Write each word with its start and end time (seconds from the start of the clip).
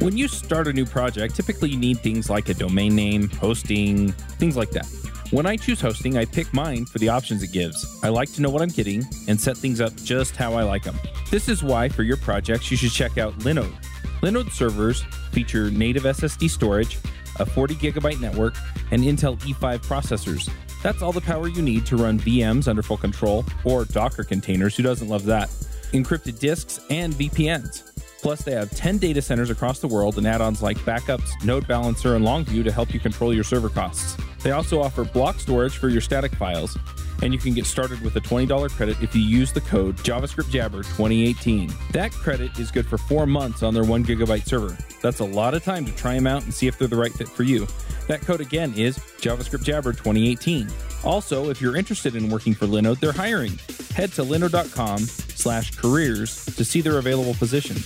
When 0.00 0.16
you 0.16 0.28
start 0.28 0.68
a 0.68 0.72
new 0.72 0.86
project, 0.86 1.34
typically 1.34 1.70
you 1.70 1.76
need 1.76 1.98
things 1.98 2.30
like 2.30 2.48
a 2.48 2.54
domain 2.54 2.94
name, 2.94 3.28
hosting, 3.30 4.12
things 4.38 4.56
like 4.56 4.70
that. 4.70 4.86
When 5.32 5.44
I 5.44 5.56
choose 5.56 5.80
hosting, 5.80 6.16
I 6.16 6.24
pick 6.24 6.54
mine 6.54 6.86
for 6.86 7.00
the 7.00 7.08
options 7.08 7.42
it 7.42 7.50
gives. 7.50 7.98
I 8.04 8.08
like 8.08 8.32
to 8.34 8.40
know 8.40 8.48
what 8.48 8.62
I'm 8.62 8.68
getting 8.68 9.04
and 9.26 9.40
set 9.40 9.56
things 9.56 9.80
up 9.80 9.94
just 9.96 10.36
how 10.36 10.54
I 10.54 10.62
like 10.62 10.84
them. 10.84 10.96
This 11.32 11.48
is 11.48 11.64
why, 11.64 11.88
for 11.88 12.04
your 12.04 12.16
projects, 12.16 12.70
you 12.70 12.76
should 12.76 12.92
check 12.92 13.18
out 13.18 13.36
Linode. 13.40 13.74
Linode 14.22 14.52
servers 14.52 15.02
feature 15.32 15.68
native 15.68 16.04
SSD 16.04 16.48
storage, 16.48 16.98
a 17.40 17.44
40 17.44 17.74
gigabyte 17.74 18.20
network, 18.20 18.54
and 18.92 19.02
Intel 19.02 19.36
E5 19.40 19.80
processors. 19.80 20.48
That's 20.80 21.02
all 21.02 21.12
the 21.12 21.20
power 21.20 21.48
you 21.48 21.60
need 21.60 21.86
to 21.86 21.96
run 21.96 22.20
VMs 22.20 22.68
under 22.68 22.84
full 22.84 22.98
control 22.98 23.44
or 23.64 23.84
Docker 23.84 24.22
containers. 24.22 24.76
Who 24.76 24.84
doesn't 24.84 25.08
love 25.08 25.24
that? 25.24 25.48
Encrypted 25.92 26.38
disks 26.38 26.78
and 26.88 27.12
VPNs. 27.14 27.87
Plus, 28.20 28.42
they 28.42 28.52
have 28.52 28.70
10 28.70 28.98
data 28.98 29.22
centers 29.22 29.50
across 29.50 29.78
the 29.78 29.88
world 29.88 30.18
and 30.18 30.26
add 30.26 30.40
ons 30.40 30.62
like 30.62 30.76
backups, 30.78 31.30
Node 31.44 31.68
Balancer, 31.68 32.16
and 32.16 32.24
Longview 32.24 32.64
to 32.64 32.72
help 32.72 32.92
you 32.92 33.00
control 33.00 33.32
your 33.32 33.44
server 33.44 33.68
costs. 33.68 34.16
They 34.42 34.50
also 34.50 34.80
offer 34.80 35.04
block 35.04 35.38
storage 35.40 35.76
for 35.76 35.88
your 35.88 36.00
static 36.00 36.34
files, 36.34 36.76
and 37.22 37.32
you 37.32 37.38
can 37.38 37.54
get 37.54 37.66
started 37.66 38.00
with 38.00 38.16
a 38.16 38.20
$20 38.20 38.70
credit 38.70 39.00
if 39.02 39.14
you 39.14 39.22
use 39.22 39.52
the 39.52 39.60
code 39.60 39.96
JavaScriptJabber2018. 39.98 41.92
That 41.92 42.12
credit 42.12 42.58
is 42.58 42.70
good 42.70 42.86
for 42.86 42.98
four 42.98 43.26
months 43.26 43.62
on 43.62 43.74
their 43.74 43.84
one 43.84 44.04
gigabyte 44.04 44.46
server. 44.46 44.76
That's 45.00 45.20
a 45.20 45.24
lot 45.24 45.54
of 45.54 45.64
time 45.64 45.84
to 45.86 45.92
try 45.92 46.14
them 46.14 46.26
out 46.26 46.42
and 46.42 46.52
see 46.52 46.66
if 46.66 46.78
they're 46.78 46.88
the 46.88 46.96
right 46.96 47.12
fit 47.12 47.28
for 47.28 47.44
you. 47.44 47.66
That 48.08 48.20
code 48.22 48.40
again 48.40 48.74
is 48.74 48.98
JavaScriptJabber2018. 49.20 51.04
Also, 51.04 51.50
if 51.50 51.60
you're 51.60 51.76
interested 51.76 52.16
in 52.16 52.30
working 52.30 52.54
for 52.54 52.66
Linode, 52.66 52.98
they're 52.98 53.12
hiring. 53.12 53.58
Head 53.94 54.12
to 54.12 54.22
linode.com 54.22 55.27
slash 55.38 55.70
careers 55.76 56.44
to 56.44 56.64
see 56.64 56.80
their 56.80 56.98
available 56.98 57.34
positions. 57.34 57.84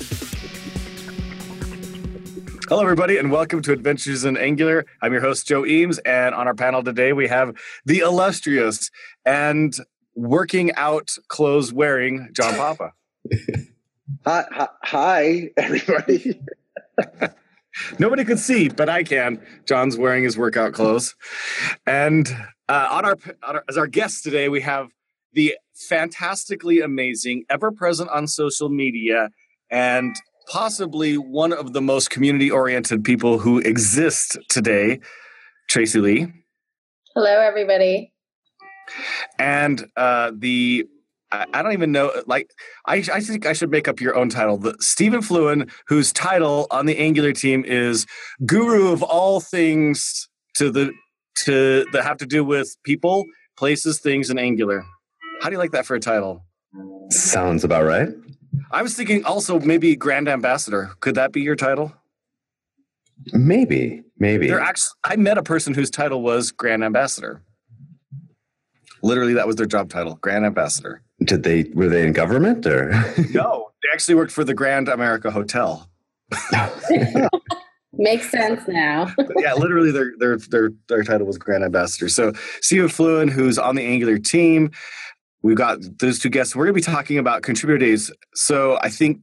Hello, 2.68 2.80
everybody, 2.80 3.18
and 3.18 3.30
welcome 3.30 3.60
to 3.62 3.72
Adventures 3.72 4.24
in 4.24 4.38
Angular. 4.38 4.86
I'm 5.02 5.12
your 5.12 5.20
host, 5.20 5.46
Joe 5.46 5.66
Eames, 5.66 5.98
and 5.98 6.34
on 6.34 6.46
our 6.46 6.54
panel 6.54 6.82
today, 6.82 7.12
we 7.12 7.28
have 7.28 7.54
the 7.84 7.98
illustrious 7.98 8.90
and 9.26 9.76
working 10.14 10.72
out 10.76 11.14
clothes 11.28 11.72
wearing 11.72 12.30
John 12.32 12.54
Papa. 12.54 12.92
hi, 14.24 14.44
hi, 14.50 14.68
hi, 14.82 15.50
everybody. 15.58 16.40
Nobody 17.98 18.24
could 18.24 18.38
see, 18.38 18.70
but 18.70 18.88
I 18.88 19.02
can. 19.02 19.42
John's 19.66 19.98
wearing 19.98 20.24
his 20.24 20.38
workout 20.38 20.72
clothes. 20.72 21.14
And 21.86 22.26
uh, 22.70 22.88
on, 22.90 23.04
our, 23.04 23.18
on 23.42 23.56
our 23.56 23.64
as 23.68 23.76
our 23.76 23.86
guest 23.86 24.24
today, 24.24 24.48
we 24.48 24.62
have 24.62 24.88
the 25.32 25.56
fantastically 25.74 26.80
amazing, 26.80 27.44
ever 27.50 27.72
present 27.72 28.10
on 28.10 28.26
social 28.26 28.68
media, 28.68 29.30
and 29.70 30.14
possibly 30.48 31.16
one 31.16 31.52
of 31.52 31.72
the 31.72 31.80
most 31.80 32.10
community 32.10 32.50
oriented 32.50 33.04
people 33.04 33.38
who 33.38 33.58
exist 33.58 34.38
today, 34.48 35.00
Tracy 35.68 36.00
Lee. 36.00 36.32
Hello, 37.14 37.40
everybody. 37.40 38.12
And 39.38 39.86
uh, 39.96 40.32
the 40.34 40.86
I, 41.32 41.62
don't 41.62 41.72
even 41.72 41.92
know. 41.92 42.12
Like, 42.26 42.50
I, 42.86 42.96
I 43.12 43.20
think 43.20 43.46
I 43.46 43.54
should 43.54 43.70
make 43.70 43.88
up 43.88 44.00
your 44.00 44.16
own 44.16 44.28
title. 44.28 44.58
The 44.58 44.76
Stephen 44.80 45.22
Fluin, 45.22 45.70
whose 45.86 46.12
title 46.12 46.66
on 46.70 46.86
the 46.86 46.98
Angular 46.98 47.32
team 47.32 47.64
is 47.66 48.06
Guru 48.44 48.92
of 48.92 49.02
all 49.02 49.40
things 49.40 50.28
to 50.56 50.70
the 50.70 50.92
to 51.44 51.86
that 51.92 52.04
have 52.04 52.18
to 52.18 52.26
do 52.26 52.44
with 52.44 52.76
people, 52.84 53.24
places, 53.56 53.98
things, 54.00 54.28
and 54.28 54.38
Angular. 54.38 54.84
How 55.42 55.48
do 55.48 55.54
you 55.54 55.58
like 55.58 55.72
that 55.72 55.86
for 55.86 55.96
a 55.96 56.00
title? 56.00 56.44
Sounds 57.10 57.64
about 57.64 57.84
right. 57.84 58.10
I 58.70 58.80
was 58.82 58.94
thinking 58.94 59.24
also 59.24 59.58
maybe 59.58 59.96
Grand 59.96 60.28
Ambassador. 60.28 60.92
Could 61.00 61.16
that 61.16 61.32
be 61.32 61.40
your 61.40 61.56
title? 61.56 61.92
Maybe, 63.32 64.04
maybe. 64.20 64.46
They're 64.46 64.60
actually, 64.60 64.94
I 65.02 65.16
met 65.16 65.38
a 65.38 65.42
person 65.42 65.74
whose 65.74 65.90
title 65.90 66.22
was 66.22 66.52
Grand 66.52 66.84
Ambassador. 66.84 67.42
Literally, 69.02 69.34
that 69.34 69.48
was 69.48 69.56
their 69.56 69.66
job 69.66 69.90
title, 69.90 70.14
Grand 70.22 70.46
Ambassador. 70.46 71.02
Did 71.24 71.42
they 71.42 71.64
were 71.74 71.88
they 71.88 72.06
in 72.06 72.12
government 72.12 72.64
or 72.64 72.90
no? 73.32 73.70
They 73.82 73.88
actually 73.92 74.14
worked 74.14 74.30
for 74.30 74.44
the 74.44 74.54
Grand 74.54 74.88
America 74.88 75.32
Hotel. 75.32 75.90
Makes 77.94 78.30
sense 78.30 78.62
now. 78.68 79.12
yeah, 79.38 79.54
literally, 79.54 79.90
their 79.90 80.12
their 80.18 80.38
their 80.38 80.70
their 80.88 81.02
title 81.02 81.26
was 81.26 81.36
Grand 81.36 81.64
Ambassador. 81.64 82.08
So 82.08 82.32
Stephen 82.60 82.88
Fluin, 82.88 83.26
who's 83.28 83.58
on 83.58 83.74
the 83.74 83.84
Angular 83.84 84.18
team, 84.18 84.70
we've 85.42 85.56
got 85.56 85.78
those 85.98 86.18
two 86.18 86.30
guests. 86.30 86.56
We're 86.56 86.64
going 86.64 86.74
to 86.74 86.88
be 86.88 86.94
talking 86.94 87.18
about 87.18 87.42
contributor 87.42 87.78
days. 87.78 88.10
So 88.34 88.78
I 88.80 88.88
think 88.88 89.22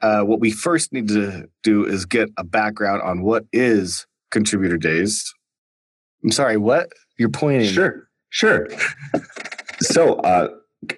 uh, 0.00 0.22
what 0.22 0.40
we 0.40 0.50
first 0.50 0.92
need 0.92 1.08
to 1.08 1.48
do 1.62 1.84
is 1.84 2.06
get 2.06 2.30
a 2.36 2.44
background 2.44 3.02
on 3.02 3.22
what 3.22 3.44
is 3.52 4.06
contributor 4.30 4.76
days. 4.76 5.32
I'm 6.24 6.30
sorry, 6.30 6.56
what 6.56 6.90
you're 7.18 7.28
pointing? 7.28 7.68
Sure, 7.68 8.08
sure. 8.30 8.68
so 9.80 10.14
uh, 10.16 10.48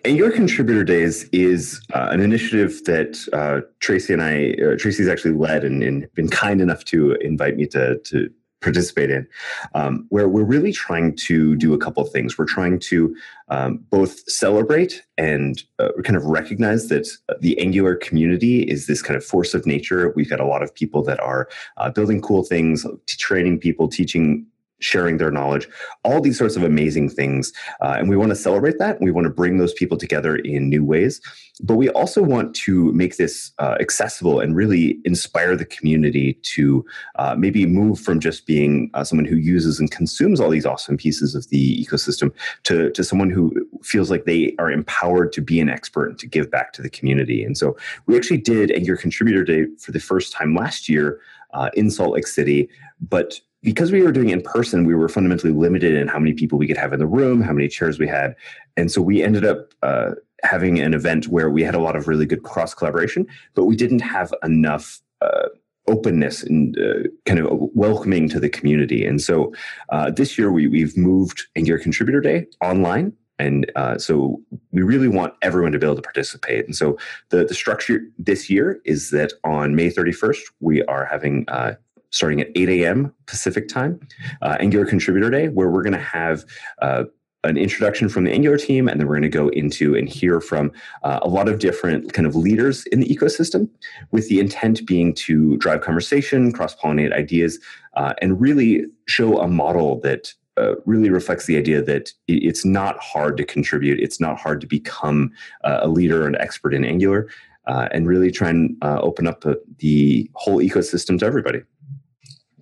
Angular 0.05 0.31
Contributor 0.31 0.85
Days 0.85 1.25
is 1.33 1.81
uh, 1.95 2.09
an 2.11 2.21
initiative 2.21 2.85
that 2.85 3.19
uh, 3.33 3.67
Tracy 3.81 4.13
and 4.13 4.23
I, 4.23 4.55
uh, 4.63 4.77
Tracy's 4.79 5.09
actually 5.09 5.35
led 5.35 5.65
and, 5.65 5.83
and, 5.83 6.07
been 6.15 6.29
kind 6.29 6.61
enough 6.61 6.85
to 6.87 7.13
invite 7.21 7.57
me 7.57 7.67
to, 7.69 7.99
to 7.99 8.31
participate 8.61 9.11
in, 9.11 9.27
um, 9.75 10.07
where 10.11 10.29
we're 10.29 10.45
really 10.45 10.73
trying 10.73 11.17
to 11.17 11.57
do 11.57 11.73
a 11.73 11.79
couple 11.79 12.03
of 12.03 12.13
things. 12.13 12.39
We're 12.39 12.45
trying 12.45 12.79
to 12.81 13.17
um, 13.49 13.79
both 13.91 14.29
celebrate 14.31 15.03
and 15.19 15.63
uh, 15.79 15.91
kind 16.05 16.17
of 16.17 16.25
recognize 16.25 16.89
that 16.89 17.09
the 17.41 17.59
Angular 17.59 17.97
community 17.97 18.63
is 18.63 18.87
this 18.87 19.03
kind 19.03 19.17
of 19.17 19.25
force 19.25 19.55
of 19.55 19.67
nature. 19.67 20.13
We've 20.15 20.31
got 20.31 20.41
a 20.41 20.47
lot 20.47 20.63
of 20.63 20.75
people 20.75 21.03
that 21.05 21.21
are 21.21 21.49
uh, 21.79 21.91
building 21.91 22.21
cool 22.21 22.45
things, 22.45 22.87
training 23.07 23.61
people, 23.61 23.89
teaching 23.89 24.47
sharing 24.81 25.19
their 25.19 25.31
knowledge, 25.31 25.69
all 26.05 26.21
these 26.21 26.39
sorts 26.39 26.57
of 26.57 26.63
amazing 26.63 27.09
things. 27.09 27.53
Uh, 27.81 27.97
and 27.99 28.09
we 28.09 28.17
want 28.17 28.31
to 28.31 28.37
celebrate 28.37 28.79
that. 28.79 29.01
We 29.01 29.11
want 29.11 29.27
to 29.27 29.31
bring 29.31 29.59
those 29.59 29.73
people 29.75 29.97
together 29.97 30.37
in 30.37 30.69
new 30.69 30.85
ways. 30.85 31.21
But 31.63 31.77
we 31.77 31.91
also 31.91 32.23
want 32.23 32.55
to 32.57 32.91
make 32.93 33.17
this 33.17 33.53
uh, 33.59 33.77
accessible 33.81 34.41
and 34.41 34.57
really 34.57 34.99
inspire 35.05 35.57
the 35.57 35.67
community 35.67 36.39
to 36.55 36.85
uh, 37.17 37.35
maybe 37.37 37.67
move 37.67 38.01
from 38.01 38.19
just 38.19 38.47
being 38.47 38.91
uh, 38.95 39.05
someone 39.05 39.27
who 39.27 39.37
uses 39.37 39.79
and 39.79 39.91
consumes 39.91 40.41
all 40.41 40.49
these 40.49 40.65
awesome 40.65 40.97
pieces 40.97 41.35
of 41.35 41.49
the 41.51 41.85
ecosystem 41.85 42.33
to, 42.63 42.91
to 42.93 43.05
someone 43.05 43.31
who 43.31 43.53
feels 43.83 44.11
like 44.11 44.25
they 44.25 44.55
are 44.59 44.71
empowered 44.71 45.33
to 45.33 45.43
be 45.43 45.61
an 45.61 45.69
expert 45.69 46.09
and 46.09 46.19
to 46.19 46.27
give 46.27 46.51
back 46.51 46.73
to 46.73 46.83
the 46.83 46.91
community. 46.91 47.45
And 47.45 47.57
so 47.57 47.77
we 48.07 48.17
actually 48.17 48.39
did 48.39 48.71
Angular 48.71 48.97
Contributor 48.97 49.45
Day 49.45 49.67
for 49.79 49.93
the 49.93 50.01
first 50.01 50.33
time 50.33 50.55
last 50.55 50.89
year 50.89 51.21
uh, 51.53 51.71
in 51.75 51.91
Salt 51.91 52.15
Lake 52.15 52.27
City. 52.27 52.69
But 53.01 53.41
because 53.63 53.93
we 53.93 54.03
were 54.03 54.13
doing 54.13 54.31
in 54.31 54.43
person, 54.43 54.87
we 54.87 54.95
were 54.95 55.09
fundamentally 55.09 55.53
limited 55.53 55.95
in 55.95 56.09
how 56.09 56.19
many 56.19 56.33
people 56.33 56.59
we 56.59 56.67
could 56.67 56.77
have 56.77 56.93
in 56.93 56.99
the 56.99 57.07
room, 57.07 57.41
how 57.43 57.53
many 57.53 57.69
chairs 57.69 57.99
we 57.99 58.09
had. 58.09 58.35
And 58.77 58.91
so 58.91 59.03
we 59.03 59.23
ended 59.23 59.45
up 59.45 59.73
uh, 59.83 60.13
having 60.43 60.79
an 60.79 60.95
event 60.95 61.29
where 61.29 61.51
we 61.51 61.63
had 61.63 61.75
a 61.75 61.81
lot 61.81 61.97
of 61.97 62.09
really 62.09 62.27
good 62.27 62.43
cross 62.43 62.73
collaboration, 62.75 63.27
but 63.55 63.65
we 63.65 63.77
didn't 63.77 64.01
have 64.01 64.33
enough. 64.43 65.01
Uh, 65.21 65.49
openness 65.89 66.45
and 66.45 66.79
uh, 66.79 67.09
kind 67.27 67.41
of 67.41 67.49
welcoming 67.75 68.29
to 68.29 68.39
the 68.39 68.49
community. 68.49 69.05
And 69.05 69.21
so 69.21 69.53
uh, 69.89 70.11
this 70.11 70.39
year 70.39 70.53
we, 70.53 70.69
we've 70.69 70.97
moved 70.97 71.49
Angular 71.57 71.81
Contributor 71.81 72.21
Day 72.21 72.47
online. 72.63 73.13
And 73.41 73.71
uh, 73.75 73.99
so 73.99 74.41
we 74.71 74.83
really 74.83 75.09
want 75.09 75.35
everyone 75.43 75.73
to 75.73 75.79
be 75.79 75.87
able 75.87 75.97
to 75.97 76.03
participate. 76.03 76.67
And 76.67 76.77
so 76.77 76.99
the, 77.31 77.45
the 77.45 77.55
structure 77.55 78.03
this 78.19 78.51
year 78.51 78.81
is 78.85 79.11
that 79.11 79.33
on 79.43 79.75
May 79.75 79.91
31st, 79.91 80.41
we 80.61 80.85
are 80.85 81.07
having 81.07 81.45
uh, 81.49 81.75
starting 82.11 82.41
at 82.41 82.49
8 82.55 82.69
a.m. 82.69 83.15
Pacific 83.27 83.69
time, 83.69 84.01
uh, 84.43 84.57
Angular 84.61 84.87
Contributor 84.87 85.31
Day, 85.31 85.49
where 85.49 85.71
we're 85.71 85.83
going 85.83 85.93
to 85.93 85.99
have 85.99 86.45
uh, 86.83 87.05
an 87.45 87.57
introduction 87.57 88.09
from 88.09 88.25
the 88.25 88.33
Angular 88.33 88.59
team, 88.59 88.89
and 88.89 89.01
then 89.01 89.07
we're 89.07 89.15
going 89.15 89.23
to 89.23 89.29
go 89.29 89.49
into 89.49 89.95
and 89.95 90.09
hear 90.09 90.41
from 90.41 90.71
uh, 91.03 91.21
a 91.23 91.29
lot 91.29 91.49
of 91.49 91.59
different 91.59 92.13
kind 92.13 92.27
of 92.27 92.37
leaders 92.37 92.85
in 92.87 93.01
the 93.01 93.07
ecosystem, 93.07 93.69
with 94.11 94.29
the 94.29 94.41
intent 94.41 94.85
being 94.87 95.15
to 95.15 95.57
drive 95.57 95.81
conversation, 95.81 96.53
cross 96.53 96.75
pollinate 96.77 97.15
ideas, 97.15 97.59
uh, 97.97 98.13
and 98.21 98.41
really 98.41 98.85
show 99.07 99.41
a 99.41 99.49
model 99.49 100.01
that. 100.01 100.35
Uh, 100.57 100.75
really 100.85 101.09
reflects 101.09 101.47
the 101.47 101.57
idea 101.57 101.81
that 101.81 102.13
it's 102.29 102.67
not 102.67 102.99
hard 102.99 103.35
to 103.39 103.45
contribute. 103.45 103.99
It's 103.99 104.21
not 104.21 104.39
hard 104.39 104.61
to 104.61 104.67
become 104.67 105.31
uh, 105.65 105.79
a 105.81 105.89
leader 105.89 106.27
and 106.27 106.37
expert 106.37 106.75
in 106.75 106.85
Angular, 106.85 107.29
and 107.67 108.07
really 108.07 108.31
try 108.31 108.51
and 108.51 108.77
open 108.83 109.27
up 109.27 109.41
the, 109.41 109.59
the 109.79 110.29
whole 110.35 110.59
ecosystem 110.59 111.19
to 111.21 111.25
everybody. 111.25 111.63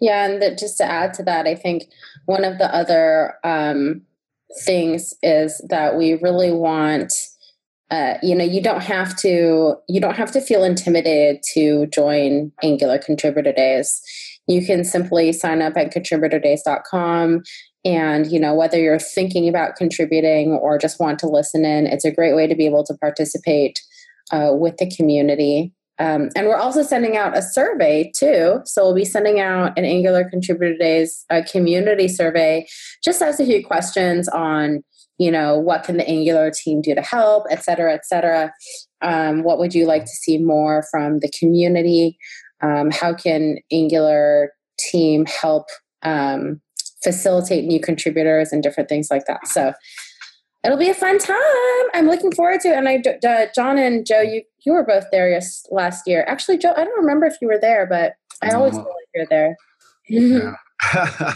Yeah, 0.01 0.27
and 0.27 0.43
the, 0.43 0.55
just 0.55 0.79
to 0.79 0.85
add 0.85 1.15
to 1.15 1.23
that, 1.25 1.47
I 1.47 1.55
think 1.55 1.91
one 2.27 2.45
of 2.45 2.59
the 2.59 2.73
other 2.75 3.35
um, 3.45 4.03
things 4.65 5.15
is 5.23 5.61
that 5.69 5.97
we 5.97 6.15
really 6.15 6.53
want. 6.53 7.13
Uh, 7.91 8.19
you 8.23 8.35
know 8.35 8.45
you 8.45 8.61
don't 8.61 8.83
have 8.83 9.17
to 9.17 9.75
you 9.89 9.99
don't 9.99 10.15
have 10.15 10.31
to 10.31 10.43
feel 10.43 10.63
intimidated 10.63 11.43
to 11.55 11.87
join 11.87 12.53
angular 12.63 12.99
contributor 12.99 13.51
days 13.51 14.03
you 14.47 14.67
can 14.67 14.85
simply 14.85 15.33
sign 15.33 15.63
up 15.63 15.75
at 15.75 15.91
contributordays.com 15.91 17.43
and 17.87 18.27
you 18.27 18.39
know 18.39 18.55
whether 18.55 18.79
you're 18.79 18.99
thinking 18.99 19.49
about 19.49 19.77
contributing 19.77 20.53
or 20.53 20.77
just 20.77 21.01
want 21.01 21.19
to 21.19 21.27
listen 21.27 21.65
in 21.65 21.87
it's 21.87 22.05
a 22.05 22.13
great 22.13 22.35
way 22.35 22.47
to 22.47 22.55
be 22.55 22.67
able 22.67 22.85
to 22.85 22.93
participate 22.93 23.81
uh, 24.33 24.51
with 24.53 24.77
the 24.77 24.91
community 24.95 25.73
um, 25.99 26.29
and 26.37 26.47
we're 26.47 26.57
also 26.57 26.83
sending 26.83 27.17
out 27.17 27.37
a 27.37 27.43
survey 27.43 28.11
too. 28.15 28.61
So 28.65 28.85
we'll 28.85 28.95
be 28.95 29.05
sending 29.05 29.41
out 29.41 29.77
an 29.79 29.85
Angular 29.85 30.29
Contributor 30.29 30.77
Days 30.77 31.25
a 31.31 31.43
community 31.43 32.09
survey, 32.09 32.67
just 33.03 33.21
as 33.23 33.41
a 33.41 33.45
few 33.45 33.65
questions 33.67 34.29
on, 34.29 34.83
you 35.19 35.31
know, 35.31 35.59
what 35.59 35.83
can 35.83 35.97
the 35.97 36.09
Angular 36.09 36.51
team 36.51 36.81
do 36.81 36.95
to 36.95 37.03
help, 37.03 37.47
et 37.51 37.65
cetera, 37.65 37.93
et 37.93 38.07
cetera. 38.07 38.53
Um, 39.03 39.43
what 39.43 39.59
would 39.59 39.75
you 39.75 39.87
like 39.87 40.05
to 40.05 40.11
see 40.11 40.39
more 40.39 40.85
from 40.91 41.19
the 41.19 41.31
community? 41.39 42.17
Um, 42.63 42.91
how 42.91 43.15
can 43.15 43.59
Angular 43.73 44.53
team 44.79 45.27
help 45.27 45.67
um, 46.03 46.61
facilitate 47.03 47.65
new 47.65 47.81
contributors 47.81 48.53
and 48.53 48.63
different 48.63 48.89
things 48.89 49.09
like 49.11 49.27
that? 49.27 49.47
So 49.49 49.73
it'll 50.65 50.79
be 50.79 50.91
a 50.91 50.95
fun 50.95 51.19
time. 51.19 51.37
I'm 51.95 52.07
looking 52.07 52.33
forward 52.33 52.61
to 52.63 52.69
it. 52.69 52.77
And 52.77 52.89
I, 52.89 53.03
uh, 53.27 53.47
John 53.55 53.79
and 53.79 54.07
Joe, 54.07 54.21
you 54.21 54.43
you 54.65 54.73
were 54.73 54.85
both 54.85 55.05
there 55.11 55.31
yes, 55.31 55.67
last 55.71 56.07
year. 56.07 56.25
Actually, 56.29 56.59
Joe, 56.59 56.73
I 56.77 56.85
don't 56.85 56.99
remember 56.99 57.27
if 57.27 57.37
you 57.41 57.49
were 57.49 57.59
there, 57.59 57.87
but 57.87 58.15
I 58.43 58.51
always 58.55 58.75
feel 58.75 58.83
like 58.83 59.09
you're 59.15 59.27
there. 59.27 59.57
Yeah. 60.09 60.55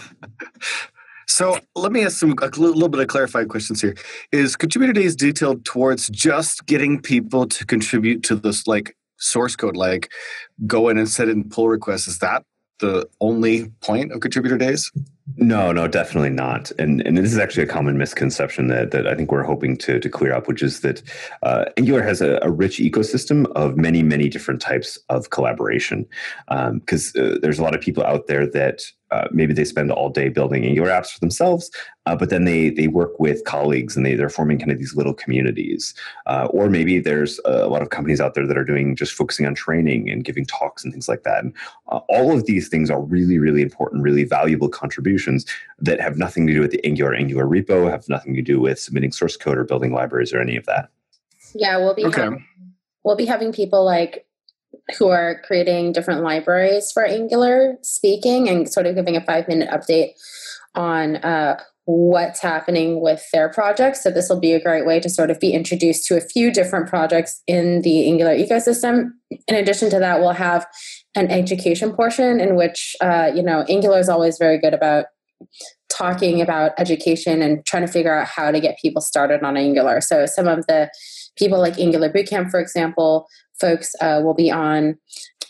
so 1.27 1.59
let 1.75 1.93
me 1.93 2.05
ask 2.05 2.19
some 2.19 2.35
a 2.41 2.47
little 2.59 2.89
bit 2.89 3.01
of 3.01 3.07
clarified 3.07 3.49
questions 3.49 3.81
here. 3.81 3.95
Is 4.33 4.57
contributor 4.57 4.93
days 4.93 5.17
detailed 5.17 5.65
towards 5.65 6.09
just 6.09 6.67
getting 6.67 7.01
people 7.01 7.47
to 7.47 7.65
contribute 7.65 8.23
to 8.25 8.37
this 8.37 8.67
like 8.67 8.97
source 9.17 9.57
code, 9.57 9.77
like 9.77 10.13
go 10.67 10.89
in 10.89 10.99
and 10.99 11.09
set 11.09 11.29
in 11.29 11.49
pull 11.49 11.69
requests? 11.69 12.07
Is 12.07 12.19
that 12.19 12.45
the 12.81 13.09
only 13.21 13.71
point 13.81 14.13
of 14.13 14.21
contributor 14.21 14.59
days? 14.59 14.91
No, 15.37 15.71
no, 15.71 15.87
definitely 15.87 16.31
not. 16.31 16.73
And 16.79 17.01
and 17.03 17.17
this 17.17 17.33
is 17.33 17.39
actually 17.39 17.63
a 17.63 17.69
common 17.69 17.97
misconception 17.97 18.67
that 18.69 18.91
that 18.91 19.07
I 19.07 19.15
think 19.15 19.31
we're 19.31 19.45
hoping 19.45 19.77
to 19.79 20.01
to 20.01 20.09
clear 20.09 20.33
up, 20.35 20.49
which 20.49 20.63
is 20.63 20.81
that 20.81 21.03
uh, 21.43 21.67
Angular 21.77 22.03
has 22.03 22.21
a, 22.21 22.41
a, 22.43 22.51
rich 22.51 22.79
ecosystem 22.79 23.51
of 23.53 23.77
many 23.77 24.03
many 24.03 24.29
different 24.29 24.61
types 24.61 24.99
of 25.09 25.31
collaboration. 25.31 26.07
Because 26.49 27.15
um, 27.17 27.25
uh, 27.25 27.39
there's 27.41 27.61
a 27.61 27.63
lot 27.63 27.75
of 27.75 27.81
people 27.81 28.05
out 28.05 28.27
there 28.27 28.47
that 28.49 28.83
uh, 29.13 29.29
maybe 29.31 29.53
they 29.53 29.65
spend 29.65 29.93
all 29.93 30.09
day 30.09 30.31
building 30.31 30.65
Angular 30.65 30.89
apps 30.89 31.13
for 31.13 31.21
themselves, 31.21 31.71
uh, 32.07 32.17
but 32.17 32.31
then 32.31 32.45
they 32.45 32.71
they 32.71 32.89
work 32.89 33.21
with 33.21 33.45
colleagues 33.45 33.95
and 33.95 34.07
they 34.07 34.15
they're 34.15 34.31
forming 34.31 34.59
kind 34.59 34.73
of 34.73 34.79
these 34.79 34.97
little 34.97 35.13
communities. 35.13 35.95
Uh, 36.27 36.49
or 36.51 36.71
maybe 36.71 36.99
there's 36.99 37.39
a 37.45 37.69
lot 37.69 37.83
of 37.83 37.91
companies 37.91 38.21
out 38.23 38.35
there 38.35 38.47
that 38.47 38.57
are 38.57 38.65
doing 38.65 38.97
just 38.97 39.13
focusing 39.13 39.45
on 39.45 39.55
training 39.55 40.09
and 40.09 40.25
giving 40.25 40.47
talks 40.47 40.83
and 40.83 40.93
things 40.93 41.09
like 41.09 41.25
that. 41.25 41.45
And 41.45 41.53
uh, 41.89 42.01
all 42.09 42.33
of 42.33 42.47
these 42.47 42.69
things 42.69 42.91
are 42.91 43.03
really 43.03 43.39
really 43.39 43.61
important, 43.61 44.03
really 44.03 44.25
valuable 44.25 44.71
contributions 44.71 45.45
that 45.79 46.01
have 46.01 46.17
nothing 46.17 46.47
to 46.47 46.55
do 46.55 46.61
with 46.61 46.71
the 46.71 46.85
Angular 46.85 47.15
Angular 47.15 47.45
repo, 47.45 47.91
have 47.91 48.09
nothing 48.09 48.35
to 48.35 48.43
do 48.43 48.59
with 48.59 48.81
submitting 48.81 49.13
source 49.13 49.37
code 49.37 49.59
or 49.59 49.65
building 49.65 49.93
libraries 49.93 50.33
or 50.33 50.41
any 50.41 50.57
of 50.57 50.65
that. 50.67 50.89
Yeah, 51.55 51.77
we'll 51.77 51.95
be 51.95 52.07
okay. 52.07 52.23
having, 52.23 52.47
we'll 53.05 53.17
be 53.17 53.27
having 53.27 53.53
people 53.53 53.85
like 53.85 54.27
who 54.99 55.09
are 55.09 55.41
creating 55.45 55.93
different 55.93 56.23
libraries 56.23 56.91
for 56.93 57.05
Angular 57.05 57.77
speaking 57.83 58.49
and 58.49 58.71
sort 58.71 58.87
of 58.87 58.95
giving 58.95 59.17
a 59.17 59.25
five 59.25 59.49
minute 59.49 59.69
update 59.71 60.13
on 60.75 61.17
uh, 61.17 61.61
what's 61.85 62.41
happening 62.41 63.01
with 63.01 63.25
their 63.33 63.49
projects. 63.49 64.03
So, 64.03 64.11
this 64.11 64.29
will 64.29 64.41
be 64.41 64.53
a 64.53 64.63
great 64.63 64.87
way 64.87 65.01
to 65.01 65.09
sort 65.09 65.31
of 65.31 65.41
be 65.41 65.53
introduced 65.53 66.07
to 66.07 66.17
a 66.17 66.21
few 66.21 66.53
different 66.53 66.89
projects 66.89 67.43
in 67.47 67.83
the 67.83 68.09
Angular 68.09 68.35
ecosystem. 68.35 69.11
In 69.49 69.55
addition 69.57 69.91
to 69.91 69.99
that, 69.99 70.21
we'll 70.21 70.31
have 70.31 70.67
an 71.15 71.31
education 71.31 71.93
portion 71.93 72.41
in 72.41 72.55
which, 72.57 72.95
uh, 73.01 73.31
you 73.35 73.43
know, 73.43 73.65
Angular 73.69 73.99
is 73.99 74.09
always 74.09 74.39
very 74.39 74.59
good 74.59 74.75
about 74.75 75.07
talking 75.89 76.41
about 76.41 76.73
education 76.79 77.43
and 77.43 77.65
trying 77.67 77.85
to 77.85 77.93
figure 77.93 78.17
out 78.17 78.27
how 78.27 78.51
to 78.51 78.61
get 78.61 78.79
people 78.81 79.03
started 79.03 79.43
on 79.43 79.57
Angular. 79.57 80.01
So, 80.01 80.27
some 80.27 80.49
of 80.49 80.67
the 80.67 80.91
people 81.37 81.59
like 81.59 81.79
Angular 81.79 82.13
Bootcamp, 82.13 82.51
for 82.51 82.61
example, 82.61 83.27
folks 83.63 83.95
uh, 84.03 84.21
will 84.23 84.35
be 84.35 84.51
on. 84.51 84.99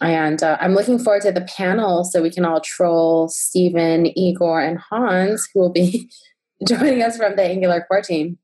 And 0.00 0.42
uh, 0.42 0.58
I'm 0.60 0.74
looking 0.74 0.98
forward 0.98 1.22
to 1.22 1.32
the 1.32 1.48
panel 1.56 2.04
so 2.04 2.22
we 2.22 2.30
can 2.30 2.44
all 2.44 2.60
troll 2.60 3.28
Stephen, 3.28 4.06
Igor, 4.16 4.60
and 4.60 4.78
Hans, 4.78 5.48
who 5.52 5.60
will 5.60 5.72
be 5.72 6.10
joining 6.68 7.02
us 7.02 7.16
from 7.16 7.34
the 7.34 7.42
Angular 7.42 7.84
core 7.88 8.02
team. 8.02 8.38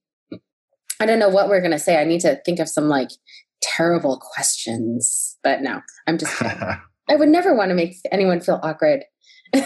I 1.00 1.06
don't 1.06 1.20
know 1.20 1.29
what 1.29 1.49
we're 1.49 1.61
going 1.61 1.73
to 1.73 1.79
say. 1.79 2.00
I 2.00 2.05
need 2.05 2.23
to 2.23 2.41
think 2.44 2.59
of 2.59 2.69
some 2.69 2.88
like 2.88 3.11
terrible 3.62 4.19
questions, 4.19 5.38
but 5.44 5.61
no, 5.62 5.81
I'm 6.06 6.19
just. 6.19 6.43
I 7.11 7.17
would 7.17 7.29
never 7.29 7.55
want 7.55 7.71
to 7.71 7.75
make 7.75 7.97
anyone 8.11 8.41
feel 8.41 8.61
awkward. 8.62 9.05
all 9.55 9.62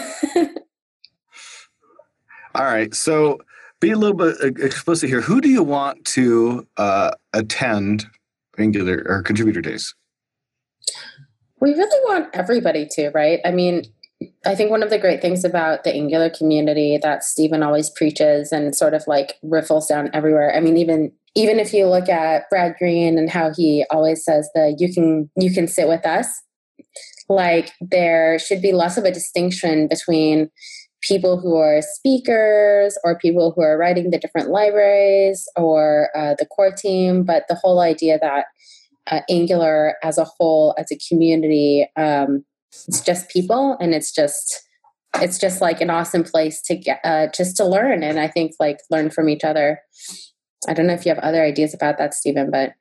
right, 2.55 2.93
so 2.93 3.39
be 3.81 3.91
a 3.91 3.97
little 3.97 4.15
bit 4.15 4.37
uh, 4.41 4.65
explicit 4.65 5.09
here. 5.09 5.21
Who 5.21 5.41
do 5.41 5.49
you 5.49 5.61
want 5.61 6.05
to 6.05 6.65
uh, 6.77 7.11
attend 7.33 8.05
Angular 8.57 9.03
or 9.05 9.21
contributor 9.21 9.61
days? 9.61 9.93
We 11.59 11.71
really 11.73 11.99
want 12.05 12.29
everybody 12.33 12.87
to, 12.91 13.09
right? 13.11 13.39
I 13.45 13.51
mean, 13.51 13.83
I 14.45 14.55
think 14.55 14.69
one 14.69 14.83
of 14.83 14.89
the 14.89 14.99
great 14.99 15.21
things 15.21 15.43
about 15.43 15.83
the 15.83 15.93
Angular 15.93 16.29
community 16.29 16.97
that 17.01 17.23
Stephen 17.23 17.63
always 17.63 17.89
preaches 17.89 18.51
and 18.51 18.75
sort 18.75 18.93
of 18.93 19.03
like 19.07 19.35
riffles 19.41 19.87
down 19.87 20.09
everywhere. 20.13 20.55
I 20.55 20.59
mean, 20.59 20.77
even 20.77 21.11
even 21.35 21.59
if 21.59 21.73
you 21.73 21.87
look 21.87 22.09
at 22.09 22.49
Brad 22.49 22.75
Green 22.77 23.17
and 23.17 23.29
how 23.29 23.51
he 23.55 23.85
always 23.89 24.23
says 24.23 24.49
that 24.53 24.75
you 24.79 24.93
can 24.93 25.29
you 25.35 25.53
can 25.53 25.67
sit 25.67 25.87
with 25.87 26.05
us, 26.05 26.27
like 27.29 27.71
there 27.81 28.37
should 28.39 28.61
be 28.61 28.71
less 28.71 28.97
of 28.97 29.05
a 29.05 29.11
distinction 29.11 29.87
between 29.87 30.49
people 31.07 31.39
who 31.39 31.55
are 31.57 31.81
speakers 31.81 32.97
or 33.03 33.17
people 33.17 33.51
who 33.55 33.61
are 33.61 33.77
writing 33.77 34.09
the 34.09 34.19
different 34.19 34.49
libraries 34.49 35.47
or 35.55 36.09
uh, 36.15 36.35
the 36.39 36.45
core 36.45 36.71
team, 36.71 37.23
but 37.23 37.43
the 37.49 37.55
whole 37.55 37.79
idea 37.79 38.17
that 38.19 38.45
uh, 39.11 39.19
Angular 39.29 39.95
as 40.03 40.17
a 40.17 40.25
whole, 40.25 40.73
as 40.77 40.91
a 40.91 40.97
community, 41.09 41.87
um, 41.97 42.45
it's 42.87 43.01
just 43.01 43.29
people 43.29 43.77
and 43.79 43.93
it's 43.93 44.11
just 44.11 44.63
it's 45.21 45.37
just 45.37 45.61
like 45.61 45.79
an 45.79 45.91
awesome 45.91 46.23
place 46.23 46.61
to 46.63 46.75
get 46.75 46.99
uh, 47.03 47.27
just 47.35 47.55
to 47.57 47.65
learn 47.65 48.01
and 48.01 48.19
i 48.19 48.27
think 48.27 48.53
like 48.59 48.79
learn 48.89 49.09
from 49.09 49.29
each 49.29 49.43
other. 49.43 49.79
I 50.67 50.73
don't 50.73 50.87
know 50.87 50.93
if 50.93 51.05
you 51.05 51.13
have 51.13 51.23
other 51.23 51.43
ideas 51.43 51.73
about 51.73 51.97
that 51.97 52.13
stephen 52.13 52.49
but 52.49 52.73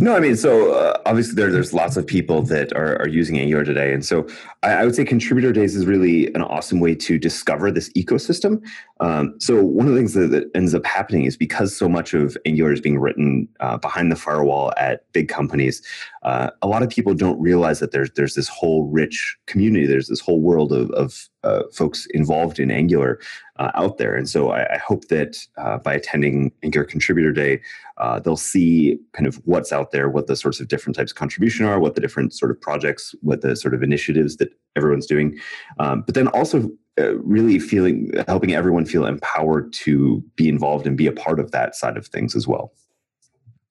no, 0.00 0.16
I 0.16 0.20
mean, 0.20 0.36
so 0.36 0.72
uh, 0.72 0.98
obviously 1.04 1.34
there, 1.34 1.52
there's 1.52 1.74
lots 1.74 1.98
of 1.98 2.06
people 2.06 2.40
that 2.42 2.72
are, 2.72 2.96
are 3.00 3.08
using 3.08 3.38
Angular 3.38 3.62
today. 3.62 3.92
And 3.92 4.02
so 4.02 4.26
I, 4.62 4.72
I, 4.72 4.84
would 4.84 4.94
say 4.94 5.04
contributor 5.04 5.52
days 5.52 5.76
is 5.76 5.84
really 5.84 6.32
an 6.34 6.40
awesome 6.40 6.80
way 6.80 6.94
to 6.94 7.18
discover 7.18 7.70
this 7.70 7.90
ecosystem. 7.90 8.64
Um, 9.00 9.34
so 9.38 9.62
one 9.62 9.86
of 9.86 9.92
the 9.92 9.98
things 9.98 10.14
that, 10.14 10.28
that, 10.28 10.50
ends 10.54 10.74
up 10.74 10.86
happening 10.86 11.24
is 11.24 11.36
because 11.36 11.76
so 11.76 11.90
much 11.90 12.14
of 12.14 12.38
Angular 12.46 12.72
is 12.72 12.80
being 12.80 12.98
written 12.98 13.46
uh, 13.60 13.76
behind 13.76 14.10
the 14.10 14.16
firewall 14.16 14.72
at 14.78 15.04
big 15.12 15.28
companies, 15.28 15.82
uh, 16.22 16.48
a 16.62 16.66
lot 16.66 16.82
of 16.82 16.88
people 16.88 17.12
don't 17.12 17.38
realize 17.38 17.80
that 17.80 17.92
there's, 17.92 18.10
there's 18.12 18.34
this 18.34 18.48
whole 18.48 18.86
rich 18.86 19.36
community. 19.44 19.84
There's 19.86 20.08
this 20.08 20.20
whole 20.20 20.40
world 20.40 20.72
of, 20.72 20.90
of 20.92 21.28
uh, 21.42 21.64
folks 21.70 22.06
involved 22.14 22.58
in 22.58 22.70
Angular 22.70 23.20
uh, 23.56 23.70
out 23.74 23.98
there. 23.98 24.14
And 24.16 24.28
so 24.28 24.50
I, 24.50 24.74
I 24.74 24.78
hope 24.78 25.08
that 25.08 25.36
uh, 25.56 25.78
by 25.78 25.94
attending 25.94 26.52
Angular 26.62 26.84
Contributor 26.84 27.32
Day, 27.32 27.60
uh, 27.98 28.18
they'll 28.18 28.36
see 28.36 28.98
kind 29.12 29.26
of 29.26 29.36
what's 29.44 29.72
out 29.72 29.92
there, 29.92 30.08
what 30.08 30.26
the 30.26 30.36
sorts 30.36 30.60
of 30.60 30.68
different 30.68 30.96
types 30.96 31.12
of 31.12 31.16
contribution 31.16 31.64
are, 31.66 31.78
what 31.78 31.94
the 31.94 32.00
different 32.00 32.32
sort 32.32 32.50
of 32.50 32.60
projects, 32.60 33.14
what 33.22 33.42
the 33.42 33.54
sort 33.54 33.74
of 33.74 33.82
initiatives 33.82 34.36
that 34.36 34.48
everyone's 34.76 35.06
doing. 35.06 35.38
Um, 35.78 36.02
but 36.02 36.14
then 36.14 36.28
also 36.28 36.70
uh, 36.98 37.16
really 37.18 37.58
feeling, 37.58 38.12
helping 38.26 38.54
everyone 38.54 38.86
feel 38.86 39.06
empowered 39.06 39.72
to 39.72 40.22
be 40.36 40.48
involved 40.48 40.86
and 40.86 40.96
be 40.96 41.06
a 41.06 41.12
part 41.12 41.38
of 41.38 41.50
that 41.52 41.74
side 41.74 41.96
of 41.96 42.06
things 42.06 42.34
as 42.34 42.46
well. 42.46 42.72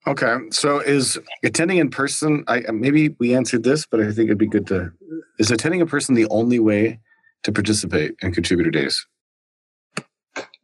Okay, 0.06 0.36
so 0.52 0.80
is 0.80 1.18
attending 1.46 1.78
in 1.78 1.90
person? 1.90 2.44
I 2.50 2.63
maybe 2.74 3.16
we 3.20 3.34
answered 3.34 3.63
this, 3.63 3.86
but 3.86 4.02
I 4.02 4.12
think 4.12 4.28
it'd 4.28 4.38
be 4.38 4.48
good 4.48 4.68
to. 4.68 4.92
Is 5.40 5.50
attending 5.50 5.80
in 5.80 5.88
person 5.88 6.13
the 6.13 6.28
only 6.28 6.60
way 6.60 7.00
to 7.44 7.54
participate 7.54 8.13
in 8.22 8.34
contributor 8.34 8.70
days? 8.70 9.08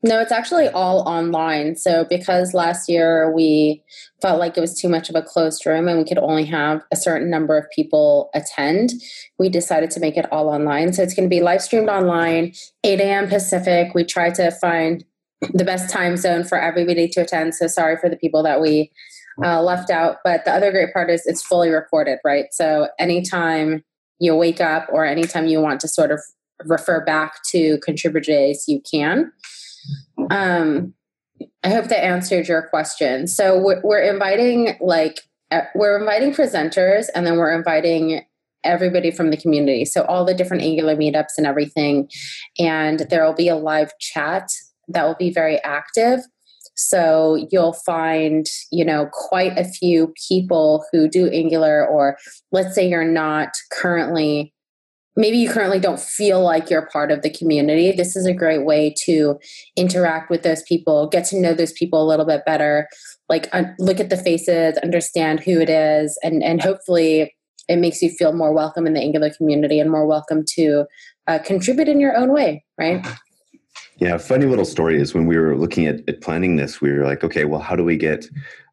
No, 0.02 0.22
it's 0.22 0.32
actually 0.32 0.70
all 0.70 1.02
online. 1.02 1.76
So, 1.76 2.06
because 2.10 2.54
last 2.54 2.88
year 2.88 3.34
we 3.34 3.84
felt 4.22 4.40
like 4.40 4.58
it 4.58 4.62
was 4.62 4.80
too 4.80 4.88
much 4.88 5.10
of 5.10 5.16
a 5.16 5.22
closed 5.22 5.66
room 5.66 5.90
and 5.90 5.98
we 5.98 6.06
could 6.06 6.18
only 6.18 6.46
have 6.46 6.82
a 6.92 6.96
certain 6.96 7.30
number 7.30 7.58
of 7.58 7.66
people 7.76 8.30
attend, 8.34 8.92
we 9.38 9.50
decided 9.50 9.92
to 9.92 10.00
make 10.00 10.16
it 10.16 10.32
all 10.32 10.48
online. 10.48 10.94
So, 10.94 11.04
it's 11.04 11.14
going 11.14 11.30
to 11.30 11.36
be 11.36 11.42
live 11.42 11.62
streamed 11.62 11.90
online, 11.90 12.54
8 12.86 13.02
a.m. 13.02 13.28
Pacific. 13.28 13.94
We 13.94 14.06
try 14.06 14.30
to 14.32 14.52
find 14.52 15.04
the 15.54 15.66
best 15.66 15.90
time 15.90 16.16
zone 16.16 16.46
for 16.46 16.60
everybody 16.60 17.10
to 17.10 17.22
attend. 17.22 17.56
So, 17.56 17.68
sorry 17.68 17.98
for 17.98 18.10
the 18.10 18.18
people 18.18 18.42
that 18.44 18.62
we 18.62 18.92
uh, 19.44 19.62
left 19.62 19.90
out. 19.90 20.18
But 20.24 20.46
the 20.46 20.54
other 20.54 20.72
great 20.72 20.94
part 20.94 21.10
is 21.10 21.24
it's 21.26 21.44
fully 21.44 21.72
recorded, 21.72 22.20
right? 22.24 22.46
So, 22.52 22.88
anytime 23.00 23.84
you 24.20 24.34
wake 24.34 24.62
up 24.62 24.88
or 24.94 25.06
anytime 25.06 25.48
you 25.48 25.60
want 25.60 25.82
to 25.82 25.90
sort 25.90 26.12
of 26.12 26.22
refer 26.66 27.04
back 27.04 27.44
to 27.52 27.80
contributor 27.80 28.32
days, 28.32 28.64
you 28.66 28.82
can. 28.90 29.32
Um, 30.30 30.94
I 31.64 31.70
hope 31.70 31.86
that 31.86 32.04
answered 32.04 32.48
your 32.48 32.64
question. 32.64 33.28
So 33.28 33.60
we're, 33.60 33.82
we're 33.84 34.02
inviting 34.02 34.78
like 34.80 35.22
we're 35.74 35.98
inviting 36.00 36.32
presenters, 36.34 37.08
and 37.16 37.26
then 37.26 37.38
we're 37.38 37.58
inviting 37.58 38.22
everybody 38.64 39.10
from 39.10 39.32
the 39.32 39.38
community. 39.38 39.86
So 39.86 40.04
all 40.04 40.26
the 40.26 40.34
different 40.34 40.64
Angular 40.64 40.96
meetups 40.96 41.38
and 41.38 41.48
everything, 41.48 42.10
and 42.60 43.00
there 43.10 43.26
will 43.26 43.34
be 43.34 43.48
a 43.48 43.56
live 43.56 43.92
chat 44.00 44.52
that 44.90 45.06
will 45.06 45.16
be 45.16 45.32
very 45.32 45.58
active. 45.64 46.20
So 46.76 47.48
you'll 47.52 47.74
find, 47.74 48.46
you 48.72 48.86
know, 48.86 49.10
quite 49.12 49.58
a 49.58 49.66
few 49.66 50.14
people 50.28 50.86
who 50.92 51.10
do 51.10 51.28
Angular, 51.28 51.86
or 51.86 52.18
let's 52.52 52.76
say 52.76 52.88
you're 52.88 53.04
not 53.04 53.50
currently 53.72 54.54
maybe 55.20 55.38
you 55.38 55.50
currently 55.50 55.80
don't 55.80 56.00
feel 56.00 56.42
like 56.42 56.70
you're 56.70 56.88
part 56.88 57.12
of 57.12 57.22
the 57.22 57.30
community, 57.30 57.92
this 57.92 58.16
is 58.16 58.26
a 58.26 58.34
great 58.34 58.66
way 58.66 58.96
to 59.04 59.38
interact 59.76 60.30
with 60.30 60.44
those 60.44 60.64
people, 60.64 61.08
get 61.08 61.26
to 61.26 61.40
know 61.40 61.54
those 61.54 61.74
people 61.74 62.02
a 62.02 62.08
little 62.08 62.26
bit 62.26 62.46
better, 62.46 62.88
like 63.28 63.54
look 63.78 64.00
at 64.00 64.10
the 64.10 64.18
faces, 64.18 64.78
understand 64.78 65.42
who 65.42 65.60
it 65.60 65.70
is, 65.70 66.18
and 66.24 66.42
and 66.42 66.62
hopefully 66.62 67.36
it 67.68 67.78
makes 67.78 68.02
you 68.02 68.10
feel 68.10 68.32
more 68.32 68.54
welcome 68.54 68.88
in 68.88 68.94
the 68.94 69.02
Angular 69.02 69.30
community 69.30 69.80
and 69.80 69.92
more 69.92 70.08
welcome 70.08 70.44
to 70.56 70.86
uh, 71.28 71.38
contribute 71.40 71.88
in 71.88 72.00
your 72.00 72.16
own 72.16 72.32
way, 72.32 72.64
right? 72.80 73.06
Yeah, 73.98 74.18
funny 74.18 74.46
little 74.46 74.66
story 74.66 75.00
is 75.00 75.14
when 75.14 75.28
we 75.28 75.38
were 75.38 75.58
looking 75.58 75.86
at, 75.86 76.00
at 76.08 76.22
planning 76.22 76.56
this, 76.56 76.80
we 76.80 76.92
were 76.92 77.06
like, 77.06 77.24
okay, 77.24 77.44
well, 77.44 77.60
how 77.60 77.76
do 77.76 77.84
we 77.84 77.98
get 77.98 78.26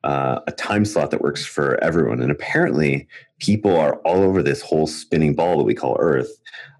uh, 0.06 0.40
a 0.46 0.52
time 0.52 0.84
slot 0.84 1.10
that 1.10 1.20
works 1.20 1.44
for 1.44 1.82
everyone? 1.82 2.22
And 2.22 2.30
apparently, 2.30 3.08
people 3.40 3.76
are 3.76 3.96
all 3.96 4.22
over 4.22 4.42
this 4.42 4.62
whole 4.62 4.86
spinning 4.86 5.34
ball 5.34 5.58
that 5.58 5.64
we 5.64 5.74
call 5.74 5.96
Earth, 5.98 6.30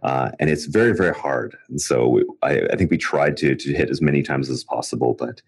uh, 0.02 0.30
and 0.38 0.48
it's 0.48 0.66
very, 0.66 0.94
very 0.94 1.14
hard. 1.14 1.56
And 1.68 1.80
so 1.80 2.08
we, 2.08 2.24
I, 2.42 2.60
I, 2.72 2.76
think 2.76 2.90
we 2.90 2.98
tried 2.98 3.36
to 3.38 3.54
to 3.54 3.72
hit 3.74 3.90
as 3.90 4.00
many 4.00 4.22
times 4.22 4.48
as 4.48 4.62
possible, 4.62 5.14
but 5.14 5.42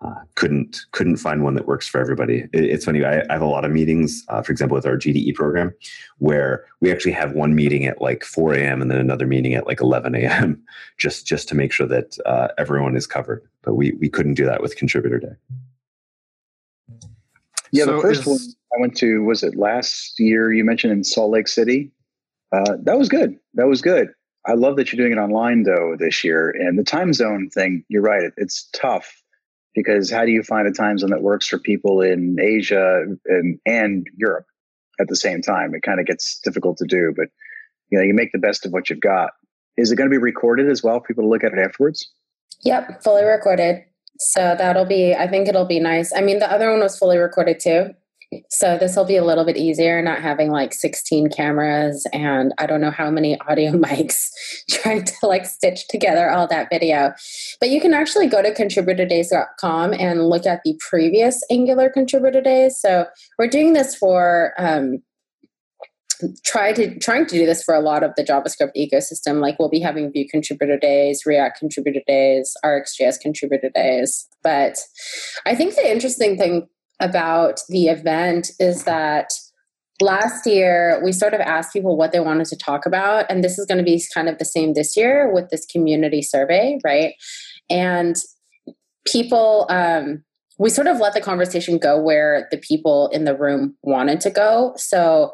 uh, 0.00 0.20
couldn't 0.34 0.84
couldn't 0.92 1.16
find 1.16 1.42
one 1.42 1.54
that 1.54 1.66
works 1.66 1.88
for 1.88 2.00
everybody. 2.00 2.46
It, 2.52 2.64
it's 2.64 2.84
funny. 2.84 3.04
I, 3.04 3.20
I, 3.20 3.32
have 3.32 3.42
a 3.42 3.46
lot 3.46 3.64
of 3.64 3.72
meetings, 3.72 4.24
uh, 4.28 4.42
for 4.42 4.52
example, 4.52 4.74
with 4.74 4.86
our 4.86 4.96
GDE 4.96 5.34
program, 5.34 5.72
where 6.18 6.64
we 6.80 6.92
actually 6.92 7.12
have 7.12 7.32
one 7.32 7.54
meeting 7.54 7.86
at 7.86 8.00
like 8.00 8.22
4 8.22 8.54
a.m. 8.54 8.82
and 8.82 8.90
then 8.90 8.98
another 8.98 9.26
meeting 9.26 9.54
at 9.54 9.66
like 9.66 9.80
11 9.80 10.14
a.m. 10.14 10.62
just 10.98 11.26
just 11.26 11.48
to 11.48 11.54
make 11.54 11.72
sure 11.72 11.86
that 11.86 12.16
uh, 12.26 12.48
everyone 12.58 12.96
is 12.96 13.06
covered. 13.06 13.42
But 13.62 13.74
we 13.74 13.92
we 13.92 14.08
couldn't 14.08 14.34
do 14.34 14.44
that 14.44 14.62
with 14.62 14.76
Contributor 14.76 15.18
Day. 15.18 15.34
Yeah, 17.74 17.86
so 17.86 17.96
the 17.96 18.02
first 18.02 18.20
is, 18.20 18.26
one 18.26 18.38
I 18.72 18.80
went 18.80 18.96
to 18.98 19.24
was 19.24 19.42
it 19.42 19.56
last 19.56 20.20
year? 20.20 20.52
You 20.52 20.64
mentioned 20.64 20.92
in 20.92 21.02
Salt 21.02 21.32
Lake 21.32 21.48
City. 21.48 21.90
Uh, 22.52 22.76
that 22.84 22.96
was 22.96 23.08
good. 23.08 23.36
That 23.54 23.66
was 23.66 23.82
good. 23.82 24.10
I 24.46 24.52
love 24.52 24.76
that 24.76 24.92
you're 24.92 25.04
doing 25.04 25.18
it 25.18 25.20
online 25.20 25.64
though 25.64 25.96
this 25.98 26.22
year. 26.22 26.50
And 26.50 26.78
the 26.78 26.84
time 26.84 27.12
zone 27.12 27.50
thing, 27.50 27.84
you're 27.88 28.02
right. 28.02 28.22
It, 28.22 28.34
it's 28.36 28.68
tough 28.72 29.12
because 29.74 30.08
how 30.08 30.24
do 30.24 30.30
you 30.30 30.44
find 30.44 30.68
a 30.68 30.72
time 30.72 30.98
zone 30.98 31.10
that 31.10 31.22
works 31.22 31.48
for 31.48 31.58
people 31.58 32.00
in 32.00 32.36
Asia 32.40 33.06
and, 33.26 33.58
and 33.66 34.06
Europe 34.16 34.46
at 35.00 35.08
the 35.08 35.16
same 35.16 35.42
time? 35.42 35.74
It 35.74 35.82
kind 35.82 35.98
of 35.98 36.06
gets 36.06 36.38
difficult 36.44 36.76
to 36.78 36.84
do, 36.84 37.12
but 37.16 37.26
you 37.90 37.98
know, 37.98 38.04
you 38.04 38.14
make 38.14 38.30
the 38.30 38.38
best 38.38 38.64
of 38.64 38.72
what 38.72 38.88
you've 38.88 39.00
got. 39.00 39.30
Is 39.76 39.90
it 39.90 39.96
going 39.96 40.08
to 40.08 40.14
be 40.14 40.18
recorded 40.18 40.70
as 40.70 40.84
well 40.84 41.00
for 41.00 41.06
people 41.06 41.24
to 41.24 41.28
look 41.28 41.42
at 41.42 41.52
it 41.52 41.58
afterwards? 41.58 42.08
Yep, 42.62 43.02
fully 43.02 43.24
recorded. 43.24 43.84
So 44.18 44.54
that'll 44.56 44.84
be, 44.84 45.14
I 45.14 45.26
think 45.26 45.48
it'll 45.48 45.64
be 45.64 45.80
nice. 45.80 46.12
I 46.14 46.20
mean, 46.20 46.38
the 46.38 46.50
other 46.50 46.70
one 46.70 46.80
was 46.80 46.98
fully 46.98 47.18
recorded 47.18 47.60
too. 47.60 47.94
So 48.48 48.78
this 48.78 48.96
will 48.96 49.04
be 49.04 49.16
a 49.16 49.24
little 49.24 49.44
bit 49.44 49.56
easier, 49.56 50.02
not 50.02 50.20
having 50.20 50.50
like 50.50 50.72
16 50.72 51.28
cameras 51.30 52.06
and 52.12 52.52
I 52.58 52.66
don't 52.66 52.80
know 52.80 52.90
how 52.90 53.10
many 53.10 53.38
audio 53.42 53.72
mics 53.76 54.30
trying 54.70 55.04
to 55.04 55.14
like 55.22 55.46
stitch 55.46 55.86
together 55.88 56.30
all 56.30 56.46
that 56.48 56.68
video. 56.70 57.12
But 57.60 57.70
you 57.70 57.80
can 57.80 57.94
actually 57.94 58.26
go 58.26 58.42
to 58.42 58.52
contributordays.com 58.52 59.94
and 59.94 60.28
look 60.28 60.46
at 60.46 60.62
the 60.64 60.78
previous 60.80 61.42
Angular 61.50 61.88
contributor 61.90 62.40
days. 62.40 62.78
So 62.78 63.06
we're 63.38 63.48
doing 63.48 63.72
this 63.72 63.94
for 63.94 64.52
um, 64.58 65.02
try 66.44 66.72
to 66.72 66.98
trying 66.98 67.26
to 67.26 67.38
do 67.38 67.46
this 67.46 67.62
for 67.62 67.74
a 67.74 67.80
lot 67.80 68.02
of 68.02 68.12
the 68.16 68.24
JavaScript 68.24 68.72
ecosystem. 68.76 69.40
Like 69.40 69.58
we'll 69.58 69.68
be 69.68 69.80
having 69.80 70.12
Vue 70.12 70.28
contributor 70.28 70.78
days, 70.78 71.22
React 71.26 71.58
contributor 71.58 72.00
days, 72.06 72.56
RxJS 72.64 73.20
contributor 73.20 73.70
days. 73.74 74.28
But 74.42 74.78
I 75.46 75.54
think 75.54 75.74
the 75.74 75.90
interesting 75.90 76.36
thing 76.36 76.68
about 77.00 77.60
the 77.68 77.86
event 77.86 78.50
is 78.58 78.84
that 78.84 79.30
last 80.00 80.46
year 80.46 81.00
we 81.04 81.12
sort 81.12 81.34
of 81.34 81.40
asked 81.40 81.72
people 81.72 81.96
what 81.96 82.12
they 82.12 82.20
wanted 82.20 82.46
to 82.46 82.56
talk 82.56 82.84
about 82.84 83.26
and 83.30 83.44
this 83.44 83.58
is 83.58 83.66
going 83.66 83.78
to 83.78 83.84
be 83.84 84.02
kind 84.12 84.28
of 84.28 84.38
the 84.38 84.44
same 84.44 84.74
this 84.74 84.96
year 84.96 85.32
with 85.32 85.48
this 85.50 85.64
community 85.66 86.20
survey 86.20 86.78
right 86.84 87.14
and 87.70 88.16
people 89.06 89.66
um, 89.70 90.24
we 90.58 90.68
sort 90.68 90.86
of 90.86 90.98
let 90.98 91.14
the 91.14 91.20
conversation 91.20 91.78
go 91.78 92.00
where 92.00 92.48
the 92.50 92.58
people 92.58 93.08
in 93.08 93.24
the 93.24 93.36
room 93.36 93.76
wanted 93.82 94.20
to 94.20 94.30
go 94.30 94.74
so 94.76 95.32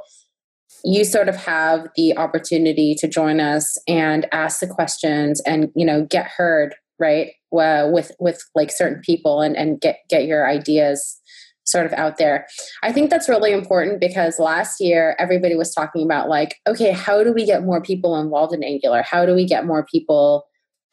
you 0.84 1.04
sort 1.04 1.28
of 1.28 1.36
have 1.36 1.86
the 1.96 2.16
opportunity 2.16 2.94
to 2.98 3.08
join 3.08 3.40
us 3.40 3.76
and 3.86 4.26
ask 4.32 4.60
the 4.60 4.66
questions 4.66 5.40
and 5.46 5.70
you 5.74 5.84
know 5.84 6.06
get 6.08 6.26
heard 6.26 6.74
right 6.98 7.32
uh, 7.58 7.88
with 7.90 8.12
with 8.18 8.42
like 8.54 8.70
certain 8.70 9.00
people 9.02 9.40
and 9.40 9.56
and 9.56 9.80
get 9.80 9.98
get 10.08 10.26
your 10.26 10.48
ideas 10.48 11.20
sort 11.64 11.86
of 11.86 11.92
out 11.92 12.18
there. 12.18 12.46
I 12.82 12.92
think 12.92 13.10
that's 13.10 13.28
really 13.28 13.52
important 13.52 14.00
because 14.00 14.38
last 14.38 14.80
year 14.80 15.14
everybody 15.18 15.54
was 15.54 15.72
talking 15.72 16.04
about 16.04 16.28
like, 16.28 16.56
okay, 16.66 16.90
how 16.90 17.22
do 17.22 17.32
we 17.32 17.46
get 17.46 17.64
more 17.64 17.80
people 17.80 18.20
involved 18.20 18.52
in 18.52 18.64
Angular? 18.64 19.02
How 19.02 19.24
do 19.24 19.34
we 19.34 19.46
get 19.46 19.66
more 19.66 19.84
people, 19.84 20.46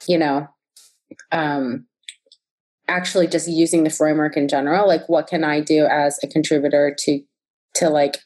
you 0.08 0.18
know, 0.18 0.48
um, 1.32 1.86
actually 2.88 3.28
just 3.28 3.48
using 3.48 3.84
the 3.84 3.90
framework 3.90 4.38
in 4.38 4.48
general? 4.48 4.88
Like, 4.88 5.08
what 5.10 5.28
can 5.28 5.44
I 5.44 5.62
do 5.62 5.86
as 5.86 6.20
a 6.24 6.28
contributor 6.28 6.96
to 7.00 7.22
to 7.76 7.90
like 7.90 8.18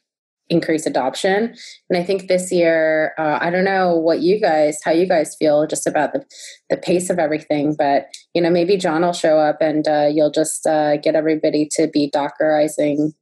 increase 0.51 0.85
adoption. 0.85 1.55
And 1.89 1.97
I 1.97 2.03
think 2.03 2.27
this 2.27 2.51
year, 2.51 3.13
uh, 3.17 3.39
I 3.41 3.49
don't 3.49 3.63
know 3.63 3.95
what 3.95 4.19
you 4.19 4.39
guys, 4.39 4.79
how 4.83 4.91
you 4.91 5.07
guys 5.07 5.35
feel 5.35 5.65
just 5.65 5.87
about 5.87 6.11
the, 6.13 6.23
the 6.69 6.77
pace 6.77 7.09
of 7.09 7.17
everything, 7.17 7.73
but 7.75 8.07
you 8.35 8.41
know, 8.41 8.51
maybe 8.51 8.77
John 8.77 9.01
will 9.01 9.13
show 9.13 9.39
up 9.39 9.57
and 9.61 9.87
uh, 9.87 10.09
you'll 10.13 10.31
just 10.31 10.67
uh, 10.67 10.97
get 10.97 11.15
everybody 11.15 11.67
to 11.71 11.87
be 11.87 12.11
Dockerizing 12.13 13.13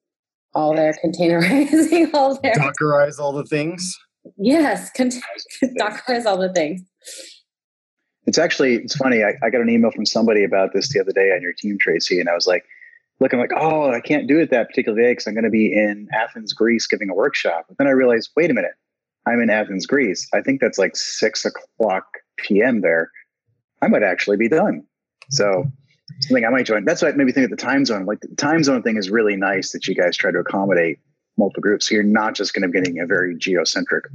all 0.56 0.76
their 0.76 0.94
containerizing 0.94 2.12
all 2.14 2.40
their 2.42 2.56
Dockerize 2.56 3.20
all 3.20 3.32
the 3.32 3.46
things. 3.46 3.96
Yes, 4.38 4.90
con- 4.98 5.12
Dockerize 5.80 6.26
all 6.26 6.38
the 6.38 6.52
things. 6.52 6.82
It's 8.26 8.40
actually 8.40 8.76
it's 8.76 8.96
funny. 8.96 9.24
I, 9.24 9.34
I 9.44 9.50
got 9.52 9.62
an 9.62 9.70
email 9.70 9.92
from 9.92 10.06
somebody 10.06 10.44
about 10.44 10.74
this 10.74 10.92
the 10.92 11.00
other 11.00 11.12
day 11.12 11.32
on 11.36 11.42
your 11.42 11.54
team, 11.54 11.78
Tracy, 11.80 12.20
and 12.20 12.28
I 12.28 12.34
was 12.34 12.48
like, 12.48 12.64
looking 13.20 13.40
like, 13.40 13.52
oh, 13.56 13.92
I 13.92 14.00
can't 14.00 14.28
do 14.28 14.40
it 14.40 14.50
that 14.52 14.70
particular 14.70 15.00
day 15.00 15.12
because 15.12 15.28
I'm 15.28 15.34
going 15.34 15.44
to 15.44 15.50
be 15.50 15.74
in 15.74 16.08
Athens, 16.14 16.54
Greece, 16.54 16.88
giving 16.88 17.10
a 17.10 17.14
workshop. 17.14 17.66
But 17.68 17.78
then 17.78 17.88
I 17.88 17.92
realized, 17.92 18.30
wait 18.36 18.50
a 18.50 18.54
minute, 18.54 18.74
I'm 19.26 19.42
in 19.42 19.50
Athens, 19.50 19.86
Greece. 19.86 20.28
I 20.34 20.42
think 20.42 20.62
that's 20.62 20.78
like 20.78 20.96
six 20.96 21.46
o'clock 21.46 22.06
p.m. 22.38 22.82
there. 22.82 23.12
I 23.82 23.88
might 23.88 24.04
actually 24.04 24.38
be 24.38 24.48
done. 24.48 24.84
So 25.30 25.66
something 26.22 26.46
I 26.46 26.50
might 26.50 26.66
join. 26.66 26.86
That's 26.86 27.02
what 27.02 27.16
made 27.16 27.26
me 27.26 27.32
think 27.32 27.46
of 27.46 27.52
the 27.52 27.58
time 27.58 27.86
zone. 27.86 28.06
Like 28.06 28.22
the 28.22 28.36
time 28.36 28.64
zone 28.64 28.82
thing 28.82 28.98
is 28.98 29.10
really 29.10 29.36
nice 29.36 29.72
that 29.72 29.88
you 29.88 29.96
guys 29.96 30.18
try 30.18 30.32
to 30.32 30.40
accommodate 30.40 31.00
multiple 31.38 31.62
groups. 31.62 31.88
So 31.88 31.96
you're 31.96 32.04
not 32.04 32.36
just 32.36 32.54
going 32.54 32.64
to 32.64 32.68
be 32.68 32.80
getting 32.80 33.00
a 33.00 33.06
very 33.06 33.36
geocentric 33.38 34.06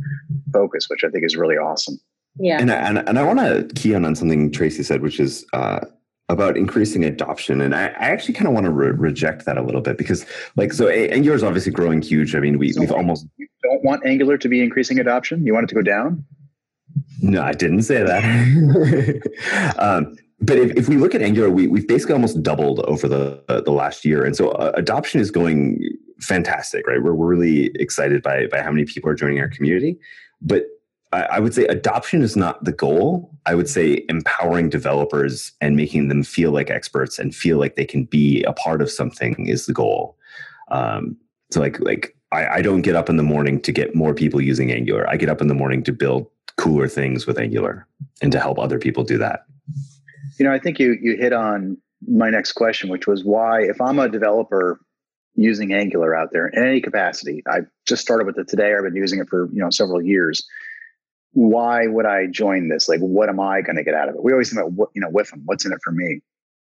focus, 0.52 0.88
which 0.88 1.04
I 1.04 1.08
think 1.08 1.24
is 1.24 1.36
really 1.36 1.56
awesome. 1.56 1.98
Yeah. 2.36 2.60
And 2.60 2.70
I, 2.70 2.74
and, 2.76 2.98
and 3.08 3.18
I 3.18 3.22
want 3.22 3.38
to 3.38 3.68
key 3.80 3.94
on 3.94 4.04
on 4.04 4.14
something 4.14 4.50
Tracy 4.50 4.82
said, 4.82 5.02
which 5.02 5.20
is 5.20 5.46
uh, 5.52 5.80
about 6.34 6.56
increasing 6.56 7.04
adoption 7.04 7.60
and 7.60 7.74
i, 7.74 7.86
I 7.86 8.10
actually 8.10 8.34
kind 8.34 8.46
of 8.46 8.52
want 8.52 8.64
to 8.64 8.70
re- 8.70 8.90
reject 8.90 9.46
that 9.46 9.56
a 9.56 9.62
little 9.62 9.80
bit 9.80 9.96
because 9.96 10.26
like 10.56 10.72
so 10.72 10.88
angular 10.88 11.34
is 11.34 11.42
obviously 11.42 11.72
growing 11.72 12.02
huge 12.02 12.34
i 12.34 12.40
mean 12.40 12.58
we, 12.58 12.72
so 12.72 12.80
we've 12.80 12.92
almost 12.92 13.26
you 13.38 13.46
don't 13.62 13.82
want 13.82 14.04
angular 14.04 14.36
to 14.36 14.48
be 14.48 14.62
increasing 14.62 14.98
adoption 14.98 15.46
you 15.46 15.54
want 15.54 15.64
it 15.64 15.68
to 15.68 15.74
go 15.74 15.82
down? 15.82 16.24
No 17.22 17.42
i 17.42 17.52
didn't 17.52 17.82
say 17.82 18.02
that. 18.02 18.22
Um, 19.78 20.16
but 20.40 20.58
if, 20.58 20.76
if 20.76 20.88
we 20.88 20.96
look 20.96 21.14
at 21.14 21.22
angular 21.22 21.48
we, 21.48 21.66
we've 21.68 21.88
basically 21.88 22.12
almost 22.12 22.42
doubled 22.42 22.80
over 22.80 23.08
the 23.08 23.42
uh, 23.48 23.60
the 23.62 23.72
last 23.72 24.04
year 24.04 24.24
and 24.24 24.36
so 24.36 24.50
uh, 24.50 24.72
adoption 24.74 25.20
is 25.20 25.30
going 25.30 25.80
fantastic 26.20 26.86
right? 26.86 27.02
We're, 27.02 27.14
we're 27.14 27.26
really 27.26 27.70
excited 27.76 28.22
by 28.22 28.46
by 28.48 28.60
how 28.60 28.70
many 28.70 28.84
people 28.84 29.08
are 29.08 29.14
joining 29.14 29.40
our 29.40 29.48
community 29.48 29.98
but 30.42 30.64
I 31.22 31.40
would 31.40 31.54
say 31.54 31.66
adoption 31.66 32.22
is 32.22 32.36
not 32.36 32.64
the 32.64 32.72
goal. 32.72 33.30
I 33.46 33.54
would 33.54 33.68
say 33.68 34.04
empowering 34.08 34.68
developers 34.68 35.52
and 35.60 35.76
making 35.76 36.08
them 36.08 36.22
feel 36.22 36.50
like 36.50 36.70
experts 36.70 37.18
and 37.18 37.34
feel 37.34 37.58
like 37.58 37.76
they 37.76 37.84
can 37.84 38.04
be 38.04 38.42
a 38.44 38.52
part 38.52 38.82
of 38.82 38.90
something 38.90 39.46
is 39.46 39.66
the 39.66 39.72
goal. 39.72 40.16
Um, 40.70 41.16
so 41.50 41.60
like 41.60 41.78
like 41.80 42.16
I, 42.32 42.46
I 42.46 42.62
don't 42.62 42.82
get 42.82 42.96
up 42.96 43.08
in 43.08 43.16
the 43.16 43.22
morning 43.22 43.60
to 43.62 43.72
get 43.72 43.94
more 43.94 44.14
people 44.14 44.40
using 44.40 44.72
Angular. 44.72 45.08
I 45.08 45.16
get 45.16 45.28
up 45.28 45.40
in 45.40 45.48
the 45.48 45.54
morning 45.54 45.82
to 45.84 45.92
build 45.92 46.26
cooler 46.56 46.88
things 46.88 47.26
with 47.26 47.38
Angular 47.38 47.86
and 48.22 48.32
to 48.32 48.40
help 48.40 48.58
other 48.58 48.78
people 48.78 49.04
do 49.04 49.18
that. 49.18 49.44
You 50.38 50.46
know, 50.46 50.52
I 50.52 50.58
think 50.58 50.78
you 50.78 50.96
you 51.00 51.16
hit 51.16 51.32
on 51.32 51.76
my 52.06 52.30
next 52.30 52.52
question, 52.52 52.90
which 52.90 53.06
was 53.06 53.24
why, 53.24 53.62
if 53.62 53.80
I'm 53.80 53.98
a 53.98 54.08
developer 54.08 54.80
using 55.36 55.72
Angular 55.72 56.14
out 56.14 56.30
there 56.32 56.48
in 56.48 56.66
any 56.66 56.80
capacity, 56.80 57.42
I 57.48 57.60
just 57.86 58.02
started 58.02 58.26
with 58.26 58.38
it 58.38 58.48
today. 58.48 58.74
I've 58.74 58.84
been 58.84 58.96
using 58.96 59.20
it 59.20 59.28
for 59.28 59.48
you 59.52 59.60
know 59.60 59.70
several 59.70 60.02
years 60.02 60.44
why 61.34 61.86
would 61.86 62.06
I 62.06 62.26
join 62.26 62.68
this? 62.68 62.88
Like, 62.88 63.00
what 63.00 63.28
am 63.28 63.40
I 63.40 63.60
going 63.60 63.76
to 63.76 63.84
get 63.84 63.94
out 63.94 64.08
of 64.08 64.14
it? 64.14 64.22
We 64.22 64.32
always 64.32 64.50
think 64.50 64.62
about 64.62 64.72
what, 64.72 64.90
you 64.94 65.00
know, 65.00 65.10
with 65.10 65.30
them, 65.30 65.42
what's 65.44 65.64
in 65.64 65.72
it 65.72 65.80
for 65.82 65.92
me? 65.92 66.20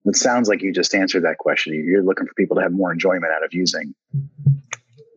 It 0.05 0.15
sounds 0.15 0.47
like 0.47 0.61
you 0.61 0.71
just 0.71 0.95
answered 0.95 1.23
that 1.23 1.39
question. 1.39 1.73
You're 1.73 2.03
looking 2.03 2.25
for 2.25 2.33
people 2.35 2.55
to 2.55 2.61
have 2.61 2.71
more 2.71 2.91
enjoyment 2.91 3.33
out 3.33 3.43
of 3.43 3.53
using 3.53 3.93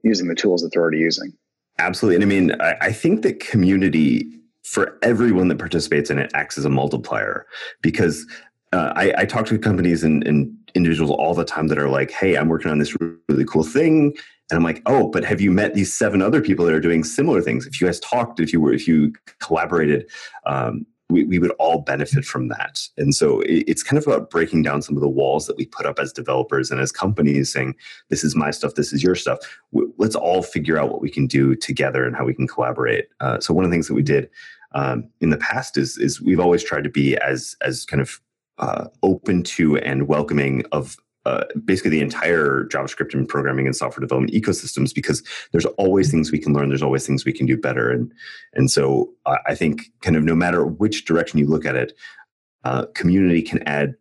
using 0.03 0.27
the 0.27 0.35
tools 0.35 0.63
that 0.63 0.73
they're 0.73 0.83
already 0.83 0.99
using. 0.99 1.33
Absolutely. 1.79 2.17
And 2.17 2.25
I 2.25 2.27
mean, 2.27 2.61
I, 2.61 2.77
I 2.81 2.93
think 2.93 3.23
that 3.23 3.39
community 3.39 4.27
for 4.65 4.99
everyone 5.03 5.49
that 5.49 5.59
participates 5.59 6.11
in 6.11 6.19
it 6.19 6.31
acts 6.35 6.59
as 6.59 6.65
a 6.65 6.71
multiplier 6.71 7.47
because 7.83 8.27
uh, 8.73 8.93
I, 8.97 9.13
I, 9.19 9.25
talk 9.27 9.47
to 9.47 9.59
companies 9.59 10.03
and, 10.03 10.27
and 10.27 10.53
individuals 10.75 11.11
all 11.11 11.35
the 11.35 11.45
time 11.45 11.69
that 11.69 11.79
are 11.79 11.91
like, 11.91 12.11
"Hey, 12.11 12.37
I'm 12.37 12.49
working 12.49 12.71
on 12.71 12.79
this 12.79 12.97
really 13.29 13.45
cool 13.45 13.65
thing," 13.65 14.15
and 14.53 14.59
I'm 14.59 14.65
like, 14.65 14.83
"Oh, 14.85 15.09
but 15.09 15.25
have 15.25 15.41
you 15.41 15.51
met 15.51 15.73
these 15.73 15.93
seven 15.93 16.21
other 16.21 16.43
people 16.43 16.67
that 16.67 16.75
are 16.75 16.81
doing 16.81 17.05
similar 17.05 17.41
things? 17.41 17.67
If 17.67 17.81
you 17.81 17.87
guys 17.87 17.99
talked, 18.01 18.39
if 18.39 18.53
you 18.53 18.61
were, 18.61 18.73
if 18.73 18.87
you 18.87 19.15
collaborated." 19.41 20.11
Um, 20.45 20.87
we, 21.09 21.25
we 21.25 21.39
would 21.39 21.51
all 21.53 21.81
benefit 21.81 22.25
from 22.25 22.49
that. 22.49 22.89
And 22.97 23.15
so 23.15 23.41
it, 23.43 23.65
it's 23.69 23.83
kind 23.83 23.99
of 23.99 24.07
about 24.07 24.31
breaking 24.31 24.63
down 24.63 24.81
some 24.83 24.97
of 24.97 25.03
the 25.03 25.09
walls 25.09 25.47
that 25.47 25.57
we 25.57 25.67
put 25.67 25.85
up 25.85 25.99
as 25.99 26.13
developers 26.13 26.71
and 26.71 26.81
as 26.81 26.91
companies 26.91 27.53
saying, 27.53 27.77
this 28.09 28.25
is 28.25 28.35
my 28.35 28.51
stuff, 28.51 28.75
this 28.75 28.93
is 28.93 29.03
your 29.03 29.15
stuff. 29.15 29.39
W- 29.75 29.93
let's 29.99 30.17
all 30.17 30.43
figure 30.43 30.79
out 30.79 30.91
what 30.91 31.03
we 31.03 31.11
can 31.11 31.27
do 31.27 31.55
together 31.55 32.07
and 32.07 32.17
how 32.17 32.25
we 32.25 32.35
can 32.35 32.49
collaborate. 32.49 33.09
Uh, 33.21 33.39
so 33.41 33.53
one 33.53 33.65
of 33.65 33.71
the 33.71 33.75
things 33.75 33.89
that 33.89 33.95
we 33.95 34.03
did 34.03 34.31
um, 34.75 35.09
in 35.21 35.29
the 35.29 35.37
past 35.37 35.77
is, 35.77 35.99
is 35.99 36.21
we've 36.21 36.41
always 36.41 36.65
tried 36.65 36.85
to 36.85 36.91
be 36.91 37.17
as, 37.19 37.55
as 37.61 37.85
kind 37.85 38.01
of 38.01 38.19
uh, 38.59 38.87
open 39.03 39.43
to 39.43 39.77
and 39.79 40.09
welcoming 40.09 40.65
of 40.73 40.97
uh, 41.25 41.45
basically 41.65 41.91
the 41.91 42.01
entire 42.01 42.65
JavaScript 42.65 43.15
and 43.15 43.29
programming 43.29 43.67
and 43.67 43.77
software 43.77 44.01
development 44.01 44.35
ecosystems 44.35 44.95
because 44.95 45.23
there's 45.53 45.67
always 45.67 46.11
things 46.11 46.33
we 46.33 46.39
can 46.39 46.53
learn. 46.53 46.69
There's 46.69 46.83
always 46.83 47.07
things 47.07 47.25
we 47.25 47.33
can 47.33 47.47
do 47.47 47.57
better, 47.57 47.91
and 47.91 48.13
and 48.55 48.71
so 48.71 49.11
I 49.47 49.55
think 49.55 49.93
kind 50.01 50.17
of 50.17 50.25
no 50.25 50.35
matter 50.35 50.67
which 50.67 51.05
direction 51.05 51.39
you 51.39 51.47
look 51.47 51.65
at 51.65 51.77
it, 51.77 51.93
uh, 52.65 52.87
community 52.95 53.43
can 53.43 53.63
add 53.69 53.95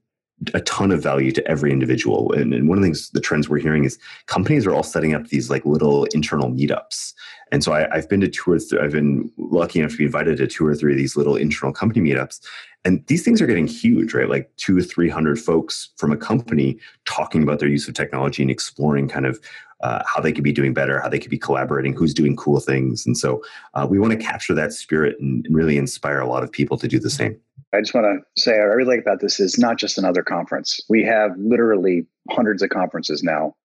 a 0.54 0.62
ton 0.62 0.92
of 0.92 1.04
value 1.04 1.32
to 1.32 1.48
every 1.48 1.72
individual. 1.72 2.34
And, 2.34 2.54
and, 2.54 2.68
one 2.68 2.78
of 2.78 2.82
the 2.82 2.88
things, 2.88 3.12
the 3.12 3.22
trends 3.22 3.48
we're 3.48 3.60
hearing 3.60 3.84
is 3.84 4.00
companies 4.26 4.66
are 4.66 4.74
all 4.74 4.84
setting 4.84 5.14
up 5.14 5.28
these 5.28 5.50
like 5.50 5.66
little 5.66 6.06
internal 6.06 6.50
meetups. 6.50 7.14
And 7.52 7.64
so 7.64 7.74
I, 7.74 7.88
have 7.94 8.08
been 8.08 8.22
to 8.22 8.30
two 8.30 8.52
or 8.52 8.60
th- 8.60 8.82
I've 8.82 8.94
been 8.94 9.30
lucky 9.38 9.80
enough 9.80 9.92
to 9.92 9.98
be 9.98 10.06
invited 10.06 10.38
to 10.38 10.48
two 10.48 10.66
or 10.66 10.76
three 10.76 10.94
of 10.94 10.98
these 10.98 11.18
little 11.18 11.36
internal 11.36 11.74
company 11.74 12.10
meetups. 12.10 12.40
And 12.86 13.06
these 13.08 13.24
things 13.24 13.42
are 13.42 13.48
getting 13.48 13.68
huge, 13.68 14.14
right? 14.14 14.30
Like 14.30 14.50
two 14.58 14.78
or 14.78 14.82
300 14.82 15.38
folks 15.38 15.90
from 15.98 16.12
a 16.12 16.18
company 16.18 16.80
talking 17.06 17.44
about 17.44 17.60
their 17.60 17.70
use 17.70 17.88
of 17.88 17.94
technology 17.94 18.42
and 18.42 18.50
exploring 18.50 19.08
kind 19.08 19.26
of 19.26 19.40
uh, 19.82 20.02
how 20.06 20.22
they 20.22 20.32
could 20.32 20.44
be 20.44 20.52
doing 20.52 20.74
better, 20.74 21.00
how 21.00 21.10
they 21.10 21.20
could 21.20 21.32
be 21.32 21.38
collaborating, 21.38 21.94
who's 21.94 22.14
doing 22.14 22.36
cool 22.36 22.60
things. 22.60 23.06
And 23.06 23.18
so 23.18 23.44
uh, 23.74 23.86
we 23.90 24.00
want 24.00 24.14
to 24.14 24.18
capture 24.18 24.54
that 24.54 24.74
spirit 24.74 25.20
and, 25.20 25.46
really 25.50 25.78
inspire 25.78 26.20
a 26.20 26.28
lot 26.28 26.44
of 26.44 26.52
people 26.52 26.78
to 26.78 26.88
do 26.88 27.00
the 27.00 27.10
same. 27.10 27.38
I 27.74 27.82
just 27.82 27.94
want 27.94 28.06
to 28.06 28.42
say, 28.42 28.54
I 28.54 28.64
really 28.64 28.96
like 28.96 29.02
about 29.02 29.20
this 29.20 29.40
is 29.40 29.58
not 29.58 29.78
just 29.78 29.98
another 29.98 30.24
conference. 30.24 30.80
We 30.88 31.04
have 31.04 31.32
literally 31.38 32.06
hundreds 32.30 32.62
of 32.62 32.70
conferences 32.70 33.24
now 33.24 33.56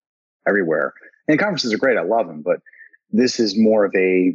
everywhere. 0.48 0.94
And 1.28 1.38
conferences 1.38 1.72
are 1.72 1.78
great. 1.78 1.96
I 1.96 2.02
love 2.02 2.26
them, 2.26 2.42
but 2.42 2.60
this 3.10 3.40
is 3.40 3.58
more 3.58 3.84
of 3.84 3.94
a 3.96 4.34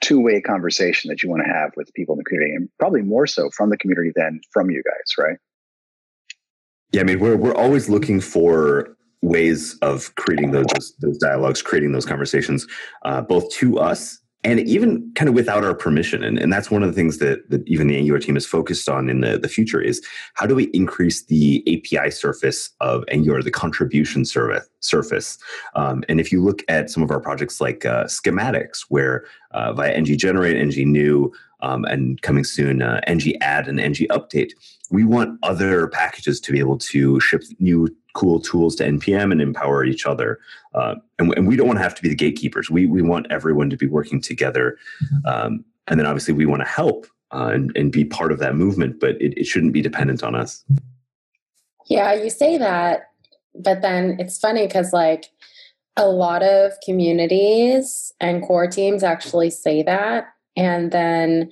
two-way 0.00 0.40
conversation 0.40 1.08
that 1.08 1.22
you 1.22 1.30
want 1.30 1.42
to 1.46 1.52
have 1.52 1.70
with 1.76 1.92
people 1.94 2.14
in 2.14 2.18
the 2.18 2.24
community 2.24 2.54
and 2.54 2.68
probably 2.78 3.02
more 3.02 3.26
so 3.26 3.50
from 3.50 3.70
the 3.70 3.76
community 3.76 4.10
than 4.14 4.40
from 4.52 4.70
you 4.70 4.82
guys, 4.84 5.14
right? 5.18 5.38
Yeah, 6.90 7.00
I 7.00 7.04
mean, 7.04 7.20
we're 7.20 7.36
we're 7.36 7.54
always 7.54 7.88
looking 7.88 8.20
for 8.20 8.96
ways 9.22 9.78
of 9.80 10.14
creating 10.16 10.50
those 10.50 10.94
those 11.00 11.16
dialogues, 11.18 11.62
creating 11.62 11.92
those 11.92 12.04
conversations, 12.04 12.66
uh, 13.04 13.22
both 13.22 13.48
to 13.52 13.78
us 13.78 14.18
and 14.44 14.60
even 14.60 15.12
kind 15.14 15.28
of 15.28 15.34
without 15.34 15.64
our 15.64 15.74
permission. 15.74 16.24
And, 16.24 16.38
and 16.38 16.52
that's 16.52 16.70
one 16.70 16.82
of 16.82 16.88
the 16.88 16.94
things 16.94 17.18
that, 17.18 17.48
that 17.50 17.66
even 17.68 17.86
the 17.86 17.96
Angular 17.96 18.18
team 18.18 18.36
is 18.36 18.44
focused 18.44 18.88
on 18.88 19.08
in 19.08 19.20
the, 19.20 19.38
the 19.38 19.48
future 19.48 19.80
is 19.80 20.04
how 20.34 20.46
do 20.46 20.54
we 20.54 20.64
increase 20.74 21.24
the 21.26 21.62
API 21.68 22.10
surface 22.10 22.70
of 22.80 23.04
Angular, 23.08 23.42
the 23.42 23.50
contribution 23.50 24.24
surface? 24.24 24.68
surface. 24.80 25.38
Um, 25.74 26.02
and 26.08 26.20
if 26.20 26.32
you 26.32 26.42
look 26.42 26.62
at 26.68 26.90
some 26.90 27.02
of 27.02 27.10
our 27.10 27.20
projects 27.20 27.60
like 27.60 27.84
uh, 27.86 28.04
schematics, 28.04 28.80
where 28.88 29.24
uh, 29.52 29.72
via 29.72 29.92
ng 29.92 30.18
generate, 30.18 30.56
ng 30.56 30.90
new, 30.90 31.32
um, 31.60 31.84
and 31.84 32.20
coming 32.22 32.42
soon, 32.42 32.82
uh, 32.82 33.00
ng 33.06 33.40
add 33.40 33.68
and 33.68 33.78
ng 33.78 34.08
update, 34.10 34.52
we 34.90 35.04
want 35.04 35.38
other 35.42 35.86
packages 35.86 36.40
to 36.40 36.52
be 36.52 36.58
able 36.58 36.76
to 36.76 37.20
ship 37.20 37.44
new 37.60 37.88
cool 38.14 38.40
tools 38.40 38.74
to 38.76 38.84
npm 38.84 39.32
and 39.32 39.40
empower 39.40 39.84
each 39.84 40.06
other. 40.06 40.38
Uh, 40.74 40.96
and, 41.18 41.32
and, 41.36 41.46
we 41.46 41.56
don't 41.56 41.66
want 41.66 41.78
to 41.78 41.82
have 41.82 41.94
to 41.94 42.02
be 42.02 42.08
the 42.08 42.14
gatekeepers. 42.14 42.70
We, 42.70 42.86
we 42.86 43.02
want 43.02 43.26
everyone 43.30 43.70
to 43.70 43.76
be 43.76 43.86
working 43.86 44.20
together 44.20 44.78
um, 45.26 45.64
and 45.88 45.98
then 45.98 46.06
obviously 46.06 46.34
we 46.34 46.46
want 46.46 46.62
to 46.62 46.68
help 46.68 47.06
uh, 47.32 47.50
and, 47.52 47.74
and, 47.76 47.90
be 47.92 48.04
part 48.04 48.32
of 48.32 48.38
that 48.38 48.54
movement 48.54 49.00
but 49.00 49.20
it, 49.20 49.36
it 49.38 49.44
shouldn't 49.44 49.72
be 49.72 49.82
dependent 49.82 50.22
on 50.22 50.34
us. 50.34 50.64
Yeah 51.86 52.12
you 52.14 52.30
say 52.30 52.58
that 52.58 53.08
but 53.54 53.82
then 53.82 54.16
it's 54.18 54.38
funny 54.38 54.66
because 54.66 54.92
like 54.92 55.30
a 55.96 56.06
lot 56.06 56.42
of 56.42 56.72
communities 56.84 58.12
and 58.20 58.42
core 58.42 58.66
teams 58.66 59.02
actually 59.02 59.50
say 59.50 59.82
that 59.82 60.26
and 60.56 60.90
then 60.90 61.50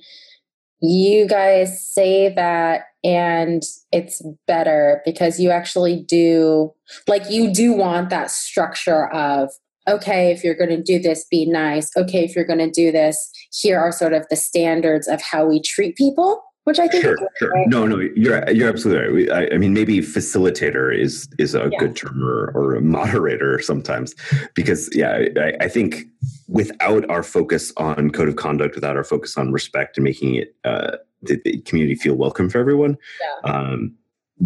you 0.81 1.27
guys 1.27 1.87
say 1.93 2.33
that 2.33 2.81
and 3.03 3.63
it's 3.91 4.21
better 4.47 5.01
because 5.05 5.39
you 5.39 5.49
actually 5.49 6.03
do 6.07 6.71
like 7.07 7.29
you 7.29 7.51
do 7.53 7.73
want 7.73 8.09
that 8.09 8.29
structure 8.31 9.07
of 9.13 9.51
okay 9.87 10.31
if 10.31 10.43
you're 10.43 10.55
going 10.55 10.69
to 10.69 10.81
do 10.81 10.99
this 10.99 11.25
be 11.29 11.45
nice. 11.45 11.89
Okay 11.97 12.23
if 12.23 12.35
you're 12.35 12.45
going 12.45 12.59
to 12.59 12.69
do 12.69 12.91
this 12.91 13.31
here 13.51 13.79
are 13.79 13.91
sort 13.91 14.13
of 14.13 14.25
the 14.29 14.35
standards 14.35 15.07
of 15.07 15.21
how 15.21 15.45
we 15.45 15.61
treat 15.61 15.95
people 15.95 16.41
which 16.65 16.77
I 16.79 16.87
think 16.87 17.03
sure, 17.03 17.17
sure. 17.37 17.49
Right. 17.49 17.67
No, 17.67 17.87
no, 17.87 17.99
you're 18.15 18.49
you're 18.51 18.69
absolutely 18.69 19.27
right. 19.27 19.49
I, 19.51 19.55
I 19.55 19.57
mean, 19.57 19.73
maybe 19.73 19.99
facilitator 19.99 20.95
is 20.95 21.27
is 21.39 21.55
a 21.55 21.69
yeah. 21.71 21.79
good 21.79 21.95
term, 21.95 22.23
or, 22.23 22.51
or 22.53 22.75
a 22.75 22.81
moderator 22.81 23.59
sometimes, 23.61 24.13
because 24.53 24.89
yeah, 24.95 25.25
I, 25.37 25.53
I, 25.61 25.67
think 25.67 26.05
without 26.47 27.09
our 27.09 27.23
focus 27.23 27.73
on 27.77 28.11
code 28.11 28.27
of 28.27 28.35
conduct, 28.35 28.75
without 28.75 28.95
our 28.95 29.03
focus 29.03 29.37
on 29.37 29.51
respect 29.51 29.97
and 29.97 30.03
making 30.03 30.35
it 30.35 30.55
uh, 30.63 30.97
the, 31.23 31.41
the, 31.43 31.61
community 31.61 31.95
feel 31.95 32.15
welcome 32.15 32.47
for 32.47 32.59
everyone, 32.59 32.95
yeah. 33.21 33.51
um, 33.51 33.95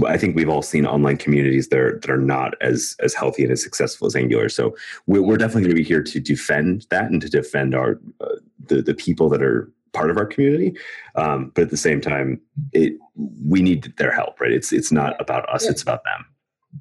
I 0.05 0.17
think 0.17 0.37
we've 0.37 0.49
all 0.49 0.61
seen 0.61 0.85
online 0.85 1.17
communities 1.17 1.67
that 1.67 1.79
are 1.79 1.99
that 1.99 2.09
are 2.09 2.17
not 2.17 2.53
as 2.61 2.95
as 3.01 3.13
healthy 3.13 3.43
and 3.43 3.51
as 3.51 3.61
successful 3.61 4.07
as 4.07 4.15
Angular. 4.15 4.47
So 4.47 4.73
we're, 5.05 5.21
we're 5.21 5.37
definitely 5.37 5.63
going 5.63 5.75
to 5.75 5.81
be 5.81 5.87
here 5.87 6.03
to 6.03 6.19
defend 6.21 6.87
that 6.91 7.11
and 7.11 7.21
to 7.21 7.29
defend 7.29 7.75
our 7.75 7.99
uh, 8.21 8.35
the 8.67 8.81
the 8.81 8.93
people 8.93 9.27
that 9.29 9.43
are 9.43 9.69
part 9.95 10.11
of 10.11 10.17
our 10.17 10.25
community. 10.25 10.75
Um, 11.15 11.51
but 11.55 11.63
at 11.63 11.69
the 11.69 11.77
same 11.77 12.01
time, 12.01 12.41
it 12.73 12.93
we 13.45 13.61
need 13.61 13.93
their 13.97 14.11
help, 14.11 14.39
right? 14.39 14.51
It's 14.51 14.71
it's 14.71 14.91
not 14.91 15.19
about 15.19 15.47
us; 15.49 15.65
it's 15.65 15.81
about 15.81 16.03
them. 16.03 16.25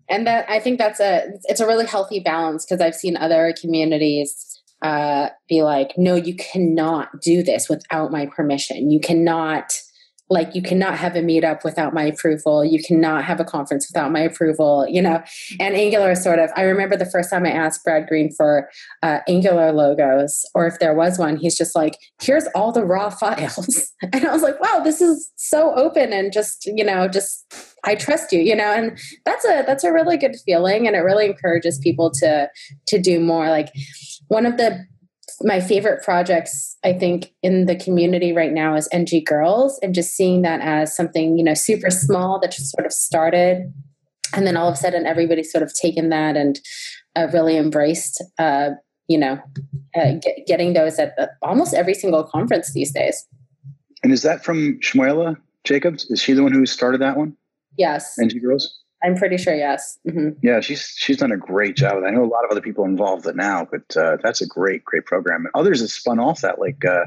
And 0.08 0.26
that 0.26 0.48
I 0.50 0.58
think 0.58 0.78
that's 0.78 1.00
a 1.00 1.24
it's 1.44 1.60
a 1.60 1.66
really 1.66 1.86
healthy 1.86 2.20
balance 2.20 2.64
because 2.64 2.80
I've 2.80 2.94
seen 2.94 3.16
other 3.16 3.54
communities 3.58 4.60
uh, 4.82 5.28
be 5.48 5.62
like, 5.62 5.92
"No, 5.96 6.16
you 6.16 6.36
cannot 6.36 7.20
do 7.22 7.42
this 7.42 7.68
without 7.68 8.10
my 8.10 8.26
permission. 8.26 8.90
You 8.90 9.00
cannot." 9.00 9.80
Like 10.34 10.54
you 10.54 10.62
cannot 10.62 10.98
have 10.98 11.16
a 11.16 11.20
meetup 11.20 11.64
without 11.64 11.94
my 11.94 12.04
approval. 12.04 12.64
You 12.64 12.82
cannot 12.82 13.24
have 13.24 13.40
a 13.40 13.44
conference 13.44 13.88
without 13.90 14.12
my 14.12 14.20
approval 14.20 14.86
you 14.88 15.00
know? 15.00 15.22
And 15.60 15.74
angular 15.74 16.14
sort 16.14 16.38
of 16.38 16.50
i 16.56 16.62
remember 16.62 16.96
the 16.96 17.06
first 17.06 17.30
time 17.30 17.46
i 17.46 17.50
asked 17.50 17.84
brad 17.84 18.06
green 18.06 18.30
for 18.32 18.68
uh, 19.02 19.20
angular 19.28 19.72
logos 19.72 20.44
or 20.54 20.66
if 20.66 20.78
there 20.78 20.94
was 20.94 21.18
one 21.18 21.36
he's 21.36 21.56
just 21.56 21.74
like 21.74 21.96
here's 22.22 22.46
all 22.54 22.72
the 22.72 22.84
raw 22.84 23.10
files. 23.20 23.92
And 24.12 24.26
i 24.26 24.32
was 24.32 24.42
like 24.42 24.60
wow 24.60 24.80
this 24.84 25.00
is 25.00 25.30
so 25.36 25.74
open 25.74 26.12
and 26.12 26.32
just 26.32 26.66
you 26.66 26.84
know 26.84 27.08
just 27.08 27.46
i 27.84 27.94
trust 27.94 28.32
you 28.32 28.40
you 28.40 28.54
know? 28.54 28.72
And 28.72 28.98
that's 29.24 29.44
a 29.44 29.64
that's 29.66 29.84
a 29.84 29.92
really 29.92 30.16
good 30.16 30.36
feeling 30.44 30.86
and 30.86 30.94
it 30.94 31.00
really 31.00 31.26
encourages 31.26 31.78
people 31.78 32.10
to 32.20 32.48
to 32.86 32.98
do 33.00 33.20
more. 33.20 33.48
Like 33.48 33.72
one 34.28 34.46
of 34.46 34.56
the 34.56 34.84
my 35.42 35.60
favorite 35.60 36.02
projects 36.02 36.76
i 36.84 36.92
think 36.92 37.32
in 37.42 37.66
the 37.66 37.76
community 37.76 38.32
right 38.32 38.52
now 38.52 38.74
is 38.74 38.88
ng 38.92 39.24
girls 39.24 39.78
and 39.82 39.94
just 39.94 40.14
seeing 40.14 40.42
that 40.42 40.60
as 40.60 40.94
something 40.94 41.36
you 41.38 41.44
know 41.44 41.54
super 41.54 41.90
small 41.90 42.38
that 42.40 42.52
just 42.52 42.70
sort 42.70 42.86
of 42.86 42.92
started. 42.92 43.72
And 44.34 44.46
then 44.46 44.56
all 44.56 44.68
of 44.68 44.74
a 44.74 44.76
sudden 44.76 45.06
everybody's 45.06 45.50
sort 45.50 45.62
of 45.62 45.72
taken 45.74 46.08
that 46.08 46.36
and 46.36 46.60
uh, 47.16 47.28
really 47.32 47.56
embraced 47.56 48.22
uh, 48.38 48.70
you 49.08 49.18
know 49.18 49.38
uh, 49.94 50.12
get, 50.20 50.46
getting 50.46 50.72
those 50.72 50.98
at 50.98 51.16
the, 51.16 51.30
almost 51.42 51.74
every 51.74 51.94
single 51.94 52.24
conference 52.24 52.72
these 52.72 52.92
days. 52.92 53.26
And 54.02 54.12
is 54.12 54.22
that 54.22 54.44
from 54.44 54.78
shmuela 54.80 55.36
jacobs? 55.64 56.10
Is 56.10 56.20
she 56.20 56.32
the 56.32 56.42
one 56.42 56.52
who 56.52 56.66
started 56.66 57.00
that 57.00 57.16
one? 57.16 57.36
Yes. 57.78 58.16
Ng 58.18 58.28
girls 58.40 58.83
I'm 59.04 59.16
pretty 59.16 59.36
sure, 59.36 59.54
yes. 59.54 59.98
Mm-hmm. 60.08 60.30
Yeah, 60.42 60.60
she's 60.60 60.94
she's 60.96 61.18
done 61.18 61.30
a 61.30 61.36
great 61.36 61.76
job. 61.76 62.02
I 62.04 62.10
know 62.10 62.24
a 62.24 62.26
lot 62.26 62.44
of 62.44 62.50
other 62.50 62.62
people 62.62 62.84
involved 62.84 63.26
in 63.26 63.36
now, 63.36 63.68
but 63.70 63.96
uh, 63.96 64.16
that's 64.22 64.40
a 64.40 64.46
great, 64.46 64.82
great 64.84 65.04
program. 65.04 65.44
And 65.44 65.50
Others 65.54 65.82
have 65.82 65.90
spun 65.90 66.18
off 66.18 66.40
that. 66.40 66.58
Like, 66.58 66.82
uh, 66.84 67.04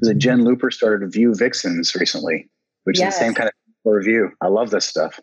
there's 0.00 0.14
a 0.14 0.18
Jen 0.18 0.42
Looper 0.42 0.70
started 0.72 1.12
Vue 1.12 1.34
Vixens 1.34 1.94
recently, 1.94 2.48
which 2.84 2.98
yes. 2.98 3.14
is 3.14 3.18
the 3.18 3.24
same 3.26 3.34
kind 3.34 3.48
of 3.48 3.54
review. 3.84 4.32
I 4.40 4.48
love 4.48 4.70
this 4.70 4.84
stuff. 4.84 5.20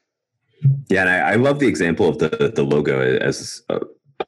Yeah, 0.90 1.02
and 1.02 1.10
I, 1.10 1.18
I 1.32 1.36
love 1.36 1.60
the 1.60 1.68
example 1.68 2.08
of 2.08 2.20
the 2.20 2.52
the 2.56 2.64
logo 2.64 3.02
as 3.02 3.62
a, 3.68 3.82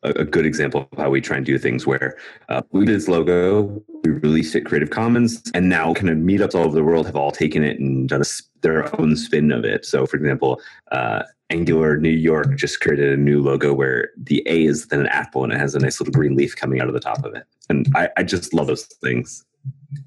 a, 0.03 0.25
good 0.25 0.45
example 0.45 0.89
of 0.91 0.97
how 0.97 1.09
we 1.09 1.21
try 1.21 1.37
and 1.37 1.45
do 1.45 1.57
things. 1.57 1.87
Where 1.87 2.17
uh, 2.49 2.63
we 2.71 2.85
did 2.85 2.95
this 2.95 3.07
logo, 3.07 3.81
we 4.03 4.11
released 4.11 4.55
it 4.55 4.65
Creative 4.65 4.89
Commons, 4.89 5.41
and 5.53 5.69
now 5.69 5.93
kind 5.93 6.09
of 6.09 6.17
meetups 6.17 6.53
all 6.53 6.65
over 6.65 6.75
the 6.75 6.83
world 6.83 7.05
have 7.05 7.15
all 7.15 7.31
taken 7.31 7.63
it 7.63 7.79
and 7.79 8.09
done 8.09 8.21
a, 8.21 8.25
their 8.61 8.93
own 8.99 9.15
spin 9.15 9.53
of 9.53 9.63
it. 9.63 9.85
So, 9.85 10.05
for 10.05 10.17
example, 10.17 10.61
uh, 10.91 11.23
Angular 11.49 11.97
New 11.97 12.09
York 12.09 12.55
just 12.55 12.81
created 12.81 13.13
a 13.13 13.17
new 13.17 13.41
logo 13.41 13.73
where 13.73 14.09
the 14.17 14.43
A 14.47 14.65
is 14.65 14.87
then 14.87 14.99
an 14.99 15.07
apple 15.07 15.43
and 15.43 15.53
it 15.53 15.59
has 15.59 15.75
a 15.75 15.79
nice 15.79 15.99
little 15.99 16.13
green 16.13 16.35
leaf 16.35 16.55
coming 16.55 16.81
out 16.81 16.87
of 16.87 16.93
the 16.93 16.99
top 16.99 17.23
of 17.23 17.33
it. 17.33 17.45
And 17.69 17.87
I, 17.95 18.09
I 18.17 18.23
just 18.23 18.53
love 18.53 18.67
those 18.67 18.85
things. 18.85 19.45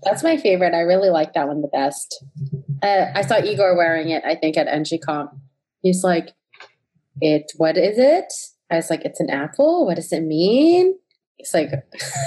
That's 0.03 0.23
my 0.23 0.37
favorite. 0.37 0.75
I 0.75 0.81
really 0.81 1.11
like 1.11 1.33
that 1.35 1.49
one 1.49 1.63
the 1.63 1.69
best. 1.69 2.23
Uh, 2.83 3.07
I 3.15 3.23
saw 3.23 3.39
Igor 3.39 3.77
wearing 3.77 4.11
it, 4.11 4.23
I 4.25 4.35
think, 4.35 4.57
at 4.57 4.67
ngconf. 4.67 5.31
He's 5.83 6.05
like, 6.05 6.31
it, 7.21 7.53
what 7.57 7.77
is 7.77 7.99
it? 7.99 8.33
I 8.71 8.77
was 8.77 8.91
like, 8.91 9.05
it's 9.05 9.21
an 9.21 9.31
apple. 9.31 9.87
What 9.87 9.97
does 9.97 10.13
it 10.13 10.21
mean? 10.21 10.95
He's 11.37 11.55
like, 11.55 11.71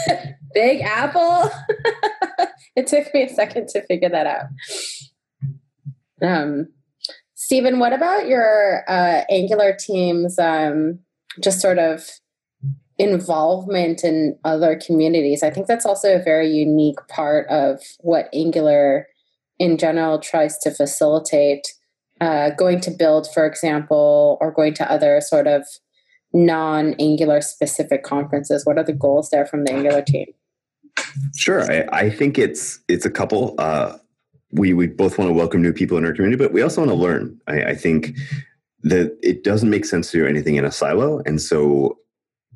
big 0.53 0.81
apple. 0.81 1.51
it 2.75 2.87
took 2.87 3.13
me 3.13 3.23
a 3.23 3.29
second 3.29 3.67
to 3.69 3.85
figure 3.85 4.09
that 4.09 4.27
out. 4.27 4.45
Um, 6.21 6.69
Stephen, 7.45 7.77
what 7.77 7.91
about 7.91 8.25
your 8.25 8.85
uh, 8.87 9.23
Angular 9.29 9.75
team's 9.77 10.39
um, 10.39 10.99
just 11.41 11.59
sort 11.59 11.77
of 11.77 12.09
involvement 12.97 14.05
in 14.05 14.39
other 14.45 14.79
communities? 14.79 15.43
I 15.43 15.49
think 15.49 15.67
that's 15.67 15.85
also 15.85 16.15
a 16.15 16.23
very 16.23 16.47
unique 16.47 17.05
part 17.09 17.45
of 17.49 17.81
what 17.99 18.29
Angular 18.33 19.07
in 19.59 19.77
general 19.77 20.19
tries 20.19 20.57
to 20.59 20.71
facilitate. 20.71 21.73
Uh, 22.21 22.51
going 22.51 22.79
to 22.79 22.91
build, 22.91 23.27
for 23.33 23.45
example, 23.45 24.37
or 24.39 24.49
going 24.49 24.73
to 24.75 24.89
other 24.89 25.19
sort 25.19 25.45
of 25.45 25.65
non 26.31 26.93
Angular 26.97 27.41
specific 27.41 28.03
conferences? 28.03 28.65
What 28.65 28.77
are 28.77 28.85
the 28.85 28.93
goals 28.93 29.31
there 29.31 29.45
from 29.45 29.65
the 29.65 29.73
Angular 29.73 30.01
team? 30.01 30.27
Sure, 31.35 31.69
I, 31.69 31.85
I 31.91 32.09
think 32.09 32.37
it's 32.37 32.79
it's 32.87 33.05
a 33.05 33.11
couple. 33.11 33.55
Uh, 33.57 33.97
we 34.53 34.73
we 34.73 34.87
both 34.87 35.17
want 35.17 35.29
to 35.29 35.33
welcome 35.33 35.61
new 35.61 35.73
people 35.73 35.97
in 35.97 36.05
our 36.05 36.13
community, 36.13 36.41
but 36.41 36.53
we 36.53 36.61
also 36.61 36.81
want 36.81 36.91
to 36.91 36.95
learn. 36.95 37.39
I, 37.47 37.63
I 37.63 37.75
think 37.75 38.17
that 38.83 39.17
it 39.21 39.43
doesn't 39.43 39.69
make 39.69 39.85
sense 39.85 40.11
to 40.11 40.19
do 40.19 40.27
anything 40.27 40.55
in 40.55 40.65
a 40.65 40.71
silo, 40.71 41.21
and 41.25 41.41
so 41.41 41.97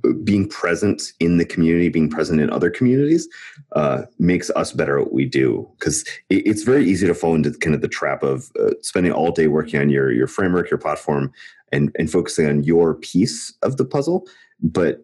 uh, 0.06 0.14
being 0.24 0.48
present 0.48 1.14
in 1.20 1.38
the 1.38 1.46
community, 1.46 1.90
being 1.90 2.10
present 2.10 2.40
in 2.40 2.50
other 2.50 2.70
communities, 2.70 3.28
uh, 3.76 4.04
makes 4.20 4.50
us 4.52 4.72
better 4.72 5.00
at 5.00 5.06
what 5.06 5.14
we 5.14 5.26
do. 5.26 5.68
Because 5.80 6.04
it, 6.30 6.46
it's 6.46 6.64
very 6.64 6.88
easy 6.88 7.08
to 7.08 7.16
fall 7.16 7.34
into 7.34 7.52
kind 7.52 7.76
of 7.76 7.82
the 7.82 7.88
trap 7.88 8.24
of 8.24 8.52
uh, 8.60 8.72
spending 8.82 9.12
all 9.12 9.32
day 9.32 9.48
working 9.48 9.80
on 9.80 9.90
your 9.90 10.12
your 10.12 10.28
framework, 10.28 10.70
your 10.70 10.78
platform, 10.78 11.32
and 11.72 11.96
and 11.98 12.12
focusing 12.12 12.48
on 12.48 12.64
your 12.64 12.96
piece 12.96 13.54
of 13.64 13.78
the 13.78 13.86
puzzle, 13.86 14.28
but 14.62 15.04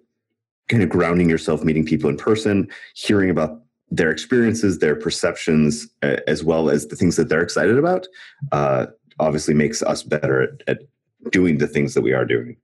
kind 0.69 0.83
of 0.83 0.89
grounding 0.89 1.29
yourself, 1.29 1.63
meeting 1.63 1.85
people 1.85 2.09
in 2.09 2.17
person, 2.17 2.69
hearing 2.95 3.29
about 3.29 3.62
their 3.93 4.09
experiences, 4.09 4.79
their 4.79 4.95
perceptions, 4.95 5.87
as 6.01 6.43
well 6.43 6.69
as 6.69 6.87
the 6.87 6.95
things 6.95 7.15
that 7.15 7.29
they're 7.29 7.43
excited 7.43 7.77
about, 7.77 8.07
uh, 8.51 8.87
obviously 9.19 9.53
makes 9.53 9.83
us 9.83 10.01
better 10.01 10.41
at, 10.41 10.63
at 10.67 10.79
doing 11.31 11.59
the 11.59 11.67
things 11.67 11.93
that 11.93 12.01
we 12.01 12.11
are 12.11 12.25
doing. 12.25 12.57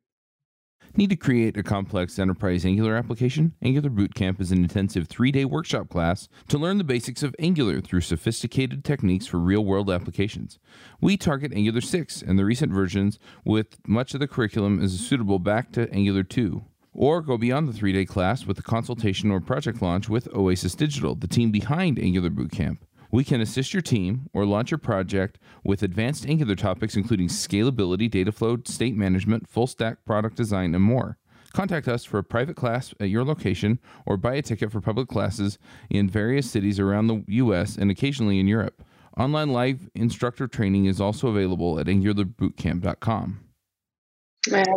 Need 0.96 1.12
to 1.12 1.16
create 1.16 1.56
a 1.56 1.62
complex 1.62 2.18
enterprise 2.18 2.66
Angular 2.66 2.96
application? 2.96 3.54
Angular 3.62 3.92
Bootcamp 3.92 4.42
is 4.42 4.52
an 4.52 4.64
intensive 4.64 5.08
three 5.08 5.32
day 5.32 5.46
workshop 5.46 5.88
class 5.88 6.28
to 6.48 6.58
learn 6.58 6.80
the 6.80 6.84
basics 6.84 7.22
of 7.22 7.36
Angular 7.38 7.80
through 7.80 8.02
sophisticated 8.02 8.84
techniques 8.84 9.28
for 9.28 9.38
real 9.38 9.64
world 9.64 9.92
applications. 9.92 10.58
We 11.00 11.16
target 11.16 11.54
Angular 11.54 11.82
6 11.82 12.24
and 12.24 12.40
the 12.40 12.46
recent 12.46 12.74
versions, 12.74 13.20
with 13.46 13.78
much 13.88 14.16
of 14.16 14.20
the 14.20 14.28
curriculum 14.28 14.82
is 14.82 15.00
suitable 15.00 15.38
back 15.38 15.72
to 15.74 15.92
Angular 15.94 16.24
2. 16.24 16.64
Or 17.00 17.22
go 17.22 17.38
beyond 17.38 17.70
the 17.70 17.72
three 17.72 17.94
day 17.94 18.04
class 18.04 18.46
with 18.46 18.60
a 18.60 18.62
consultation 18.62 19.32
or 19.32 19.40
project 19.40 19.82
launch 19.82 20.10
with 20.10 20.28
Oasis 20.36 20.76
Digital, 20.76 21.16
the 21.16 21.30
team 21.30 21.50
behind 21.50 21.98
Angular 21.98 22.30
Bootcamp. 22.30 22.80
We 23.10 23.24
can 23.24 23.40
assist 23.40 23.74
your 23.74 23.82
team 23.82 24.30
or 24.34 24.46
launch 24.46 24.70
your 24.70 24.80
project 24.80 25.40
with 25.64 25.82
advanced 25.82 26.28
Angular 26.28 26.56
topics 26.56 26.98
including 26.98 27.30
scalability, 27.30 28.12
data 28.12 28.34
flow, 28.34 28.58
state 28.66 28.98
management, 28.98 29.48
full 29.48 29.66
stack 29.66 30.04
product 30.06 30.36
design, 30.36 30.76
and 30.76 30.84
more. 30.84 31.18
Contact 31.54 31.88
us 31.88 32.04
for 32.04 32.18
a 32.18 32.24
private 32.24 32.58
class 32.58 32.94
at 33.00 33.08
your 33.08 33.24
location 33.24 33.80
or 34.06 34.18
buy 34.18 34.36
a 34.36 34.42
ticket 34.42 34.70
for 34.70 34.82
public 34.82 35.08
classes 35.08 35.58
in 35.90 36.10
various 36.10 36.52
cities 36.52 36.82
around 36.82 37.08
the 37.08 37.24
US 37.28 37.78
and 37.78 37.90
occasionally 37.90 38.42
in 38.42 38.48
Europe. 38.50 38.84
Online 39.18 39.54
live 39.54 39.90
instructor 39.96 40.50
training 40.50 40.84
is 40.84 41.00
also 41.00 41.30
available 41.30 41.80
at 41.80 41.86
angularbootcamp.com. 41.88 43.49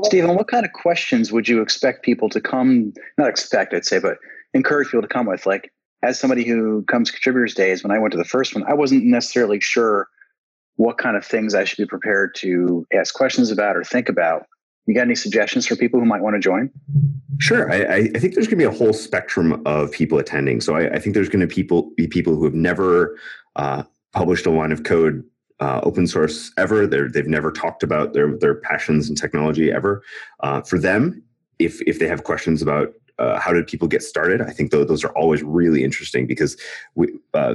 Stephen, 0.03 0.35
what 0.35 0.48
kind 0.48 0.64
of 0.64 0.72
questions 0.72 1.33
would 1.33 1.48
you 1.48 1.62
expect 1.62 2.05
people 2.05 2.29
to 2.31 2.40
come, 2.40 2.92
not 3.16 3.29
expect, 3.29 3.72
I'd 3.75 3.85
say, 3.85 3.98
but 3.98 4.18
encourage 4.55 4.88
people 4.88 5.03
to 5.03 5.09
come 5.09 5.27
with? 5.27 5.46
Like, 5.46 5.72
as 6.03 6.18
somebody 6.18 6.44
who 6.44 6.83
comes 6.85 7.11
contributors 7.11 7.55
days, 7.55 7.83
when 7.83 7.92
I 7.92 7.98
went 7.98 8.12
to 8.12 8.18
the 8.18 8.25
first 8.25 8.55
one, 8.55 8.64
I 8.64 8.75
wasn't 8.75 9.05
necessarily 9.05 9.61
sure 9.61 10.09
what 10.77 10.98
kind 10.98 11.16
of 11.16 11.25
things 11.25 11.55
I 11.55 11.64
should 11.64 11.79
be 11.79 11.87
prepared 11.87 12.35
to 12.38 12.87
ask 12.92 13.14
questions 13.14 13.51
about 13.51 13.77
or 13.77 13.85
think 13.85 14.09
about. 14.09 14.46
You 14.87 14.94
got 14.94 15.03
any 15.03 15.14
suggestions 15.14 15.66
for 15.66 15.77
people 15.77 16.01
who 16.01 16.07
might 16.07 16.22
want 16.22 16.35
to 16.35 16.40
join? 16.40 16.68
Sure. 17.38 17.70
I, 17.72 18.11
I 18.14 18.18
think 18.18 18.35
there's 18.35 18.48
going 18.48 18.51
to 18.51 18.57
be 18.57 18.64
a 18.64 18.70
whole 18.70 18.92
spectrum 18.92 19.62
of 19.64 19.92
people 19.92 20.18
attending. 20.18 20.61
So 20.61 20.75
I, 20.75 20.94
I 20.94 20.98
think 20.98 21.14
there's 21.14 21.29
going 21.29 21.46
to 21.46 21.53
people 21.53 21.92
be 21.96 22.09
people 22.09 22.35
who 22.35 22.44
have 22.44 22.55
never 22.55 23.16
uh, 23.55 23.85
published 24.12 24.44
a 24.44 24.51
line 24.51 24.72
of 24.72 24.83
code 24.83 25.22
uh, 25.62 25.81
open 25.85 26.09
source 26.09 26.51
ever. 26.59 26.88
they 26.88 26.98
have 26.98 27.29
never 27.29 27.53
talked 27.53 27.85
about 27.85 28.14
their 28.14 28.37
their 28.37 28.57
passions 28.57 29.09
and 29.09 29.16
technology 29.16 29.70
ever. 29.70 30.03
Uh, 30.40 30.61
for 30.61 30.77
them, 30.77 31.22
if 31.61 31.81
if 31.83 32.01
they 32.01 32.09
have 32.09 32.25
questions 32.25 32.62
about 32.62 32.92
uh, 33.20 33.38
how 33.38 33.53
did 33.53 33.68
people 33.68 33.87
get 33.87 34.03
started? 34.03 34.40
I 34.40 34.51
think 34.51 34.72
those, 34.72 34.88
those 34.88 35.05
are 35.05 35.12
always 35.12 35.42
really 35.44 35.85
interesting 35.85 36.27
because 36.27 36.57
we, 36.96 37.12
uh, 37.35 37.55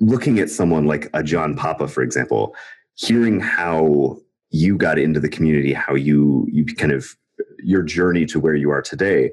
looking 0.00 0.40
at 0.40 0.50
someone 0.50 0.86
like 0.86 1.08
a 1.14 1.22
John 1.22 1.54
Papa, 1.54 1.86
for 1.86 2.02
example, 2.02 2.56
hearing 2.94 3.38
how 3.38 4.18
you 4.50 4.76
got 4.76 4.98
into 4.98 5.20
the 5.20 5.28
community, 5.28 5.72
how 5.72 5.94
you 5.94 6.48
you 6.50 6.64
kind 6.66 6.90
of 6.90 7.16
your 7.62 7.82
journey 7.82 8.26
to 8.26 8.40
where 8.40 8.56
you 8.56 8.70
are 8.70 8.82
today, 8.82 9.30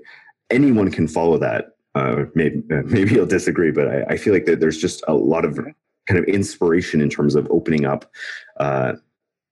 anyone 0.51 0.91
can 0.91 1.07
follow 1.07 1.39
that. 1.39 1.69
Uh, 1.95 2.25
maybe 2.35 2.61
maybe 2.85 3.15
you'll 3.15 3.25
disagree, 3.25 3.71
but 3.71 3.87
I, 3.87 4.03
I 4.13 4.17
feel 4.17 4.33
like 4.33 4.45
that 4.45 4.59
there's 4.59 4.77
just 4.77 5.03
a 5.07 5.15
lot 5.15 5.45
of 5.45 5.57
kind 6.11 6.19
of 6.19 6.25
inspiration 6.25 6.99
in 6.99 7.09
terms 7.09 7.35
of 7.35 7.47
opening 7.49 7.85
up 7.85 8.11
uh, 8.59 8.93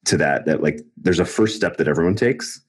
to 0.05 0.17
that. 0.17 0.45
That 0.45 0.61
like 0.61 0.81
there's 0.97 1.19
a 1.19 1.25
first 1.25 1.55
step 1.55 1.77
that 1.77 1.87
everyone 1.87 2.15
takes, 2.15 2.61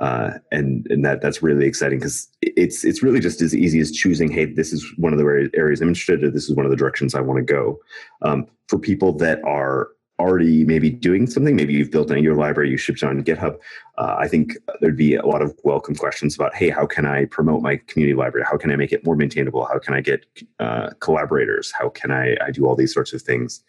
uh, 0.00 0.32
and 0.52 0.86
and 0.90 1.04
that 1.04 1.22
that's 1.22 1.42
really 1.42 1.66
exciting 1.66 1.98
because 1.98 2.28
it's 2.42 2.84
it's 2.84 3.02
really 3.02 3.20
just 3.20 3.40
as 3.40 3.54
easy 3.54 3.80
as 3.80 3.90
choosing 3.90 4.30
hey 4.30 4.44
this 4.44 4.72
is 4.72 4.86
one 4.96 5.12
of 5.12 5.18
the 5.18 5.50
areas 5.54 5.80
i'm 5.80 5.88
interested 5.88 6.22
in 6.22 6.32
this 6.32 6.48
is 6.48 6.54
one 6.54 6.64
of 6.64 6.70
the 6.70 6.76
directions 6.76 7.14
i 7.14 7.20
want 7.20 7.38
to 7.38 7.42
go 7.52 7.78
um, 8.22 8.46
for 8.68 8.78
people 8.78 9.12
that 9.12 9.42
are 9.44 9.88
already 10.18 10.64
maybe 10.64 10.90
doing 10.90 11.26
something. 11.26 11.54
Maybe 11.54 11.72
you've 11.72 11.90
built 11.90 12.10
an 12.10 12.16
angular 12.16 12.36
library 12.36 12.70
you 12.70 12.76
shipped 12.76 13.02
it 13.02 13.06
on 13.06 13.22
github. 13.22 13.58
Uh, 13.96 14.16
i 14.18 14.28
think 14.28 14.54
there'd 14.80 14.96
be 14.96 15.14
a 15.14 15.26
lot 15.26 15.42
of 15.42 15.54
welcome 15.64 15.94
questions 15.94 16.34
about 16.34 16.54
hey 16.54 16.70
how 16.70 16.86
can 16.86 17.04
i 17.04 17.24
promote 17.26 17.62
my 17.62 17.76
community 17.86 18.16
library? 18.16 18.46
How 18.48 18.56
can 18.56 18.70
i 18.70 18.76
make 18.76 18.92
it 18.92 19.04
more 19.04 19.16
maintainable? 19.16 19.64
How 19.64 19.78
can 19.78 19.94
i 19.94 20.00
get 20.00 20.26
uh, 20.58 20.90
collaborators? 21.00 21.72
How 21.78 21.88
can 21.88 22.10
I, 22.10 22.36
I 22.44 22.50
do 22.50 22.66
all 22.66 22.76
these 22.76 22.92
sorts 22.92 23.12
of 23.12 23.22
things? 23.22 23.62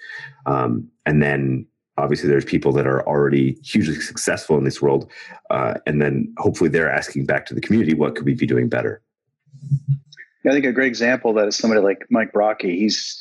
Um, 0.45 0.89
and 1.05 1.21
then 1.21 1.65
obviously 1.97 2.29
there's 2.29 2.45
people 2.45 2.71
that 2.71 2.87
are 2.87 3.05
already 3.07 3.59
hugely 3.63 3.99
successful 3.99 4.57
in 4.57 4.63
this 4.63 4.81
world 4.81 5.11
uh, 5.49 5.75
and 5.85 6.01
then 6.01 6.33
hopefully 6.37 6.69
they're 6.69 6.91
asking 6.91 7.25
back 7.25 7.45
to 7.45 7.53
the 7.53 7.61
community 7.61 7.93
what 7.93 8.15
could 8.15 8.25
we 8.25 8.33
be 8.33 8.47
doing 8.47 8.69
better? 8.69 9.01
I 10.47 10.51
think 10.51 10.65
a 10.65 10.71
great 10.71 10.87
example 10.87 11.33
that 11.33 11.47
is 11.47 11.57
somebody 11.57 11.81
like 11.81 12.05
mike 12.09 12.31
Brocchi. 12.33 12.75
he's 12.75 13.17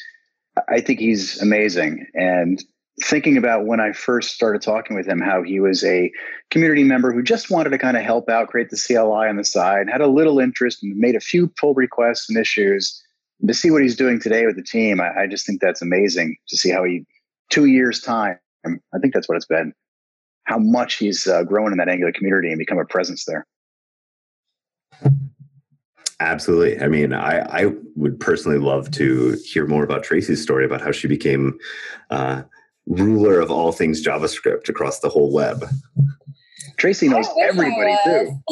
i 0.69 0.81
think 0.81 0.99
he's 0.99 1.41
amazing. 1.43 2.07
And 2.15 2.65
thinking 3.03 3.37
about 3.37 3.67
when 3.67 3.81
i 3.81 3.93
first 3.93 4.35
started 4.35 4.63
talking 4.63 4.97
with 4.97 5.07
him 5.07 5.21
how 5.21 5.43
he 5.43 5.61
was 5.61 5.85
a 5.85 6.11
community 6.51 6.85
member 6.85 7.13
who 7.13 7.23
just 7.23 7.51
wanted 7.51 7.71
to 7.71 7.79
kind 7.79 7.97
of 7.97 8.03
help 8.03 8.29
out 8.29 8.49
create 8.49 8.71
the 8.71 8.77
cli 8.77 9.29
on 9.29 9.37
the 9.37 9.45
side 9.45 9.89
had 9.89 10.01
a 10.01 10.09
little 10.09 10.39
interest 10.39 10.83
and 10.83 10.97
made 10.97 11.15
a 11.15 11.21
few 11.21 11.47
pull 11.61 11.75
requests 11.75 12.29
and 12.29 12.39
issues 12.39 13.03
to 13.47 13.55
see 13.55 13.71
what 13.71 13.83
he's 13.83 13.97
doing 13.97 14.21
today 14.21 14.47
with 14.47 14.57
the 14.57 14.63
team 14.63 15.01
I, 15.01 15.23
I 15.23 15.27
just 15.27 15.47
think 15.47 15.61
that's 15.61 15.83
amazing 15.83 16.37
to 16.49 16.57
see 16.57 16.71
how 16.71 16.85
he 16.85 17.05
two 17.51 17.67
years 17.67 18.01
time 18.01 18.39
I 18.65 18.99
think 18.99 19.15
that's 19.15 19.29
what 19.29 19.37
it's 19.37 19.47
been. 19.47 19.73
How 20.45 20.59
much 20.59 20.97
he's 20.97 21.27
uh, 21.27 21.45
grown 21.45 21.73
in 21.73 21.79
that 21.79 21.89
Angular 21.89 22.13
community 22.13 22.49
and 22.49 22.59
become 22.59 22.79
a 22.79 22.85
presence 22.85 23.25
there. 23.25 23.47
Absolutely. 26.21 26.81
I 26.81 26.89
mean, 26.89 27.13
I, 27.13 27.65
I 27.65 27.73
would 27.95 28.19
personally 28.19 28.59
love 28.59 28.91
to 28.93 29.39
hear 29.45 29.67
more 29.67 29.85
about 29.85 30.03
Tracy's 30.03 30.43
story 30.43 30.65
about 30.65 30.81
how 30.81 30.91
she 30.91 31.07
became 31.07 31.59
uh, 32.11 32.43
ruler 32.89 33.41
of 33.41 33.51
all 33.51 33.73
things 33.73 34.05
JavaScript 34.05 34.69
across 34.69 35.01
the 35.01 35.09
whole 35.09 35.33
web. 35.33 35.65
Tracy 36.77 37.09
knows 37.09 37.29
everybody 37.41 37.97
too. 38.05 38.41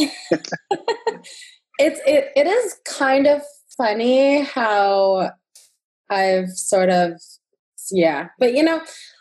it's 1.79 2.01
it, 2.07 2.33
it 2.37 2.47
is 2.47 2.77
kind 2.85 3.27
of 3.27 3.43
funny 3.77 4.43
how 4.43 5.31
I've 6.11 6.51
sort 6.51 6.91
of 6.91 7.21
yeah, 7.91 8.29
but 8.39 8.55
you 8.55 8.63
know, 8.63 8.81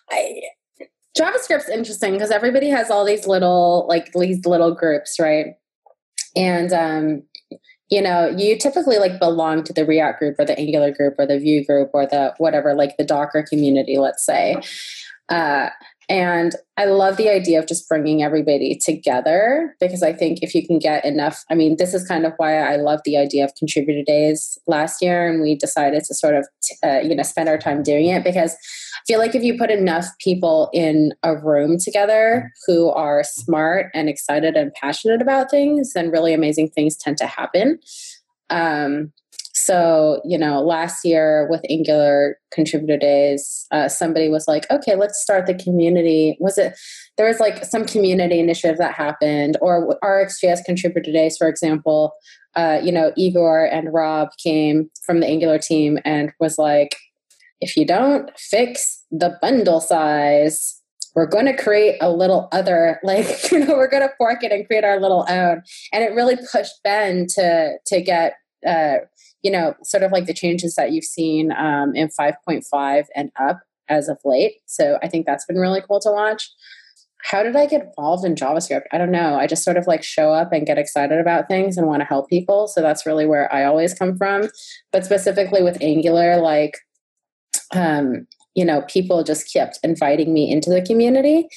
I 0.10 0.42
JavaScript's 1.18 1.70
interesting 1.70 2.14
because 2.14 2.32
everybody 2.32 2.70
has 2.70 2.92
all 2.92 3.06
these 3.06 3.28
little 3.28 3.86
like 3.88 4.12
these 4.14 4.46
little 4.46 4.74
groups, 4.74 5.18
right? 5.20 5.56
And 6.36 6.74
um, 6.74 7.24
you 7.90 8.02
know, 8.02 8.34
you 8.36 8.58
typically 8.58 8.98
like 8.98 9.20
belong 9.20 9.64
to 9.64 9.74
the 9.74 9.86
React 9.86 10.20
group 10.20 10.36
or 10.40 10.46
the 10.46 10.58
Angular 10.58 10.92
group 10.92 11.16
or 11.20 11.28
the 11.28 11.40
Vue 11.40 11.64
group 11.64 11.92
or 11.94 12.06
the 12.06 12.34
whatever, 12.38 12.74
like 12.74 12.98
the 12.98 13.06
Docker 13.06 13.46
community, 13.48 13.98
let's 13.98 14.26
say. 14.26 14.58
Uh, 15.30 15.70
And 16.08 16.54
I 16.78 16.86
love 16.86 17.18
the 17.18 17.30
idea 17.30 17.58
of 17.58 17.68
just 17.68 17.90
bringing 17.90 18.22
everybody 18.22 18.76
together 18.76 19.76
because 19.80 20.04
I 20.04 20.14
think 20.14 20.40
if 20.44 20.54
you 20.54 20.66
can 20.66 20.78
get 20.78 21.04
enough, 21.04 21.44
I 21.50 21.56
mean, 21.56 21.78
this 21.78 21.94
is 21.94 22.08
kind 22.08 22.26
of 22.26 22.34
why 22.38 22.60
I 22.60 22.76
love 22.76 23.00
the 23.06 23.18
idea 23.18 23.44
of 23.44 23.56
contributor 23.56 24.04
days 24.04 24.58
last 24.68 25.02
year. 25.02 25.28
And 25.28 25.42
we 25.42 25.56
decided 25.56 26.04
to 26.04 26.14
sort 26.14 26.36
of, 26.36 26.48
uh, 26.84 27.00
you 27.00 27.16
know, 27.16 27.24
spend 27.24 27.50
our 27.50 27.58
time 27.58 27.82
doing 27.82 28.08
it 28.10 28.24
because 28.24 28.54
I 28.54 29.02
feel 29.08 29.20
like 29.20 29.34
if 29.34 29.44
you 29.44 29.58
put 29.58 29.72
enough 29.72 30.06
people 30.20 30.70
in 30.74 31.14
a 31.24 31.36
room 31.36 31.80
together 31.80 32.52
who 32.68 32.92
are 32.92 33.24
smart 33.24 33.90
and 33.96 34.08
excited 34.08 34.56
and 34.56 34.74
passionate 34.74 35.24
about 35.24 35.50
things, 35.50 35.94
then 35.94 36.12
really 36.12 36.36
amazing 36.36 36.70
things 36.70 36.96
tend 36.96 37.18
to 37.18 37.26
happen. 37.26 37.80
Um, 38.52 39.12
so, 39.66 40.22
you 40.24 40.38
know, 40.38 40.62
last 40.62 41.04
year 41.04 41.48
with 41.50 41.62
Angular 41.72 42.38
contributor 42.52 42.98
days, 42.98 43.66
uh, 43.72 43.90
somebody 43.90 44.30
was 44.30 44.48
like, 44.48 44.70
okay, 44.70 44.96
let's 44.96 45.20
start 45.20 45.48
the 45.48 45.56
community. 45.56 46.38
Was 46.40 46.60
it, 46.60 46.78
there 47.18 47.26
was 47.28 47.40
like 47.40 47.66
some 47.66 47.84
community 47.86 48.40
initiative 48.40 48.78
that 48.78 48.94
happened, 48.94 49.58
or 49.62 49.98
RxJS 50.04 50.66
contributor 50.66 51.12
days, 51.12 51.36
for 51.36 51.48
example. 51.48 52.12
Uh, 52.56 52.80
you 52.84 52.92
know, 52.92 53.12
Igor 53.18 53.66
and 53.66 53.92
Rob 53.92 54.30
came 54.42 54.92
from 55.04 55.20
the 55.20 55.26
Angular 55.26 55.58
team 55.58 55.98
and 56.06 56.32
was 56.40 56.60
like, 56.60 56.96
if 57.60 57.76
you 57.76 57.88
don't 57.88 58.30
fix 58.38 59.04
the 59.10 59.36
bundle 59.42 59.82
size, 59.82 60.80
we're 61.16 61.26
going 61.26 61.46
to 61.46 61.56
create 61.56 61.98
a 62.02 62.12
little 62.12 62.50
other 62.52 63.00
like 63.04 63.52
you 63.52 63.60
know 63.60 63.76
we're 63.76 63.90
going 63.90 64.04
to 64.04 64.14
fork 64.18 64.44
it 64.44 64.52
and 64.52 64.68
create 64.68 64.84
our 64.84 65.00
little 65.00 65.26
own 65.30 65.64
and 65.94 66.04
it 66.04 66.14
really 66.14 66.36
pushed 66.52 66.74
ben 66.84 67.26
to 67.26 67.78
to 67.86 68.02
get 68.02 68.34
uh, 68.66 68.98
you 69.42 69.52
know, 69.52 69.76
sort 69.84 70.04
of 70.04 70.12
like 70.12 70.26
the 70.26 70.34
changes 70.34 70.76
that 70.76 70.92
you've 70.92 71.06
seen 71.06 71.52
um, 71.52 71.94
in 71.96 72.10
5.5 72.10 73.06
and 73.16 73.32
up 73.40 73.60
as 73.88 74.10
of 74.10 74.18
late. 74.26 74.56
So 74.66 74.98
I 75.04 75.08
think 75.08 75.26
that's 75.26 75.46
been 75.46 75.58
really 75.58 75.82
cool 75.88 76.00
to 76.02 76.12
watch. 76.12 76.52
How 77.24 77.42
did 77.42 77.56
I 77.56 77.66
get 77.66 77.82
involved 77.82 78.26
in 78.26 78.36
JavaScript? 78.36 78.84
I 78.92 78.98
don't 78.98 79.12
know. 79.12 79.36
I 79.36 79.48
just 79.48 79.64
sort 79.64 79.78
of 79.78 79.88
like 79.88 80.04
show 80.04 80.32
up 80.32 80.52
and 80.52 80.66
get 80.66 80.78
excited 80.78 81.20
about 81.20 81.48
things 81.48 81.78
and 81.78 81.88
want 81.88 82.02
to 82.02 82.06
help 82.06 82.30
people. 82.30 82.68
So 82.68 82.82
that's 82.82 83.06
really 83.06 83.26
where 83.26 83.52
I 83.54 83.66
always 83.66 83.94
come 83.94 84.16
from. 84.16 84.50
But 84.92 85.06
specifically 85.06 85.64
with 85.64 85.82
Angular, 85.82 86.38
like, 86.38 86.78
um, 87.74 88.28
you 88.54 88.64
know, 88.64 88.84
people 88.84 89.24
just 89.24 89.52
kept 89.52 89.80
inviting 89.84 90.34
me 90.34 90.52
into 90.52 90.70
the 90.70 90.84
community. 90.84 91.48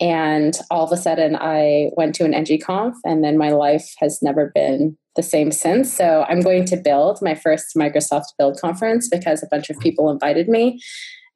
And 0.00 0.56
all 0.70 0.84
of 0.84 0.92
a 0.92 0.96
sudden, 0.96 1.36
I 1.36 1.90
went 1.96 2.14
to 2.16 2.24
an 2.24 2.32
ngconf, 2.32 2.94
and 3.04 3.24
then 3.24 3.38
my 3.38 3.50
life 3.50 3.94
has 3.98 4.20
never 4.22 4.50
been 4.54 4.96
the 5.16 5.22
same 5.22 5.50
since. 5.50 5.92
So 5.92 6.26
I'm 6.28 6.40
going 6.40 6.66
to 6.66 6.76
build 6.76 7.20
my 7.22 7.34
first 7.34 7.74
Microsoft 7.76 8.26
Build 8.38 8.60
conference 8.60 9.08
because 9.08 9.42
a 9.42 9.48
bunch 9.50 9.70
of 9.70 9.78
people 9.78 10.10
invited 10.10 10.48
me. 10.48 10.80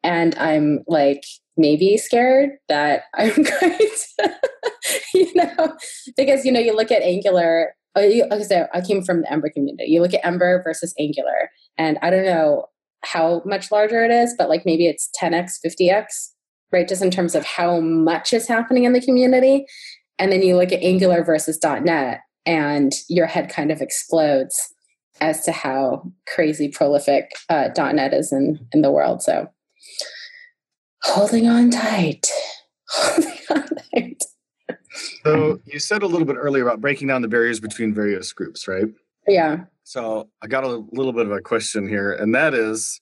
And 0.03 0.35
I'm 0.37 0.81
like, 0.87 1.23
maybe 1.57 1.97
scared 1.97 2.51
that 2.69 3.05
I'm 3.15 3.35
going 3.35 3.79
to, 3.79 4.35
you 5.15 5.35
know, 5.35 5.77
because, 6.17 6.45
you 6.45 6.53
know, 6.53 6.61
you 6.61 6.77
look 6.77 6.91
at 6.91 7.03
Angular, 7.03 7.75
oh, 7.97 8.07
like 8.31 8.41
I 8.41 8.43
said, 8.43 8.69
I 8.73 8.83
came 8.83 9.03
from 9.03 9.23
the 9.23 9.33
Ember 9.33 9.51
community. 9.51 9.91
You 9.91 10.03
look 10.03 10.15
at 10.15 10.25
Ember 10.25 10.63
versus 10.63 10.95
Angular, 10.99 11.51
and 11.79 11.99
I 12.03 12.11
don't 12.11 12.25
know 12.25 12.67
how 13.03 13.43
much 13.47 13.71
larger 13.71 14.05
it 14.05 14.11
is, 14.11 14.35
but 14.37 14.49
like 14.49 14.67
maybe 14.67 14.87
it's 14.87 15.11
10x, 15.21 15.55
50x, 15.65 16.33
right? 16.73 16.89
Just 16.89 17.03
in 17.03 17.11
terms 17.11 17.35
of 17.35 17.45
how 17.45 17.81
much 17.81 18.33
is 18.33 18.47
happening 18.47 18.85
in 18.85 18.93
the 18.93 19.01
community. 19.01 19.67
And 20.19 20.31
then 20.31 20.43
you 20.43 20.57
look 20.57 20.73
at 20.73 20.83
Angular 20.83 21.25
versus 21.25 21.59
.NET, 21.63 22.21
and 22.45 22.93
your 23.09 23.27
head 23.27 23.49
kind 23.49 23.71
of 23.71 23.81
explodes 23.81 24.73
as 25.21 25.45
to 25.45 25.53
how 25.53 26.11
crazy 26.27 26.69
prolific 26.69 27.33
uh, 27.49 27.69
.NET 27.77 28.15
is 28.15 28.33
in, 28.33 28.59
in 28.73 28.83
the 28.83 28.91
world. 28.91 29.23
So 29.23 29.49
holding 31.03 31.49
on 31.49 31.71
tight. 31.71 32.27
Holding 32.93 33.39
on 33.51 33.69
tight. 33.95 34.25
So 35.25 35.61
you 35.65 35.79
said 35.79 36.03
a 36.03 36.07
little 36.07 36.27
bit 36.27 36.37
earlier 36.37 36.65
about 36.65 36.81
breaking 36.81 37.07
down 37.07 37.23
the 37.23 37.29
barriers 37.29 37.61
between 37.61 37.95
various 37.95 38.33
groups, 38.33 38.67
right? 38.67 38.87
Yeah. 39.29 39.65
So 39.85 40.29
I 40.43 40.49
got 40.49 40.65
a 40.65 40.85
little 40.93 41.13
bit 41.13 41.27
of 41.27 41.33
a 41.33 41.41
question 41.41 41.89
here, 41.89 42.13
and 42.13 42.35
that 42.35 42.55
is, 42.55 43.01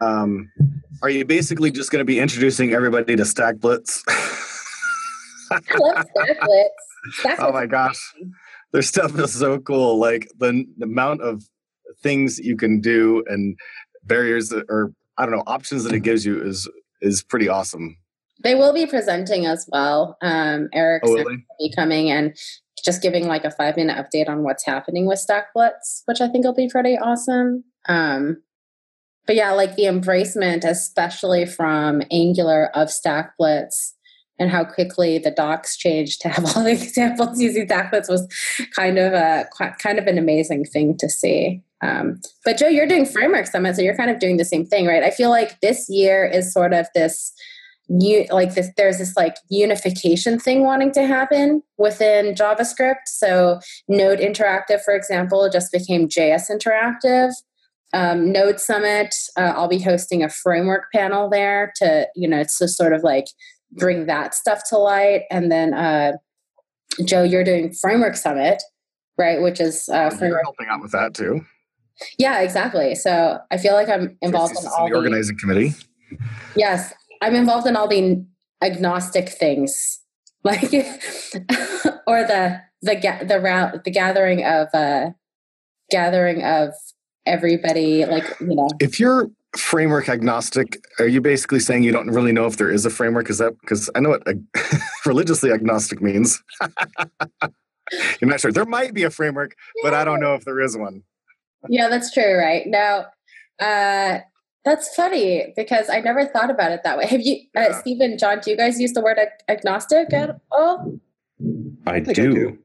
um, 0.00 0.50
are 1.02 1.10
you 1.10 1.24
basically 1.24 1.70
just 1.70 1.90
going 1.90 2.00
to 2.00 2.04
be 2.04 2.18
introducing 2.18 2.72
everybody 2.72 3.16
to 3.16 3.24
Stack 3.24 3.58
Blitz? 3.58 4.02
I 4.08 5.60
love 5.78 6.06
Stack 6.14 6.40
Blitz. 6.44 7.18
Stack 7.20 7.38
oh 7.40 7.52
my 7.52 7.66
gosh 7.66 8.12
their 8.72 8.82
stuff 8.82 9.18
is 9.18 9.32
so 9.32 9.58
cool. 9.58 9.98
Like 9.98 10.28
the, 10.38 10.66
the 10.76 10.84
amount 10.84 11.22
of 11.22 11.42
things 12.02 12.38
you 12.38 12.56
can 12.56 12.80
do 12.80 13.24
and 13.26 13.56
barriers 14.04 14.50
that, 14.50 14.66
or 14.68 14.92
I 15.16 15.24
don't 15.24 15.34
know 15.34 15.44
options 15.46 15.84
that 15.84 15.94
it 15.94 16.00
gives 16.00 16.26
you 16.26 16.42
is 16.42 16.68
is 17.00 17.22
pretty 17.22 17.48
awesome. 17.48 17.96
They 18.42 18.54
will 18.54 18.74
be 18.74 18.86
presenting 18.86 19.46
as 19.46 19.66
well. 19.72 20.18
Um, 20.20 20.68
Eric's 20.74 21.08
oh, 21.08 21.14
really? 21.14 21.46
be 21.58 21.72
coming 21.74 22.10
and 22.10 22.36
just 22.84 23.00
giving 23.00 23.26
like 23.26 23.44
a 23.44 23.50
five 23.50 23.76
minute 23.76 23.96
update 23.96 24.28
on 24.28 24.42
what's 24.42 24.66
happening 24.66 25.06
with 25.06 25.18
Stack 25.18 25.54
Blitz, 25.54 26.02
which 26.04 26.20
I 26.20 26.28
think 26.28 26.44
will 26.44 26.54
be 26.54 26.68
pretty 26.68 26.98
awesome. 26.98 27.64
Um, 27.88 28.42
but 29.26 29.36
yeah, 29.36 29.52
like 29.52 29.76
the 29.76 29.84
embracement, 29.84 30.64
especially 30.64 31.46
from 31.46 32.02
Angular 32.10 32.70
of 32.74 32.90
Stack 32.90 33.36
Blitz, 33.38 33.94
and 34.38 34.50
how 34.50 34.64
quickly 34.64 35.18
the 35.18 35.30
docs 35.30 35.76
changed 35.76 36.20
to 36.20 36.28
have 36.28 36.44
all 36.44 36.62
the 36.62 36.70
examples 36.82 37.40
using 37.40 37.66
Stackblitz 37.66 38.08
was 38.08 38.26
kind 38.74 38.98
of 38.98 39.12
a 39.12 39.46
kind 39.78 39.98
of 39.98 40.06
an 40.06 40.18
amazing 40.18 40.64
thing 40.64 40.96
to 40.98 41.08
see. 41.08 41.62
Um, 41.82 42.20
but 42.44 42.56
Joe, 42.56 42.68
you're 42.68 42.86
doing 42.86 43.06
framework 43.06 43.46
summit, 43.46 43.76
so 43.76 43.82
you're 43.82 43.96
kind 43.96 44.10
of 44.10 44.18
doing 44.18 44.36
the 44.36 44.44
same 44.44 44.64
thing, 44.64 44.86
right? 44.86 45.02
I 45.02 45.10
feel 45.10 45.30
like 45.30 45.60
this 45.60 45.88
year 45.88 46.24
is 46.24 46.52
sort 46.52 46.72
of 46.72 46.86
this 46.94 47.32
you 47.88 48.26
like 48.30 48.54
this 48.54 48.68
there's 48.76 48.98
this 48.98 49.16
like 49.16 49.36
unification 49.48 50.40
thing 50.40 50.64
wanting 50.64 50.90
to 50.90 51.06
happen 51.06 51.62
within 51.78 52.34
javascript 52.34 53.06
so 53.06 53.60
node 53.86 54.18
interactive 54.18 54.80
for 54.80 54.92
example 54.92 55.48
just 55.48 55.70
became 55.70 56.08
js 56.08 56.50
interactive 56.50 57.32
um, 57.94 58.32
node 58.32 58.58
summit 58.58 59.14
uh, 59.38 59.52
i'll 59.56 59.68
be 59.68 59.80
hosting 59.80 60.22
a 60.22 60.28
framework 60.28 60.84
panel 60.92 61.30
there 61.30 61.72
to 61.76 62.06
you 62.14 62.28
know 62.28 62.38
it's 62.38 62.58
just 62.58 62.76
sort 62.76 62.92
of 62.92 63.02
like 63.02 63.26
bring 63.72 64.06
that 64.06 64.34
stuff 64.34 64.62
to 64.70 64.78
light. 64.78 65.22
And 65.30 65.50
then, 65.50 65.74
uh, 65.74 66.12
Joe, 67.04 67.22
you're 67.22 67.44
doing 67.44 67.72
Framework 67.72 68.16
Summit, 68.16 68.62
right? 69.18 69.40
Which 69.42 69.60
is 69.60 69.88
uh, 69.88 70.10
framework. 70.10 70.42
helping 70.44 70.68
out 70.68 70.80
with 70.80 70.92
that 70.92 71.14
too. 71.14 71.44
Yeah, 72.18 72.40
exactly. 72.40 72.94
So 72.94 73.38
I 73.50 73.58
feel 73.58 73.74
like 73.74 73.88
I'm 73.88 74.16
involved 74.20 74.54
in 74.58 74.66
all 74.66 74.88
the 74.88 74.94
organizing 74.94 75.38
committee. 75.38 75.74
Yes, 76.54 76.92
I'm 77.22 77.34
involved 77.34 77.66
in 77.66 77.76
all 77.76 77.88
the 77.88 78.24
agnostic 78.62 79.30
things, 79.30 80.00
like 80.44 80.72
or 82.06 82.22
the 82.24 82.60
the 82.82 83.24
the 83.26 83.40
route 83.40 83.84
the 83.84 83.90
gathering 83.90 84.44
of 84.44 84.68
uh 84.74 85.10
gathering 85.90 86.44
of 86.44 86.74
everybody 87.26 88.04
like 88.04 88.24
you 88.40 88.54
know. 88.54 88.68
If 88.80 88.98
you're 88.98 89.30
framework 89.56 90.08
agnostic 90.08 90.78
are 90.98 91.06
you 91.06 91.20
basically 91.20 91.60
saying 91.60 91.82
you 91.82 91.92
don't 91.92 92.08
really 92.10 92.32
know 92.32 92.46
if 92.46 92.56
there 92.56 92.70
is 92.70 92.84
a 92.84 92.90
framework? 92.90 93.30
Is 93.30 93.38
that 93.38 93.58
because 93.60 93.90
i 93.94 94.00
know 94.00 94.10
what 94.10 94.26
religiously 95.06 95.50
agnostic 95.50 96.00
means. 96.00 96.42
You're 98.20 98.28
not 98.28 98.40
sure. 98.40 98.50
There 98.50 98.64
might 98.64 98.94
be 98.94 99.04
a 99.04 99.10
framework 99.10 99.54
but 99.82 99.94
i 99.94 100.04
don't 100.04 100.20
know 100.20 100.34
if 100.34 100.44
there 100.44 100.60
is 100.60 100.76
one. 100.76 101.02
Yeah 101.68 101.88
that's 101.88 102.12
true 102.12 102.36
right? 102.36 102.66
Now 102.66 103.06
uh 103.60 104.20
that's 104.64 104.92
funny 104.96 105.54
because 105.56 105.88
i 105.88 106.00
never 106.00 106.26
thought 106.26 106.50
about 106.50 106.72
it 106.72 106.80
that 106.84 106.98
way. 106.98 107.06
Have 107.06 107.22
you 107.22 107.40
uh, 107.56 107.72
stephen 107.80 108.18
john 108.18 108.40
do 108.40 108.50
you 108.50 108.56
guys 108.56 108.80
use 108.80 108.92
the 108.92 109.00
word 109.00 109.18
ag- 109.18 109.28
agnostic 109.48 110.12
at 110.12 110.38
all? 110.52 110.98
I, 111.86 111.96
I 111.96 112.00
do. 112.00 112.10
I 112.10 112.34
do. 112.34 112.58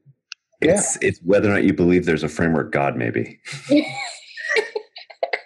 It's 0.60 0.98
yeah. 1.00 1.08
it's 1.08 1.20
whether 1.24 1.48
or 1.48 1.54
not 1.54 1.64
you 1.64 1.72
believe 1.72 2.04
there's 2.04 2.22
a 2.22 2.28
framework 2.28 2.70
god 2.72 2.96
maybe 2.96 3.40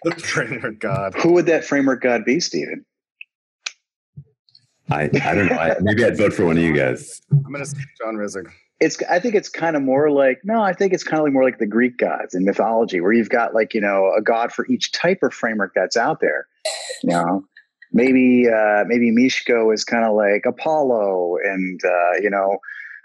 the 0.04 0.14
framework 0.16 0.78
god. 0.78 1.14
Who 1.14 1.32
would 1.32 1.46
that 1.46 1.64
framework 1.64 2.02
god 2.02 2.24
be, 2.24 2.40
Stephen? 2.40 2.84
I, 4.90 5.02
I 5.04 5.34
don't 5.34 5.46
know. 5.46 5.56
I, 5.56 5.76
maybe 5.80 6.04
I'd 6.04 6.16
vote 6.16 6.32
for 6.32 6.44
one 6.44 6.56
of 6.56 6.62
you 6.62 6.72
guys. 6.72 7.20
I'm 7.32 7.42
going 7.42 7.58
to 7.58 7.66
say 7.66 7.78
John 7.98 8.14
Resig. 8.14 8.48
It's. 8.78 9.02
I 9.10 9.18
think 9.18 9.34
it's 9.34 9.48
kind 9.48 9.74
of 9.74 9.82
more 9.82 10.10
like 10.10 10.38
no. 10.44 10.60
I 10.60 10.74
think 10.74 10.92
it's 10.92 11.02
kind 11.02 11.18
of 11.18 11.24
like 11.24 11.32
more 11.32 11.42
like 11.44 11.58
the 11.58 11.66
Greek 11.66 11.96
gods 11.96 12.34
in 12.34 12.44
mythology, 12.44 13.00
where 13.00 13.12
you've 13.12 13.30
got 13.30 13.54
like 13.54 13.72
you 13.72 13.80
know 13.80 14.12
a 14.16 14.20
god 14.20 14.52
for 14.52 14.66
each 14.66 14.92
type 14.92 15.20
of 15.22 15.32
framework 15.32 15.72
that's 15.74 15.96
out 15.96 16.20
there. 16.20 16.46
You 17.02 17.10
know, 17.10 17.44
maybe 17.92 18.46
uh, 18.48 18.84
maybe 18.86 19.10
Misko 19.10 19.72
is 19.72 19.82
kind 19.82 20.04
of 20.04 20.14
like 20.14 20.44
Apollo, 20.44 21.38
and 21.42 21.80
uh, 21.82 22.20
you 22.20 22.28
know, 22.28 22.58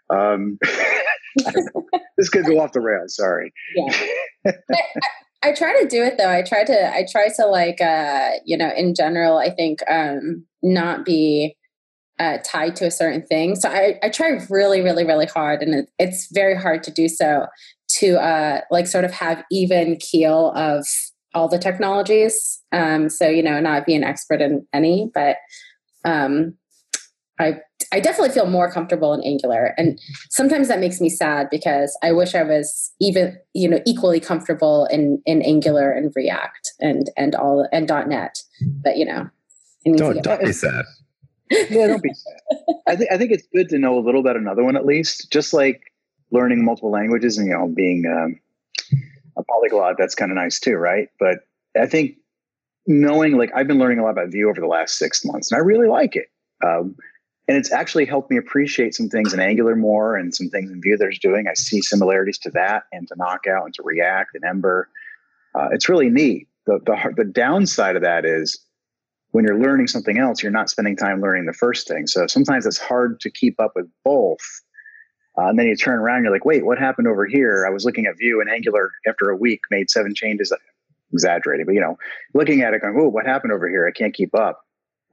um, 0.09 0.59
this 2.17 2.27
could 2.29 2.45
go 2.45 2.59
off 2.59 2.73
the 2.73 2.81
rails. 2.81 3.15
Sorry. 3.15 3.53
Yeah. 3.73 4.51
I 5.43 5.54
try 5.54 5.80
to 5.82 5.88
do 5.88 6.04
it 6.04 6.17
though. 6.17 6.30
I 6.30 6.43
try 6.43 6.63
to 6.63 6.93
I 6.93 7.06
try 7.12 7.30
to 7.38 7.45
like 7.45 7.82
uh 7.82 8.32
you 8.45 8.58
know 8.58 8.71
in 8.75 8.93
general 8.93 9.38
I 9.38 9.49
think 9.49 9.80
um 9.89 10.45
not 10.62 11.06
be 11.06 11.56
uh, 12.21 12.38
tied 12.45 12.75
to 12.75 12.86
a 12.86 12.91
certain 12.91 13.23
thing. 13.25 13.56
So 13.56 13.67
I, 13.67 13.97
I 14.04 14.10
try 14.10 14.39
really, 14.47 14.82
really, 14.82 15.04
really 15.04 15.25
hard, 15.25 15.63
and 15.63 15.73
it, 15.73 15.89
it's 15.97 16.27
very 16.32 16.56
hard 16.56 16.84
to 16.84 16.91
do 16.91 17.08
so 17.10 17.47
to 17.97 18.21
uh, 18.21 18.62
like 18.69 18.86
sort 18.86 19.06
of 19.06 19.12
have 19.12 19.43
even 19.51 19.97
keel 19.97 20.51
of 20.56 20.86
all 21.34 21.47
the 21.47 21.58
technologies. 21.58 22.62
Um, 22.71 23.10
so 23.10 23.27
you 23.27 23.41
know, 23.41 23.60
not 23.60 23.88
be 23.88 23.95
an 23.95 24.04
expert 24.04 24.39
in 24.39 24.67
any, 24.71 25.10
but 25.13 25.38
um, 26.06 26.54
I 27.39 27.62
I 27.91 27.99
definitely 27.99 28.34
feel 28.34 28.47
more 28.47 28.71
comfortable 28.71 29.13
in 29.13 29.21
Angular. 29.23 29.73
And 29.77 29.99
sometimes 30.30 30.67
that 30.69 30.80
makes 30.80 31.01
me 31.01 31.10
sad 31.10 31.49
because 31.49 31.97
I 32.01 32.12
wish 32.12 32.36
I 32.36 32.43
was 32.43 32.93
even, 33.01 33.38
you 33.54 33.67
know, 33.67 33.82
equally 33.86 34.19
comfortable 34.19 34.88
in, 34.91 35.21
in 35.25 35.41
Angular 35.41 35.91
and 35.91 36.12
React 36.15 36.71
and, 36.80 37.10
and 37.17 37.36
all 37.36 37.67
and 37.71 37.88
.NET. 37.88 38.41
But 38.84 38.97
you 38.97 39.06
know, 39.06 39.30
don't, 39.86 40.23
don't 40.23 40.41
be 40.41 40.54
sad. 40.54 40.86
yeah, 41.51 41.88
don't 41.88 42.04
be 42.04 42.13
sad. 42.13 42.75
I 42.88 42.95
think 42.95 43.12
I 43.12 43.17
think 43.17 43.32
it's 43.32 43.47
good 43.54 43.69
to 43.69 43.80
know 43.80 43.97
a 43.97 44.01
little 44.01 44.21
about 44.21 44.38
another 44.38 44.63
one 44.63 44.75
at 44.75 44.86
least. 44.86 45.32
Just 45.32 45.54
like 45.54 45.82
learning 46.32 46.63
multiple 46.63 46.91
languages 46.91 47.38
and 47.38 47.47
you 47.47 47.54
know 47.54 47.67
being 47.67 48.06
um, 48.06 48.39
a 49.38 49.43
polyglot, 49.43 49.95
that's 49.97 50.15
kind 50.15 50.32
of 50.32 50.36
nice 50.36 50.60
too, 50.60 50.75
right? 50.75 51.10
But 51.19 51.39
I 51.80 51.88
think 51.88 52.15
knowing 52.88 53.38
like 53.38 53.51
I've 53.56 53.67
been 53.67 53.80
learning 53.80 53.99
a 53.99 54.04
lot 54.04 54.12
about 54.12 54.30
Vue 54.30 54.49
over 54.49 54.62
the 54.62 54.67
last 54.67 54.97
six 54.97 55.25
months, 55.25 55.51
and 55.51 55.60
I 55.60 55.63
really 55.63 55.88
like 55.88 56.15
it. 56.15 56.27
Um, 56.65 56.95
and 57.47 57.58
it's 57.58 57.71
actually 57.71 58.06
helped 58.06 58.30
me 58.30 58.38
appreciate 58.38 58.93
some 58.93 59.10
things 59.10 59.34
in 59.34 59.39
Angular 59.39 59.75
more 59.75 60.15
and 60.15 60.34
some 60.34 60.49
things 60.49 60.71
in 60.71 60.82
Vue 60.82 60.97
that 60.97 61.08
it's 61.08 61.19
doing. 61.19 61.47
I 61.47 61.54
see 61.54 61.82
similarities 61.82 62.38
to 62.39 62.51
that 62.51 62.84
and 62.91 63.08
to 63.08 63.15
Knockout 63.17 63.65
and 63.65 63.73
to 63.75 63.84
React 63.84 64.36
and 64.36 64.43
Ember. 64.43 64.89
Uh, 65.56 65.69
it's 65.71 65.89
really 65.89 66.10
neat. 66.10 66.47
The, 66.65 66.80
the 66.86 67.13
the 67.17 67.25
downside 67.25 67.95
of 67.95 68.04
that 68.04 68.23
is 68.25 68.63
when 69.32 69.45
you're 69.45 69.60
learning 69.60 69.88
something 69.88 70.17
else, 70.17 70.43
you're 70.43 70.51
not 70.51 70.69
spending 70.69 70.95
time 70.95 71.21
learning 71.21 71.45
the 71.45 71.54
first 71.54 71.88
thing. 71.88 72.06
So 72.06 72.27
sometimes 72.27 72.65
it's 72.65 72.77
hard 72.77 73.19
to 73.21 73.30
keep 73.30 73.60
up 73.60 73.73
with 73.75 73.88
both. 74.04 74.62
Uh, 75.38 75.47
and 75.47 75.58
then 75.58 75.65
you 75.65 75.75
turn 75.75 75.97
around, 75.97 76.17
and 76.17 76.25
you're 76.25 76.34
like, 76.34 76.43
wait, 76.43 76.65
what 76.65 76.77
happened 76.77 77.08
over 77.08 77.25
here? 77.25 77.65
I 77.65 77.71
was 77.71 77.86
looking 77.86 78.06
at 78.06 78.17
Vue 78.17 78.41
and 78.41 78.49
Angular 78.49 78.91
after 79.08 79.30
a 79.30 79.36
week, 79.36 79.62
made 79.71 79.89
seven 79.89 80.13
changes, 80.13 80.54
exaggerated, 81.13 81.65
but 81.65 81.73
you 81.73 81.82
know, 81.82 81.97
looking 82.34 82.62
at 82.62 82.73
it 82.73 82.82
going, 82.82 82.97
oh, 82.99 83.08
what 83.08 83.25
happened 83.25 83.54
over 83.54 83.69
here? 83.69 83.88
I 83.88 83.97
can't 83.97 84.13
keep 84.13 84.36
up. 84.36 84.62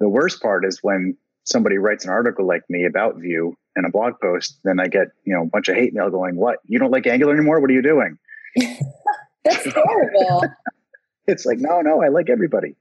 The 0.00 0.08
worst 0.08 0.42
part 0.42 0.64
is 0.64 0.80
when 0.82 1.16
somebody 1.48 1.78
writes 1.78 2.04
an 2.04 2.10
article 2.10 2.46
like 2.46 2.62
me 2.68 2.84
about 2.84 3.16
Vue 3.16 3.56
and 3.74 3.86
a 3.86 3.90
blog 3.90 4.14
post, 4.20 4.58
then 4.64 4.78
I 4.78 4.86
get, 4.86 5.08
you 5.24 5.34
know, 5.34 5.42
a 5.42 5.46
bunch 5.46 5.68
of 5.68 5.76
hate 5.76 5.94
mail 5.94 6.10
going, 6.10 6.36
what? 6.36 6.58
You 6.66 6.78
don't 6.78 6.90
like 6.90 7.06
Angular 7.06 7.34
anymore? 7.34 7.60
What 7.60 7.70
are 7.70 7.74
you 7.74 7.82
doing? 7.82 8.18
That's 9.44 9.72
horrible. 9.72 10.44
it's 11.26 11.46
like, 11.46 11.58
no, 11.58 11.80
no, 11.80 12.02
I 12.02 12.08
like 12.08 12.28
everybody. 12.28 12.76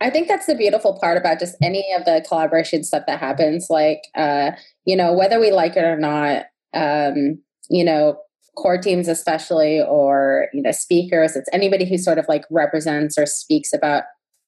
I 0.00 0.10
think 0.10 0.28
that's 0.28 0.46
the 0.46 0.54
beautiful 0.54 0.96
part 0.98 1.18
about 1.18 1.40
just 1.40 1.56
any 1.60 1.92
of 1.92 2.04
the 2.04 2.24
collaboration 2.26 2.84
stuff 2.84 3.04
that 3.06 3.18
happens. 3.18 3.66
Like, 3.68 4.02
uh, 4.14 4.52
you 4.84 4.96
know, 4.96 5.12
whether 5.12 5.40
we 5.40 5.50
like 5.50 5.76
it 5.76 5.84
or 5.84 5.98
not, 5.98 6.44
um, 6.72 7.38
you 7.68 7.84
know, 7.84 8.18
core 8.56 8.78
teams 8.78 9.08
especially, 9.08 9.80
or 9.80 10.48
you 10.52 10.62
know, 10.62 10.70
speakers. 10.70 11.36
It's 11.36 11.48
anybody 11.52 11.88
who 11.88 11.98
sort 11.98 12.18
of 12.18 12.26
like 12.28 12.44
represents 12.50 13.18
or 13.18 13.26
speaks 13.26 13.72
about 13.72 14.04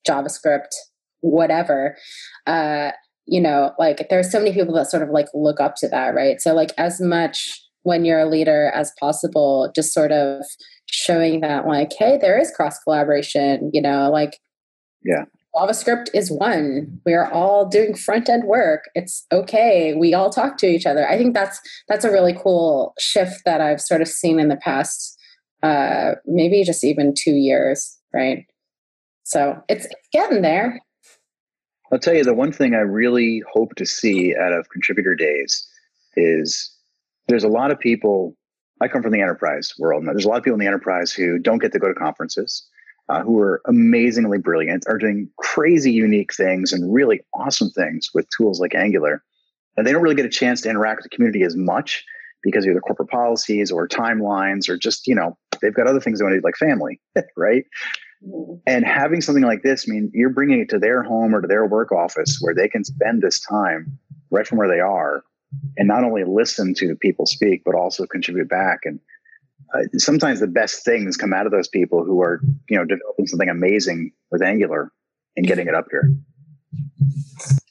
JavaScript, 0.09 0.73
whatever. 1.21 1.97
Uh, 2.47 2.91
you 3.27 3.41
know, 3.41 3.73
like 3.79 4.09
there's 4.11 4.31
so 4.31 4.39
many 4.39 4.53
people 4.53 4.75
that 4.75 4.91
sort 4.91 5.03
of 5.03 5.11
like 5.11 5.27
look 5.35 5.61
up 5.61 5.75
to 5.77 5.89
that, 5.89 6.15
right? 6.15 6.41
So, 6.41 6.55
like, 6.55 6.71
as 6.79 7.01
much 7.01 7.61
when 7.83 8.05
you're 8.05 8.21
a 8.21 8.29
leader 8.29 8.71
as 8.75 8.93
possible, 8.99 9.71
just 9.75 9.95
sort 9.95 10.13
of 10.13 10.43
showing 10.87 11.41
that, 11.41 11.67
like, 11.67 11.93
hey, 11.99 12.19
there 12.21 12.39
is 12.39 12.51
cross 12.51 12.79
collaboration. 12.81 13.71
You 13.73 13.83
know, 13.83 14.11
like 14.11 14.39
yeah 15.03 15.25
JavaScript 15.57 16.07
is 16.15 16.31
one. 16.31 17.01
We 17.05 17.15
are 17.15 17.31
all 17.31 17.67
doing 17.67 17.95
front 17.95 18.29
end 18.29 18.45
work. 18.45 18.85
It's 18.95 19.27
okay. 19.33 19.95
We 19.95 20.15
all 20.15 20.31
talk 20.31 20.57
to 20.59 20.67
each 20.67 20.87
other. 20.87 21.09
I 21.09 21.19
think 21.19 21.35
that's 21.35 21.61
that's 21.89 22.05
a 22.05 22.11
really 22.11 22.35
cool 22.41 22.95
shift 22.99 23.43
that 23.45 23.61
I've 23.61 23.81
sort 23.81 24.01
of 24.01 24.09
seen 24.09 24.39
in 24.39 24.49
the 24.49 24.57
past, 24.57 25.19
uh, 25.63 26.13
maybe 26.27 26.63
just 26.65 26.85
even 26.85 27.15
two 27.17 27.33
years, 27.33 27.99
right? 28.15 28.47
So 29.25 29.61
it's, 29.69 29.87
it's 29.87 30.09
getting 30.13 30.43
there. 30.43 30.81
I'll 31.93 31.99
tell 31.99 32.15
you 32.15 32.25
the 32.25 32.35
one 32.35 32.53
thing 32.53 32.75
I 32.75 32.81
really 32.81 33.43
hope 33.53 33.75
to 33.77 33.87
see 33.87 34.35
out 34.37 34.53
of 34.53 34.69
contributor 34.71 35.15
days 35.15 35.67
is 36.17 36.71
there's 37.29 37.45
a 37.45 37.49
lot 37.49 37.71
of 37.71 37.79
people. 37.79 38.37
I 38.83 38.89
come 38.89 39.03
from 39.03 39.13
the 39.13 39.21
enterprise 39.21 39.75
world. 39.79 40.05
Now, 40.05 40.13
there's 40.13 40.25
a 40.25 40.29
lot 40.29 40.39
of 40.39 40.45
people 40.45 40.55
in 40.55 40.61
the 40.61 40.67
enterprise 40.67 41.13
who 41.13 41.39
don't 41.39 41.59
get 41.59 41.73
to 41.73 41.79
go 41.79 41.89
to 41.89 41.95
conferences 41.95 42.67
uh, 43.11 43.23
who 43.23 43.39
are 43.41 43.61
amazingly 43.67 44.39
brilliant, 44.39 44.85
are 44.87 44.97
doing 44.97 45.29
crazy 45.39 45.91
unique 45.91 46.33
things 46.33 46.73
and 46.73 46.95
really 46.95 47.21
awesome 47.35 47.69
things 47.71 48.09
with 48.15 48.27
tools 48.37 48.61
like 48.61 48.75
Angular. 48.75 49.23
And 49.77 49.85
they 49.87 49.93
don't 49.93 50.03
really 50.03 50.15
get 50.15 50.27
a 50.27 50.31
chance 50.31 50.61
to 50.61 50.71
interact 50.71 50.99
with 50.99 51.11
the 51.11 51.17
community 51.17 51.43
as 51.43 51.57
much 51.57 52.05
because 52.43 52.65
of 52.65 52.71
either 52.71 52.81
corporate 52.81 53.11
policies 53.11 53.71
or 53.73 53.89
timelines 53.89 54.69
or 54.69 54.77
just, 54.77 55.09
you 55.09 55.15
know, 55.15 55.37
they've 55.61 55.75
got 55.75 55.89
other 55.89 56.01
things 56.01 56.19
they 56.19 56.23
want 56.23 56.35
to 56.35 56.41
do 56.41 56.45
like 56.45 56.57
family, 56.57 57.01
right? 57.37 57.65
Mm-hmm. 58.27 58.55
And 58.67 58.85
having 58.85 59.21
something 59.21 59.45
like 59.45 59.63
this 59.63 59.87
I 59.89 59.93
mean 59.93 60.11
you're 60.13 60.31
bringing 60.31 60.61
it 60.61 60.69
to 60.71 60.79
their 60.79 61.03
home 61.03 61.35
or 61.35 61.41
to 61.41 61.49
their 61.49 61.67
work 61.67 61.93
office 61.93 62.39
where 62.41 62.55
they 62.55 62.69
can 62.69 62.85
spend 62.85 63.23
this 63.23 63.41
time 63.41 63.99
right 64.31 64.47
from 64.47 64.59
where 64.59 64.69
they 64.69 64.81
are 64.81 65.25
and 65.77 65.89
not 65.89 66.05
only 66.05 66.23
listen 66.25 66.75
to 66.75 66.87
the 66.87 66.95
people 66.95 67.27
speak, 67.27 67.63
but 67.65 67.75
also 67.75 68.07
contribute 68.07 68.49
back. 68.49 68.81
And 68.85 69.01
uh, 69.75 69.81
sometimes 69.99 70.41
the 70.41 70.47
best 70.47 70.85
things 70.85 71.17
come 71.17 71.33
out 71.33 71.47
of 71.47 71.53
those 71.53 71.69
people 71.69 72.05
who 72.05 72.21
are 72.23 72.41
you 72.69 72.77
know 72.77 72.85
developing 72.85 73.27
something 73.27 73.49
amazing 73.49 74.11
with 74.31 74.43
angular 74.43 74.93
and 75.37 75.47
getting 75.47 75.69
it 75.69 75.75
up 75.75 75.87
here 75.91 76.13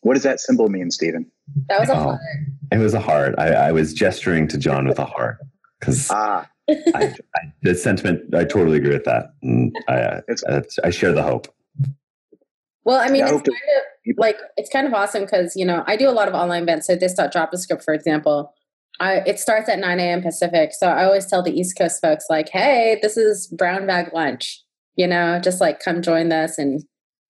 what 0.02 0.14
does 0.14 0.24
that 0.24 0.40
symbol 0.40 0.70
mean 0.70 0.92
stephen 0.92 1.30
that 1.68 1.80
was 1.80 1.90
a 1.90 1.94
oh, 1.94 1.96
heart 1.96 2.20
it 2.72 2.78
was 2.78 2.94
a 2.94 3.00
heart 3.00 3.36
I, 3.38 3.48
I, 3.48 3.72
was 3.72 3.94
gesturing 3.94 4.48
to 4.50 4.58
john 4.58 4.88
with 4.88 5.00
a 5.00 5.06
heart 5.06 5.40
because 5.80 6.10
ah. 6.10 6.48
I, 6.96 7.14
I, 7.36 7.40
the 7.62 7.76
sentiment 7.76 8.34
i 8.36 8.44
totally 8.44 8.78
agree 8.78 8.94
with 8.94 9.06
that 9.06 9.34
and 9.42 9.76
I, 9.88 10.22
uh, 10.48 10.62
I 10.84 10.90
share 10.90 11.14
the 11.14 11.24
hope 11.24 11.48
well 12.84 13.00
i 13.00 13.08
mean 13.08 13.26
yeah, 13.26 13.34
it's 13.34 13.42
kind 13.42 13.50
of 13.78 14.16
like 14.18 14.38
it's 14.58 14.70
kind 14.70 14.88
of 14.88 14.94
awesome 14.94 15.24
because 15.24 15.56
you 15.56 15.66
know 15.66 15.84
i 15.88 15.96
do 15.96 16.10
a 16.10 16.12
lot 16.12 16.28
of 16.28 16.34
online 16.34 16.64
events 16.64 16.88
so 16.88 16.96
this 16.96 17.16
javascript 17.16 17.84
for 17.84 17.94
example 17.94 18.54
I, 19.00 19.22
it 19.26 19.40
starts 19.40 19.70
at 19.70 19.80
9 19.80 20.00
a.m. 20.00 20.22
Pacific. 20.22 20.72
So 20.74 20.88
I 20.88 21.06
always 21.06 21.26
tell 21.26 21.42
the 21.42 21.58
East 21.58 21.78
Coast 21.78 22.02
folks, 22.02 22.26
like, 22.30 22.50
hey, 22.50 23.00
this 23.02 23.18
is 23.18 23.48
brown 23.48 23.88
bag 23.88 24.14
lunch. 24.14 24.64
You 24.96 25.08
know, 25.08 25.40
just 25.40 25.62
like 25.62 25.80
come 25.80 26.02
join 26.02 26.28
this 26.28 26.58
and 26.58 26.84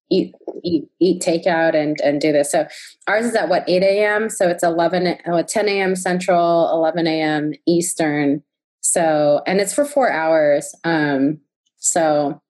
eat 0.09 0.33
eat 0.63 0.85
eat 0.99 1.21
takeout 1.21 1.75
and 1.75 1.97
and 2.01 2.19
do 2.19 2.31
this. 2.31 2.51
So 2.51 2.65
ours 3.07 3.25
is 3.25 3.35
at 3.35 3.49
what 3.49 3.63
8 3.69 3.83
a.m. 3.83 4.29
So 4.29 4.49
it's 4.49 4.63
11 4.63 5.17
oh, 5.27 5.43
10 5.43 5.69
a.m. 5.69 5.95
Central, 5.95 6.69
11 6.71 7.05
a.m. 7.05 7.53
Eastern. 7.67 8.41
So 8.81 9.41
and 9.45 9.59
it's 9.59 9.73
for 9.73 9.85
four 9.85 10.11
hours. 10.11 10.73
Um, 10.83 11.39
so 11.77 12.41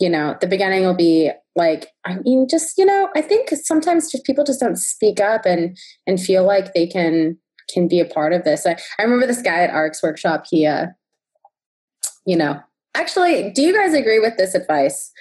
you 0.00 0.08
know, 0.08 0.36
the 0.40 0.46
beginning 0.46 0.84
will 0.84 0.94
be 0.94 1.30
like 1.56 1.88
I 2.04 2.18
mean, 2.18 2.46
just 2.48 2.78
you 2.78 2.84
know, 2.84 3.08
I 3.16 3.20
think 3.20 3.50
sometimes 3.50 4.10
just 4.10 4.24
people 4.24 4.44
just 4.44 4.60
don't 4.60 4.76
speak 4.76 5.20
up 5.20 5.44
and 5.44 5.76
and 6.06 6.20
feel 6.20 6.44
like 6.44 6.74
they 6.74 6.86
can 6.86 7.38
can 7.68 7.88
be 7.88 8.00
a 8.00 8.04
part 8.04 8.32
of 8.32 8.44
this. 8.44 8.66
I, 8.66 8.76
I 8.98 9.02
remember 9.02 9.26
this 9.26 9.42
guy 9.42 9.62
at 9.62 9.70
ARX 9.70 10.02
Workshop. 10.02 10.46
He, 10.50 10.66
uh, 10.66 10.86
you 12.26 12.36
know, 12.36 12.60
actually, 12.94 13.50
do 13.50 13.62
you 13.62 13.74
guys 13.74 13.94
agree 13.94 14.18
with 14.18 14.36
this 14.36 14.54
advice? 14.54 15.12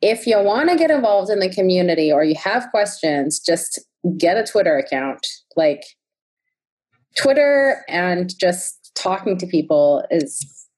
If 0.00 0.26
you 0.26 0.40
want 0.40 0.68
to 0.68 0.76
get 0.76 0.90
involved 0.90 1.30
in 1.30 1.38
the 1.38 1.48
community 1.48 2.12
or 2.12 2.24
you 2.24 2.34
have 2.42 2.70
questions, 2.70 3.38
just 3.38 3.80
get 4.18 4.36
a 4.36 4.44
Twitter 4.44 4.76
account. 4.76 5.26
Like 5.56 5.84
Twitter 7.16 7.84
and 7.88 8.32
just 8.38 8.81
talking 8.94 9.38
to 9.38 9.46
people 9.46 10.04
is 10.10 10.68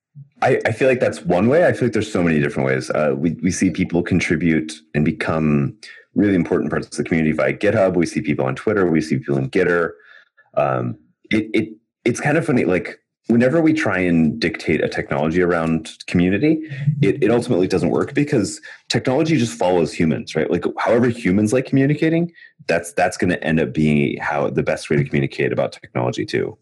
I, 0.42 0.60
I, 0.66 0.72
feel 0.72 0.88
like 0.88 1.00
that's 1.00 1.22
one 1.22 1.48
way. 1.48 1.66
I 1.66 1.72
feel 1.72 1.86
like 1.86 1.92
there's 1.92 2.12
so 2.12 2.22
many 2.22 2.38
different 2.38 2.66
ways. 2.66 2.90
Uh, 2.90 3.14
we, 3.16 3.32
we 3.42 3.50
see 3.50 3.70
people 3.70 4.02
contribute 4.02 4.72
and 4.94 5.04
become 5.04 5.76
really 6.14 6.34
important 6.34 6.70
parts 6.70 6.86
of 6.86 6.92
the 6.92 7.04
community 7.04 7.32
via 7.32 7.54
GitHub. 7.54 7.96
We 7.96 8.06
see 8.06 8.20
people 8.20 8.44
on 8.44 8.54
Twitter. 8.54 8.88
We 8.88 9.00
see 9.00 9.18
people 9.18 9.38
in 9.38 9.50
Gitter. 9.50 9.92
Um, 10.56 10.98
it, 11.30 11.50
it 11.54 11.68
it's 12.04 12.20
kind 12.20 12.36
of 12.36 12.44
funny 12.44 12.64
like 12.64 13.00
whenever 13.28 13.60
we 13.62 13.72
try 13.72 13.98
and 13.98 14.38
dictate 14.38 14.84
a 14.84 14.88
technology 14.88 15.40
around 15.40 15.90
community 16.06 16.60
it, 17.00 17.22
it 17.22 17.30
ultimately 17.30 17.66
doesn't 17.66 17.88
work 17.88 18.12
because 18.12 18.60
technology 18.88 19.38
just 19.38 19.56
follows 19.56 19.92
humans 19.92 20.36
right 20.36 20.50
like 20.50 20.64
however 20.78 21.08
humans 21.08 21.52
like 21.52 21.64
communicating 21.64 22.30
that's 22.66 22.92
that's 22.92 23.16
going 23.16 23.30
to 23.30 23.42
end 23.42 23.58
up 23.58 23.72
being 23.72 24.18
how 24.18 24.50
the 24.50 24.62
best 24.62 24.90
way 24.90 24.96
to 24.96 25.04
communicate 25.04 25.52
about 25.52 25.72
technology 25.72 26.26
too 26.26 26.56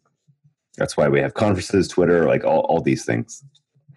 that's 0.77 0.97
why 0.97 1.09
we 1.09 1.21
have 1.21 1.35
conferences 1.35 1.89
twitter 1.89 2.27
like 2.27 2.45
all, 2.45 2.61
all 2.61 2.81
these 2.81 3.05
things 3.05 3.45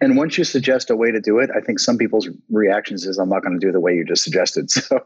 and 0.00 0.16
once 0.16 0.36
you 0.36 0.44
suggest 0.44 0.90
a 0.90 0.96
way 0.96 1.10
to 1.10 1.20
do 1.20 1.38
it 1.38 1.50
i 1.56 1.60
think 1.60 1.78
some 1.78 1.96
people's 1.96 2.28
reactions 2.50 3.06
is 3.06 3.18
i'm 3.18 3.28
not 3.28 3.42
going 3.42 3.58
to 3.58 3.64
do 3.64 3.72
the 3.72 3.80
way 3.80 3.94
you 3.94 4.04
just 4.04 4.22
suggested 4.22 4.70
so 4.70 5.00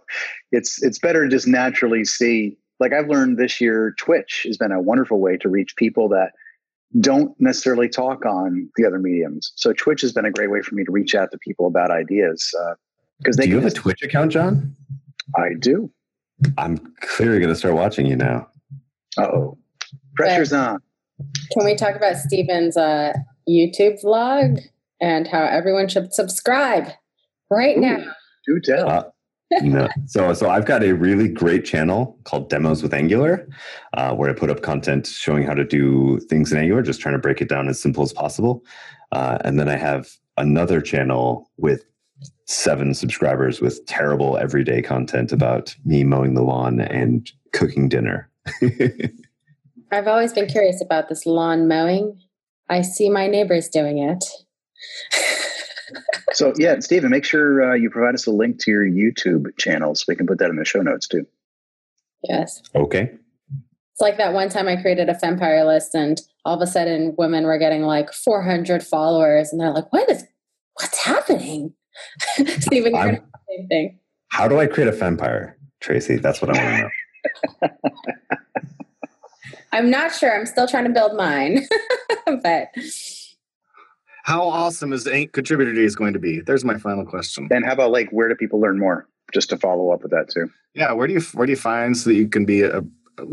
it's 0.52 0.82
it's 0.82 0.98
better 0.98 1.24
to 1.24 1.30
just 1.30 1.46
naturally 1.46 2.04
see 2.04 2.56
like 2.80 2.94
I've 2.94 3.08
learned 3.08 3.36
this 3.36 3.60
year, 3.60 3.94
Twitch 3.98 4.44
has 4.46 4.56
been 4.56 4.72
a 4.72 4.80
wonderful 4.80 5.20
way 5.20 5.36
to 5.36 5.48
reach 5.48 5.76
people 5.76 6.08
that 6.08 6.30
don't 6.98 7.38
necessarily 7.38 7.88
talk 7.88 8.24
on 8.24 8.68
the 8.76 8.84
other 8.84 8.98
mediums. 8.98 9.52
So 9.54 9.72
Twitch 9.72 10.00
has 10.00 10.12
been 10.12 10.24
a 10.24 10.30
great 10.30 10.50
way 10.50 10.62
for 10.62 10.74
me 10.74 10.82
to 10.84 10.90
reach 10.90 11.14
out 11.14 11.30
to 11.30 11.38
people 11.38 11.66
about 11.66 11.90
ideas. 11.90 12.52
Because 13.18 13.36
uh, 13.36 13.42
they 13.42 13.44
do 13.44 13.50
you 13.50 13.56
have 13.56 13.66
a 13.66 13.70
Twitch 13.70 14.02
account, 14.02 14.32
John? 14.32 14.74
I 15.36 15.50
do. 15.60 15.92
I'm 16.56 16.78
clearly 17.00 17.38
going 17.38 17.50
to 17.50 17.54
start 17.54 17.74
watching 17.74 18.06
you 18.06 18.16
now. 18.16 18.48
Oh, 19.18 19.58
pressure's 20.16 20.52
on. 20.52 20.80
Can 21.52 21.64
we 21.64 21.74
talk 21.74 21.96
about 21.96 22.16
Stephen's 22.16 22.76
uh, 22.76 23.12
YouTube 23.48 24.02
vlog 24.02 24.60
and 25.00 25.26
how 25.26 25.44
everyone 25.44 25.88
should 25.88 26.12
subscribe 26.12 26.88
right 27.50 27.76
Ooh, 27.76 27.80
now? 27.80 27.98
Do 28.46 28.60
tell. 28.60 28.88
Uh, 28.88 29.04
no. 29.62 29.88
So, 30.06 30.32
so 30.34 30.50
I've 30.50 30.66
got 30.66 30.82
a 30.82 30.92
really 30.92 31.28
great 31.28 31.64
channel 31.64 32.18
called 32.24 32.50
Demos 32.50 32.82
with 32.82 32.94
Angular, 32.94 33.48
uh, 33.94 34.14
where 34.14 34.30
I 34.30 34.32
put 34.32 34.50
up 34.50 34.62
content 34.62 35.06
showing 35.06 35.44
how 35.44 35.54
to 35.54 35.64
do 35.64 36.18
things 36.28 36.52
in 36.52 36.58
Angular, 36.58 36.82
just 36.82 37.00
trying 37.00 37.14
to 37.14 37.18
break 37.18 37.40
it 37.40 37.48
down 37.48 37.68
as 37.68 37.80
simple 37.80 38.02
as 38.02 38.12
possible. 38.12 38.64
Uh, 39.12 39.38
and 39.44 39.58
then 39.58 39.68
I 39.68 39.76
have 39.76 40.08
another 40.36 40.80
channel 40.80 41.50
with 41.58 41.84
seven 42.46 42.94
subscribers 42.94 43.60
with 43.60 43.84
terrible 43.86 44.36
everyday 44.36 44.82
content 44.82 45.32
about 45.32 45.74
me 45.84 46.02
mowing 46.02 46.34
the 46.34 46.42
lawn 46.42 46.80
and 46.80 47.30
cooking 47.52 47.88
dinner. 47.88 48.28
I've 49.92 50.06
always 50.06 50.32
been 50.32 50.46
curious 50.46 50.80
about 50.80 51.08
this 51.08 51.26
lawn 51.26 51.68
mowing. 51.68 52.20
I 52.68 52.82
see 52.82 53.10
my 53.10 53.26
neighbors 53.26 53.68
doing 53.68 53.98
it. 53.98 54.24
so 56.32 56.52
yeah, 56.56 56.78
Stephen, 56.78 57.10
make 57.10 57.24
sure 57.24 57.72
uh, 57.72 57.74
you 57.74 57.90
provide 57.90 58.14
us 58.14 58.26
a 58.26 58.30
link 58.30 58.60
to 58.60 58.70
your 58.70 58.84
YouTube 58.84 59.56
channel 59.58 59.94
so 59.94 60.04
we 60.06 60.14
can 60.14 60.26
put 60.26 60.38
that 60.38 60.50
in 60.50 60.56
the 60.56 60.64
show 60.64 60.80
notes 60.80 61.08
too. 61.08 61.26
Yes. 62.22 62.62
Okay. 62.74 63.10
It's 63.92 64.00
like 64.00 64.18
that 64.18 64.32
one 64.32 64.48
time 64.48 64.68
I 64.68 64.76
created 64.76 65.08
a 65.08 65.14
Fempire 65.14 65.66
list, 65.66 65.94
and 65.94 66.20
all 66.44 66.54
of 66.54 66.62
a 66.62 66.66
sudden, 66.66 67.14
women 67.18 67.44
were 67.44 67.58
getting 67.58 67.82
like 67.82 68.12
400 68.12 68.82
followers, 68.82 69.52
and 69.52 69.60
they're 69.60 69.72
like, 69.72 69.92
"What 69.92 70.08
is? 70.08 70.24
What's 70.74 70.98
happening?" 70.98 71.74
Stephen, 72.60 72.94
same 72.94 73.68
thing. 73.68 73.98
How 74.28 74.48
do 74.48 74.58
I 74.58 74.66
create 74.66 74.88
a 74.88 74.92
Fempire, 74.92 75.54
Tracy? 75.80 76.16
That's 76.16 76.40
what 76.40 76.56
I 76.56 76.64
want 76.64 76.90
to 77.62 77.68
know. 77.68 78.38
I'm 79.72 79.90
not 79.90 80.14
sure. 80.14 80.38
I'm 80.38 80.46
still 80.46 80.66
trying 80.66 80.84
to 80.84 80.90
build 80.90 81.16
mine, 81.16 81.66
but 82.42 82.68
how 84.24 84.42
awesome 84.42 84.92
is 84.92 85.04
the 85.04 85.26
contributor 85.28 85.72
days 85.72 85.94
going 85.94 86.12
to 86.12 86.18
be? 86.18 86.40
There's 86.40 86.64
my 86.64 86.78
final 86.78 87.04
question. 87.04 87.48
And 87.50 87.64
how 87.64 87.72
about 87.72 87.92
like 87.92 88.10
where 88.10 88.28
do 88.28 88.34
people 88.34 88.60
learn 88.60 88.78
more? 88.78 89.08
Just 89.32 89.48
to 89.50 89.56
follow 89.56 89.90
up 89.90 90.02
with 90.02 90.10
that 90.10 90.28
too. 90.28 90.50
Yeah, 90.74 90.92
where 90.92 91.06
do 91.06 91.14
you 91.14 91.20
where 91.34 91.46
do 91.46 91.52
you 91.52 91.56
find 91.56 91.96
so 91.96 92.10
that 92.10 92.16
you 92.16 92.28
can 92.28 92.44
be 92.44 92.62
a, 92.62 92.82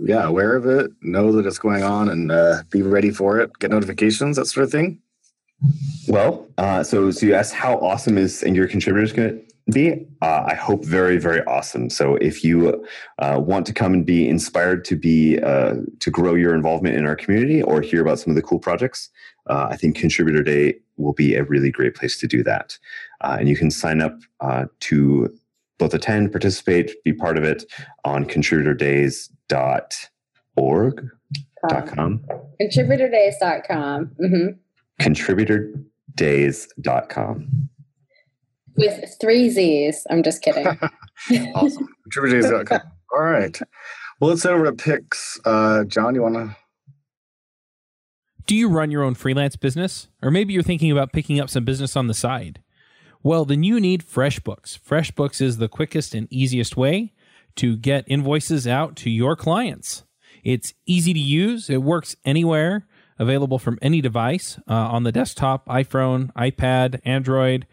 yeah 0.04 0.24
aware 0.24 0.56
of 0.56 0.66
it, 0.66 0.92
know 1.02 1.32
that 1.34 1.46
it's 1.46 1.60
going 1.60 1.84
on, 1.84 2.10
and 2.10 2.32
uh, 2.32 2.64
be 2.70 2.82
ready 2.82 3.12
for 3.12 3.40
it, 3.40 3.52
get 3.60 3.72
notifications, 3.72 4.38
that 4.38 4.46
sort 4.46 4.64
of 4.64 4.72
thing. 4.72 5.00
Well, 6.08 6.48
uh, 6.58 6.84
so 6.84 7.10
so 7.12 7.26
you 7.26 7.34
asked 7.34 7.54
how 7.54 7.78
awesome 7.80 8.18
is 8.18 8.44
and 8.44 8.56
your 8.56 8.68
contributors 8.68 9.12
going 9.12 9.30
to 9.30 9.54
be? 9.74 10.06
Uh, 10.22 10.44
I 10.46 10.54
hope 10.56 10.86
very 10.86 11.18
very 11.18 11.44
awesome. 11.46 11.90
So 11.90 12.16
if 12.16 12.44
you 12.44 12.86
uh, 13.20 13.40
want 13.44 13.66
to 13.68 13.74
come 13.74 13.94
and 13.94 14.06
be 14.06 14.28
inspired 14.28 14.84
to 14.86 14.96
be 14.96 15.40
uh, 15.40 15.76
to 16.00 16.12
grow 16.12 16.36
your 16.36 16.56
involvement 16.56 16.96
in 16.96 17.06
our 17.06 17.16
community 17.16 17.62
or 17.62 17.82
hear 17.82 18.02
about 18.02 18.20
some 18.20 18.32
of 18.32 18.36
the 18.36 18.42
cool 18.42 18.60
projects, 18.60 19.10
uh, 19.48 19.68
I 19.70 19.78
think 19.78 19.98
Contributor 19.98 20.44
Day 20.44 20.76
will 20.98 21.14
be 21.14 21.36
a 21.36 21.44
really 21.44 21.72
great 21.72 21.96
place 21.96 22.18
to 22.20 22.28
do 22.28 22.44
that. 22.44 22.78
Uh, 23.22 23.38
and 23.40 23.50
you 23.50 23.56
can 23.56 23.72
sign 23.72 24.02
up 24.02 24.20
to 24.80 25.34
both 25.78 25.94
attend, 25.94 26.32
participate, 26.32 26.92
be 27.04 27.14
part 27.14 27.38
of 27.38 27.44
it 27.44 27.64
on 28.04 28.26
contributordays.org. 28.26 31.10
Dot 31.70 31.88
com. 31.88 32.24
Contributordays.com. 32.62 34.06
Mm-hmm 34.06 34.48
contributordays.com. 35.00 37.70
With 38.78 39.16
three 39.20 39.50
Z's. 39.50 40.06
I'm 40.10 40.24
just 40.24 40.42
kidding. 40.42 40.68
awesome. 41.56 41.88
Contributordays.com. 42.10 42.82
All 43.14 43.22
right. 43.22 43.60
Well, 44.20 44.32
let's 44.32 44.44
head 44.44 44.54
over 44.54 44.66
to 44.66 44.74
picks. 44.74 45.40
Uh, 45.46 45.84
John, 45.86 46.16
you 46.16 46.22
want 46.22 46.36
to? 46.36 46.56
Do 48.46 48.56
you 48.56 48.70
run 48.70 48.92
your 48.92 49.04
own 49.04 49.16
freelance 49.16 49.56
business? 49.56 50.08
Or 50.22 50.32
maybe 50.32 50.54
you're 50.54 50.64
thinking 50.64 50.92
about 50.92 51.12
picking 51.12 51.40
up 51.40 51.50
some 51.50 51.66
business 51.66 51.96
on 51.96 52.08
the 52.08 52.14
side? 52.14 52.62
Well, 53.24 53.46
then 53.46 53.64
you 53.64 53.80
need 53.80 54.06
FreshBooks. 54.06 54.80
FreshBooks 54.80 55.42
is 55.42 55.58
the 55.58 55.68
quickest 55.68 56.16
and 56.16 56.32
easiest 56.32 56.78
way 56.78 57.14
to 57.56 57.76
get 57.76 58.06
invoices 58.08 58.68
out 58.68 58.96
to 58.98 59.10
your 59.10 59.36
clients. 59.36 60.04
It's 60.44 60.74
easy 60.86 61.14
to 61.14 61.20
use, 61.20 61.70
it 61.70 61.82
works 61.82 62.16
anywhere 62.24 62.88
available 63.20 63.60
from 63.60 63.80
any 63.82 64.02
device 64.02 64.60
uh, 64.68 64.74
on 64.74 65.04
the 65.04 65.12
desktop, 65.12 65.66
iPhone, 65.68 66.32
iPad, 66.34 67.00
Android, 67.04 67.66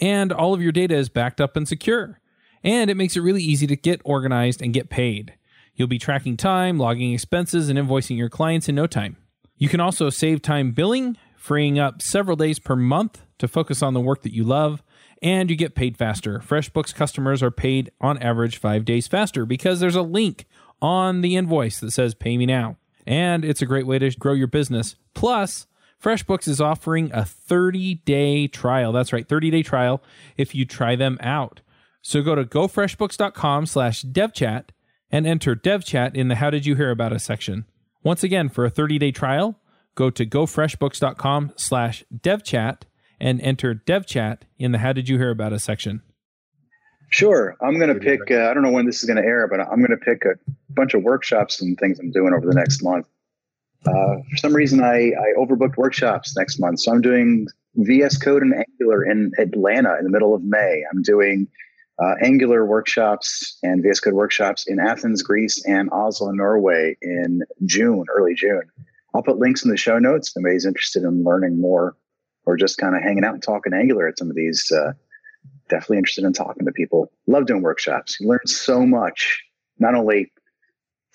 and 0.00 0.32
all 0.32 0.54
of 0.54 0.62
your 0.62 0.72
data 0.72 0.96
is 0.96 1.08
backed 1.08 1.40
up 1.40 1.56
and 1.56 1.66
secure. 1.66 2.20
And 2.62 2.90
it 2.90 2.96
makes 2.96 3.16
it 3.16 3.20
really 3.20 3.42
easy 3.42 3.66
to 3.66 3.76
get 3.76 4.00
organized 4.04 4.60
and 4.60 4.74
get 4.74 4.90
paid. 4.90 5.34
You'll 5.74 5.88
be 5.88 5.98
tracking 5.98 6.36
time, 6.36 6.78
logging 6.78 7.12
expenses, 7.12 7.68
and 7.68 7.78
invoicing 7.78 8.16
your 8.16 8.28
clients 8.28 8.68
in 8.68 8.74
no 8.74 8.86
time. 8.86 9.16
You 9.56 9.68
can 9.68 9.80
also 9.80 10.10
save 10.10 10.42
time 10.42 10.72
billing, 10.72 11.16
freeing 11.36 11.78
up 11.78 12.02
several 12.02 12.36
days 12.36 12.58
per 12.58 12.76
month 12.76 13.22
to 13.38 13.48
focus 13.48 13.82
on 13.82 13.94
the 13.94 14.00
work 14.00 14.22
that 14.22 14.34
you 14.34 14.44
love, 14.44 14.82
and 15.22 15.48
you 15.48 15.56
get 15.56 15.74
paid 15.74 15.96
faster. 15.96 16.38
FreshBooks 16.40 16.94
customers 16.94 17.42
are 17.42 17.50
paid 17.50 17.90
on 18.00 18.18
average 18.18 18.58
five 18.58 18.84
days 18.84 19.06
faster 19.06 19.46
because 19.46 19.80
there's 19.80 19.96
a 19.96 20.02
link 20.02 20.46
on 20.82 21.20
the 21.20 21.36
invoice 21.36 21.80
that 21.80 21.92
says 21.92 22.14
Pay 22.14 22.36
Me 22.36 22.46
Now 22.46 22.76
and 23.06 23.44
it's 23.44 23.62
a 23.62 23.66
great 23.66 23.86
way 23.86 23.98
to 23.98 24.10
grow 24.12 24.32
your 24.32 24.46
business. 24.46 24.96
Plus, 25.14 25.66
FreshBooks 26.02 26.48
is 26.48 26.60
offering 26.60 27.10
a 27.12 27.24
30 27.24 27.96
day 28.06 28.48
trial. 28.48 28.92
That's 28.92 29.12
right, 29.12 29.28
30 29.28 29.50
day 29.50 29.62
trial 29.62 30.02
if 30.36 30.54
you 30.54 30.64
try 30.64 30.96
them 30.96 31.18
out. 31.20 31.60
So 32.02 32.22
go 32.22 32.34
to 32.34 32.44
gofreshbooks.com 32.44 33.66
slash 33.66 34.02
devchat 34.04 34.70
and 35.10 35.26
enter 35.26 35.54
devchat 35.54 36.14
in 36.14 36.28
the 36.28 36.36
How 36.36 36.50
Did 36.50 36.64
You 36.64 36.76
Hear 36.76 36.90
About 36.90 37.12
Us 37.12 37.24
section. 37.24 37.66
Once 38.02 38.22
again, 38.22 38.48
for 38.48 38.64
a 38.64 38.70
30 38.70 38.98
day 38.98 39.12
trial, 39.12 39.58
go 39.94 40.08
to 40.08 40.24
gofreshbooks.com 40.24 41.52
slash 41.56 42.04
devchat 42.16 42.82
and 43.20 43.40
enter 43.42 43.74
devchat 43.74 44.38
in 44.58 44.72
the 44.72 44.78
How 44.78 44.94
Did 44.94 45.08
You 45.08 45.18
Hear 45.18 45.30
About 45.30 45.52
Us 45.52 45.64
section. 45.64 46.02
Sure. 47.10 47.56
I'm 47.60 47.78
going 47.78 47.92
to 47.92 48.00
pick, 48.00 48.30
uh, 48.30 48.48
I 48.48 48.54
don't 48.54 48.62
know 48.62 48.70
when 48.70 48.86
this 48.86 49.02
is 49.02 49.04
going 49.04 49.20
to 49.20 49.28
air, 49.28 49.48
but 49.48 49.60
I'm 49.60 49.78
going 49.78 49.90
to 49.90 49.96
pick 49.96 50.24
a 50.24 50.38
bunch 50.70 50.94
of 50.94 51.02
workshops 51.02 51.60
and 51.60 51.76
things 51.76 51.98
I'm 51.98 52.12
doing 52.12 52.32
over 52.32 52.46
the 52.46 52.54
next 52.54 52.82
month. 52.82 53.06
Uh, 53.86 54.16
for 54.30 54.36
some 54.36 54.54
reason, 54.54 54.82
I, 54.82 55.10
I 55.10 55.38
overbooked 55.38 55.76
workshops 55.76 56.36
next 56.36 56.58
month. 56.58 56.80
So 56.80 56.92
I'm 56.92 57.00
doing 57.00 57.46
VS 57.76 58.18
Code 58.18 58.42
and 58.42 58.54
Angular 58.54 59.04
in 59.04 59.32
Atlanta 59.38 59.96
in 59.98 60.04
the 60.04 60.10
middle 60.10 60.34
of 60.34 60.42
May. 60.42 60.84
I'm 60.92 61.02
doing 61.02 61.48
uh, 61.98 62.14
Angular 62.22 62.66
workshops 62.66 63.58
and 63.62 63.82
VS 63.82 64.00
Code 64.00 64.14
workshops 64.14 64.66
in 64.66 64.78
Athens, 64.80 65.22
Greece, 65.22 65.62
and 65.66 65.88
Oslo, 65.92 66.30
Norway 66.30 66.96
in 67.02 67.42
June, 67.64 68.04
early 68.14 68.34
June. 68.34 68.62
I'll 69.14 69.22
put 69.22 69.38
links 69.38 69.64
in 69.64 69.70
the 69.70 69.76
show 69.76 69.98
notes 69.98 70.30
if 70.30 70.36
anybody's 70.36 70.66
interested 70.66 71.02
in 71.02 71.24
learning 71.24 71.60
more 71.60 71.96
or 72.46 72.56
just 72.56 72.78
kind 72.78 72.96
of 72.96 73.02
hanging 73.02 73.24
out 73.24 73.34
and 73.34 73.42
talking 73.42 73.72
Angular 73.72 74.08
at 74.08 74.18
some 74.18 74.30
of 74.30 74.36
these 74.36 74.70
uh, 74.72 74.92
definitely 75.68 75.98
interested 75.98 76.24
in 76.24 76.32
talking 76.32 76.64
to 76.64 76.72
people. 76.72 77.10
Love 77.26 77.46
doing 77.46 77.62
workshops. 77.62 78.18
You 78.20 78.28
learn 78.28 78.46
so 78.46 78.86
much, 78.86 79.42
not 79.78 79.94
only 79.94 80.32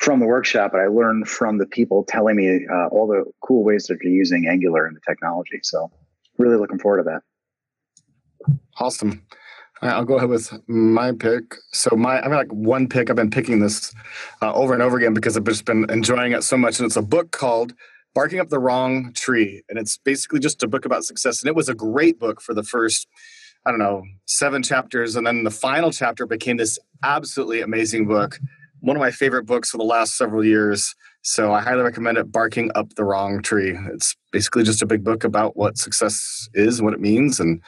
from 0.06 0.20
the 0.20 0.28
workshop, 0.28 0.72
but 0.72 0.82
I 0.82 0.86
learned 0.86 1.28
from 1.28 1.58
the 1.58 1.66
people 1.66 2.06
telling 2.08 2.36
me 2.36 2.68
uh, 2.72 2.88
all 2.90 3.08
the 3.08 3.26
cool 3.42 3.64
ways 3.64 3.88
that 3.88 3.98
they're 4.02 4.12
using 4.12 4.48
Angular 4.48 4.86
and 4.86 4.96
the 4.96 5.02
technology. 5.06 5.60
So, 5.64 5.92
really 6.38 6.58
looking 6.58 6.78
forward 6.78 7.04
to 7.04 7.04
that. 7.10 8.56
Awesome. 8.80 9.26
I'll 9.82 10.06
go 10.06 10.18
ahead 10.18 10.30
with 10.30 10.54
my 10.68 11.12
pick. 11.12 11.56
So 11.72 11.96
my 11.96 12.18
I've 12.18 12.30
got 12.30 12.38
like 12.38 12.52
one 12.52 12.88
pick. 12.88 13.10
I've 13.10 13.16
been 13.16 13.32
picking 13.32 13.60
this 13.60 13.94
uh, 14.42 14.54
over 14.54 14.74
and 14.74 14.84
over 14.84 14.98
again 14.98 15.14
because 15.14 15.36
I've 15.36 15.44
just 15.44 15.66
been 15.66 15.90
enjoying 15.90 16.34
it 16.34 16.44
so 16.44 16.56
much. 16.56 16.80
And 16.80 16.86
it's 16.86 16.96
a 16.96 17.02
book 17.02 17.32
called 17.32 17.74
"Barking 18.14 18.40
Up 18.40 18.50
the 18.50 18.60
Wrong 18.60 19.12
Tree," 19.14 19.64
and 19.70 19.80
it's 19.80 19.98
basically 19.98 20.40
just 20.40 20.62
a 20.64 20.68
book 20.68 20.86
about 20.86 21.04
success. 21.04 21.42
And 21.42 21.50
it 21.50 21.56
was 21.56 21.68
a 21.68 21.76
great 21.76 22.20
book 22.20 22.42
for 22.42 22.54
the 22.54 22.64
first 22.64 23.08
I 23.66 23.72
don't 23.72 23.80
know, 23.80 24.04
seven 24.28 24.62
chapters. 24.62 25.16
And 25.16 25.26
then 25.26 25.44
the 25.44 25.52
final 25.52 25.92
chapter 25.92 26.28
became 26.28 26.58
this 26.58 26.78
absolutely 27.04 27.62
amazing 27.62 28.06
book. 28.08 28.40
One 28.80 28.96
of 28.96 29.00
my 29.00 29.12
favorite 29.12 29.46
books 29.46 29.72
for 29.72 29.78
the 29.78 29.84
last 29.84 30.18
several 30.18 30.44
years. 30.44 30.94
So 31.22 31.54
I 31.54 31.62
highly 31.62 31.82
recommend 31.82 32.18
it, 32.18 32.32
Barking 32.32 32.72
Up 32.76 32.94
the 32.96 33.04
Wrong 33.04 33.42
Tree. 33.42 33.78
It's 33.94 34.16
basically 34.32 34.64
just 34.64 34.82
a 34.82 34.86
big 34.86 35.04
book 35.04 35.24
about 35.24 35.58
what 35.58 35.78
success 35.78 36.48
is, 36.54 36.82
what 36.82 36.94
it 36.94 37.00
means, 37.00 37.40
and 37.40 37.62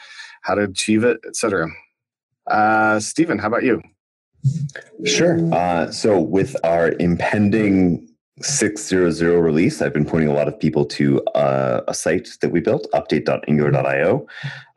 how 0.43 0.55
to 0.55 0.63
achieve 0.63 1.03
it, 1.03 1.17
etc. 1.27 1.67
Uh, 2.45 2.99
Stephen, 2.99 3.39
how 3.39 3.47
about 3.47 3.63
you? 3.63 3.81
Sure. 5.05 5.39
Uh, 5.53 5.91
so 5.91 6.19
with 6.19 6.55
our 6.63 6.93
impending 6.99 8.07
600 8.41 9.41
release, 9.41 9.81
I've 9.81 9.93
been 9.93 10.05
pointing 10.05 10.29
a 10.29 10.33
lot 10.33 10.47
of 10.47 10.59
people 10.59 10.85
to 10.85 11.21
uh, 11.35 11.81
a 11.87 11.93
site 11.93 12.29
that 12.41 12.51
we 12.51 12.59
built, 12.59 12.87
update.angular.io, 12.93 14.27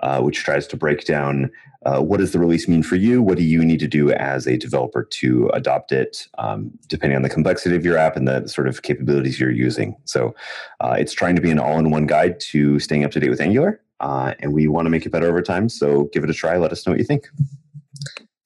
uh, 0.00 0.20
which 0.20 0.38
tries 0.38 0.66
to 0.68 0.76
break 0.76 1.04
down 1.04 1.50
uh, 1.86 2.00
what 2.00 2.18
does 2.18 2.32
the 2.32 2.38
release 2.38 2.68
mean 2.68 2.82
for 2.82 2.96
you? 2.96 3.22
What 3.22 3.38
do 3.38 3.44
you 3.44 3.64
need 3.64 3.80
to 3.80 3.88
do 3.88 4.10
as 4.12 4.46
a 4.46 4.56
developer 4.56 5.02
to 5.02 5.48
adopt 5.54 5.92
it, 5.92 6.28
um, 6.36 6.70
depending 6.88 7.16
on 7.16 7.22
the 7.22 7.30
complexity 7.30 7.74
of 7.74 7.84
your 7.84 7.96
app 7.96 8.16
and 8.16 8.28
the 8.28 8.46
sort 8.46 8.68
of 8.68 8.82
capabilities 8.82 9.40
you're 9.40 9.50
using. 9.50 9.96
So 10.04 10.34
uh, 10.80 10.96
it's 10.98 11.14
trying 11.14 11.36
to 11.36 11.42
be 11.42 11.50
an 11.50 11.58
all 11.58 11.78
in 11.78 11.90
one 11.90 12.06
guide 12.06 12.38
to 12.40 12.78
staying 12.80 13.04
up 13.04 13.12
to 13.12 13.20
date 13.20 13.30
with 13.30 13.40
Angular. 13.40 13.80
Uh, 14.00 14.34
and 14.40 14.52
we 14.52 14.66
want 14.66 14.86
to 14.86 14.90
make 14.90 15.04
it 15.04 15.10
better 15.10 15.26
over 15.26 15.42
time. 15.42 15.68
So 15.68 16.04
give 16.12 16.24
it 16.24 16.30
a 16.30 16.34
try. 16.34 16.56
Let 16.56 16.72
us 16.72 16.86
know 16.86 16.92
what 16.92 16.98
you 16.98 17.04
think. 17.04 17.28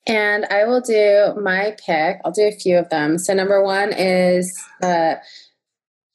And 0.07 0.45
I 0.47 0.65
will 0.65 0.81
do 0.81 1.35
my 1.41 1.77
pick. 1.85 2.19
I'll 2.25 2.33
do 2.33 2.43
a 2.43 2.53
few 2.53 2.77
of 2.77 2.91
them. 2.91 3.19
So, 3.19 3.33
number 3.33 3.63
one 3.63 3.93
is 3.93 4.63
uh, 4.83 5.15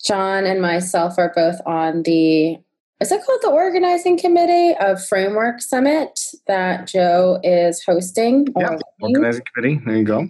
John 0.04 0.46
and 0.46 0.62
myself 0.62 1.16
are 1.18 1.32
both 1.36 1.60
on 1.66 2.04
the 2.04 2.58
is 3.02 3.14
it 3.14 3.26
called 3.26 3.40
the 3.42 3.50
organizing 3.50 4.18
committee 4.18 4.76
of 4.78 5.04
Framework 5.04 5.62
Summit 5.62 6.20
that 6.48 6.86
Joe 6.86 7.40
is 7.44 7.82
hosting? 7.84 8.48
Yeah, 8.58 8.78
organizing 9.00 9.44
committee. 9.56 9.82
There 9.86 9.96
you 9.96 10.04
go. 10.04 10.28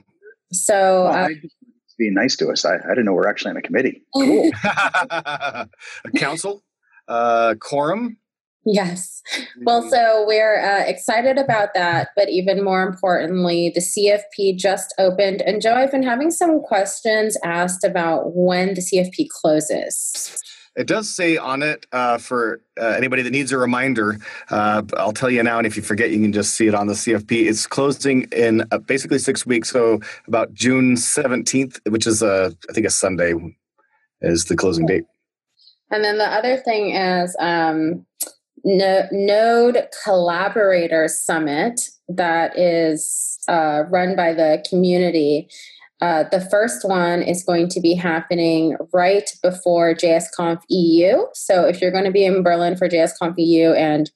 So, 0.52 1.06
Well, 1.06 1.14
uh, 1.14 1.28
I 1.28 1.34
just- 1.34 1.56
be 1.98 2.10
nice 2.10 2.38
to 2.38 2.50
us. 2.50 2.64
I, 2.66 2.76
I 2.76 2.90
didn't 2.90 3.06
know 3.06 3.14
we're 3.14 3.28
actually 3.28 3.52
on 3.52 3.58
a 3.58 3.62
committee. 3.62 4.02
Cool. 4.14 4.52
a 4.64 5.68
council, 6.16 6.64
uh, 7.08 7.56
quorum. 7.60 8.18
Yes. 8.74 9.22
Well, 9.62 9.88
so 9.90 10.26
we're 10.26 10.60
uh, 10.60 10.86
excited 10.88 11.38
about 11.38 11.74
that, 11.76 12.10
but 12.16 12.30
even 12.30 12.64
more 12.64 12.82
importantly, 12.82 13.72
the 13.76 13.82
CFP 13.82 14.58
just 14.58 14.94
opened. 14.98 15.42
And 15.42 15.62
Joe, 15.62 15.76
I've 15.76 15.92
been 15.92 16.02
having 16.02 16.32
some 16.32 16.62
questions 16.62 17.38
asked 17.44 17.84
about 17.84 18.36
when 18.36 18.74
the 18.74 18.82
CFP 18.82 19.28
closes. 19.30 20.42
It 20.76 20.88
does 20.88 21.14
say 21.14 21.36
on 21.38 21.62
it 21.62 21.86
uh, 21.92 22.18
for 22.20 22.62
uh, 22.80 22.86
anybody 22.86 23.22
that 23.24 23.32
needs 23.32 23.52
a 23.52 23.58
reminder. 23.58 24.18
Uh, 24.50 24.84
I'll 24.98 25.12
tell 25.12 25.30
you 25.30 25.44
now, 25.44 25.58
and 25.58 25.68
if 25.68 25.76
you 25.76 25.84
forget, 25.84 26.10
you 26.12 26.22
can 26.22 26.32
just 26.32 26.56
see 26.56 26.68
it 26.68 26.74
on 26.74 26.88
the 26.88 26.94
CFP. 26.94 27.50
It's 27.50 27.68
closing 27.68 28.24
in 28.32 28.64
uh, 28.72 28.78
basically 28.78 29.20
six 29.20 29.46
weeks, 29.46 29.70
so 29.70 30.00
about 30.28 30.54
June 30.54 30.96
seventeenth, 30.96 31.80
which 31.90 32.08
is 32.08 32.22
a 32.22 32.56
I 32.70 32.74
think 32.74 32.88
a 32.88 32.92
Sunday, 32.92 33.34
is 34.22 34.46
the 34.46 34.56
closing 34.56 34.86
date. 34.86 35.04
And 35.92 36.04
then 36.04 36.18
the 36.18 36.28
other 36.28 36.58
thing 36.58 36.96
is 36.96 37.36
um, 37.40 38.06
no, 38.64 39.08
Node 39.12 39.88
Collaborator 40.04 41.08
Summit 41.08 41.82
that 42.10 42.58
is 42.58 43.40
uh, 43.48 43.84
run 43.90 44.16
by 44.16 44.34
the 44.34 44.64
community. 44.68 45.48
Uh, 46.02 46.24
the 46.32 46.42
first 46.42 46.88
one 46.88 47.22
is 47.22 47.44
going 47.44 47.68
to 47.68 47.82
be 47.82 47.94
happening 47.94 48.76
right 48.94 49.30
before 49.44 49.94
JSConf 49.94 50.62
EU. 50.70 51.26
So 51.34 51.66
if 51.66 51.82
you're 51.82 51.92
going 51.92 52.06
to 52.06 52.12
be 52.12 52.26
in 52.26 52.42
Berlin 52.42 52.78
for 52.78 52.88
JSConf 52.88 53.36
EU 53.38 53.72
and 53.74 54.10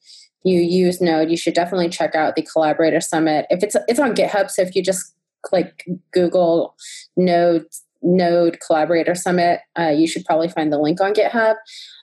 you 0.44 0.60
use 0.60 1.00
Node, 1.00 1.30
you 1.30 1.36
should 1.36 1.54
definitely 1.54 1.88
check 1.88 2.14
out 2.14 2.36
the 2.36 2.42
Collaborator 2.42 3.00
Summit. 3.00 3.46
If 3.50 3.62
it's 3.62 3.76
it's 3.88 4.00
on 4.00 4.14
GitHub, 4.14 4.50
so 4.50 4.62
if 4.62 4.74
you 4.74 4.82
just 4.82 5.14
like 5.52 5.84
Google 6.12 6.74
Node 7.16 7.66
Node 8.02 8.58
Collaborator 8.66 9.14
Summit, 9.14 9.60
uh, 9.78 9.88
you 9.88 10.06
should 10.06 10.24
probably 10.24 10.48
find 10.48 10.72
the 10.72 10.78
link 10.78 11.00
on 11.00 11.14
GitHub. 11.14 11.54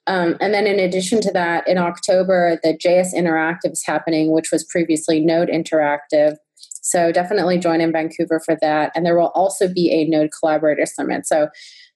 Um, 0.07 0.35
and 0.41 0.53
then 0.53 0.65
in 0.65 0.79
addition 0.79 1.21
to 1.21 1.31
that, 1.31 1.67
in 1.67 1.77
October, 1.77 2.59
the 2.63 2.77
JS 2.77 3.13
Interactive 3.13 3.71
is 3.71 3.83
happening, 3.85 4.31
which 4.31 4.51
was 4.51 4.63
previously 4.63 5.19
Node 5.19 5.49
Interactive. 5.49 6.37
So 6.81 7.11
definitely 7.11 7.59
join 7.59 7.81
in 7.81 7.91
Vancouver 7.91 8.41
for 8.43 8.57
that. 8.61 8.91
And 8.95 9.05
there 9.05 9.17
will 9.17 9.31
also 9.35 9.67
be 9.67 9.91
a 9.91 10.05
Node 10.05 10.31
Collaborator 10.37 10.85
Summit. 10.85 11.27
So 11.27 11.49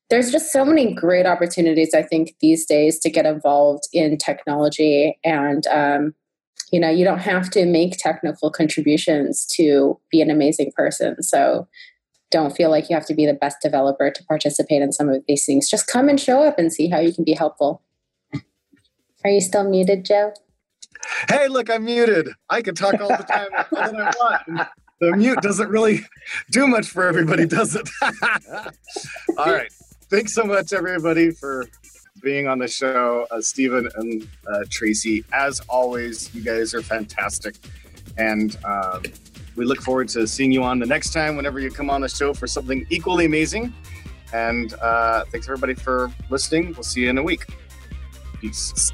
there's 0.09 0.31
just 0.31 0.51
so 0.51 0.63
many 0.63 0.93
great 0.93 1.25
opportunities, 1.25 1.93
I 1.95 2.03
think, 2.03 2.35
these 2.39 2.65
days 2.65 2.99
to 2.99 3.09
get 3.09 3.25
involved 3.25 3.85
in 3.91 4.17
technology. 4.17 5.19
And, 5.23 5.65
um, 5.67 6.13
you 6.71 6.79
know, 6.79 6.89
you 6.89 7.03
don't 7.03 7.19
have 7.19 7.49
to 7.51 7.65
make 7.65 7.97
technical 7.97 8.51
contributions 8.51 9.45
to 9.55 9.99
be 10.11 10.21
an 10.21 10.29
amazing 10.29 10.71
person. 10.75 11.23
So 11.23 11.67
don't 12.29 12.55
feel 12.55 12.69
like 12.69 12.89
you 12.89 12.95
have 12.95 13.05
to 13.07 13.13
be 13.15 13.25
the 13.25 13.33
best 13.33 13.57
developer 13.61 14.11
to 14.11 14.23
participate 14.25 14.81
in 14.81 14.91
some 14.91 15.09
of 15.09 15.23
these 15.27 15.45
things. 15.45 15.69
Just 15.69 15.87
come 15.87 16.09
and 16.09 16.19
show 16.19 16.43
up 16.43 16.59
and 16.59 16.71
see 16.71 16.87
how 16.87 16.99
you 16.99 17.13
can 17.13 17.23
be 17.23 17.33
helpful. 17.33 17.81
Are 19.25 19.29
you 19.29 19.41
still 19.41 19.67
muted, 19.67 20.05
Joe? 20.05 20.33
Hey, 21.29 21.47
look, 21.47 21.67
I'm 21.71 21.83
muted. 21.83 22.29
I 22.47 22.61
can 22.61 22.75
talk 22.75 23.01
all 23.01 23.07
the 23.07 23.23
time 23.27 23.49
all 23.75 23.91
that 23.91 23.95
I 23.95 24.11
want. 24.19 24.41
And 24.47 24.67
the 25.01 25.17
mute 25.17 25.41
doesn't 25.41 25.67
really 25.67 26.01
do 26.51 26.67
much 26.67 26.85
for 26.85 27.07
everybody, 27.07 27.47
does 27.47 27.75
it? 27.75 27.89
all 29.39 29.47
right. 29.47 29.73
Thanks 30.11 30.35
so 30.35 30.43
much, 30.43 30.73
everybody, 30.73 31.31
for 31.31 31.65
being 32.21 32.47
on 32.47 32.59
the 32.59 32.67
show. 32.67 33.25
Uh, 33.31 33.41
Stephen 33.41 33.89
and 33.95 34.27
uh, 34.47 34.63
Tracy, 34.69 35.25
as 35.33 35.59
always, 35.69 36.33
you 36.35 36.43
guys 36.43 36.75
are 36.75 36.83
fantastic. 36.83 37.55
And 38.19 38.55
um, 38.63 39.01
we 39.55 39.65
look 39.65 39.81
forward 39.81 40.07
to 40.09 40.27
seeing 40.27 40.51
you 40.51 40.61
on 40.61 40.77
the 40.77 40.85
next 40.85 41.13
time 41.13 41.35
whenever 41.35 41.59
you 41.59 41.71
come 41.71 41.89
on 41.89 42.01
the 42.01 42.09
show 42.09 42.35
for 42.35 42.45
something 42.45 42.85
equally 42.91 43.25
amazing. 43.25 43.73
And 44.33 44.75
uh, 44.75 45.25
thanks, 45.31 45.47
everybody, 45.47 45.73
for 45.73 46.11
listening. 46.29 46.73
We'll 46.73 46.83
see 46.83 47.01
you 47.01 47.09
in 47.09 47.17
a 47.17 47.23
week. 47.23 47.43
Peace. 48.39 48.93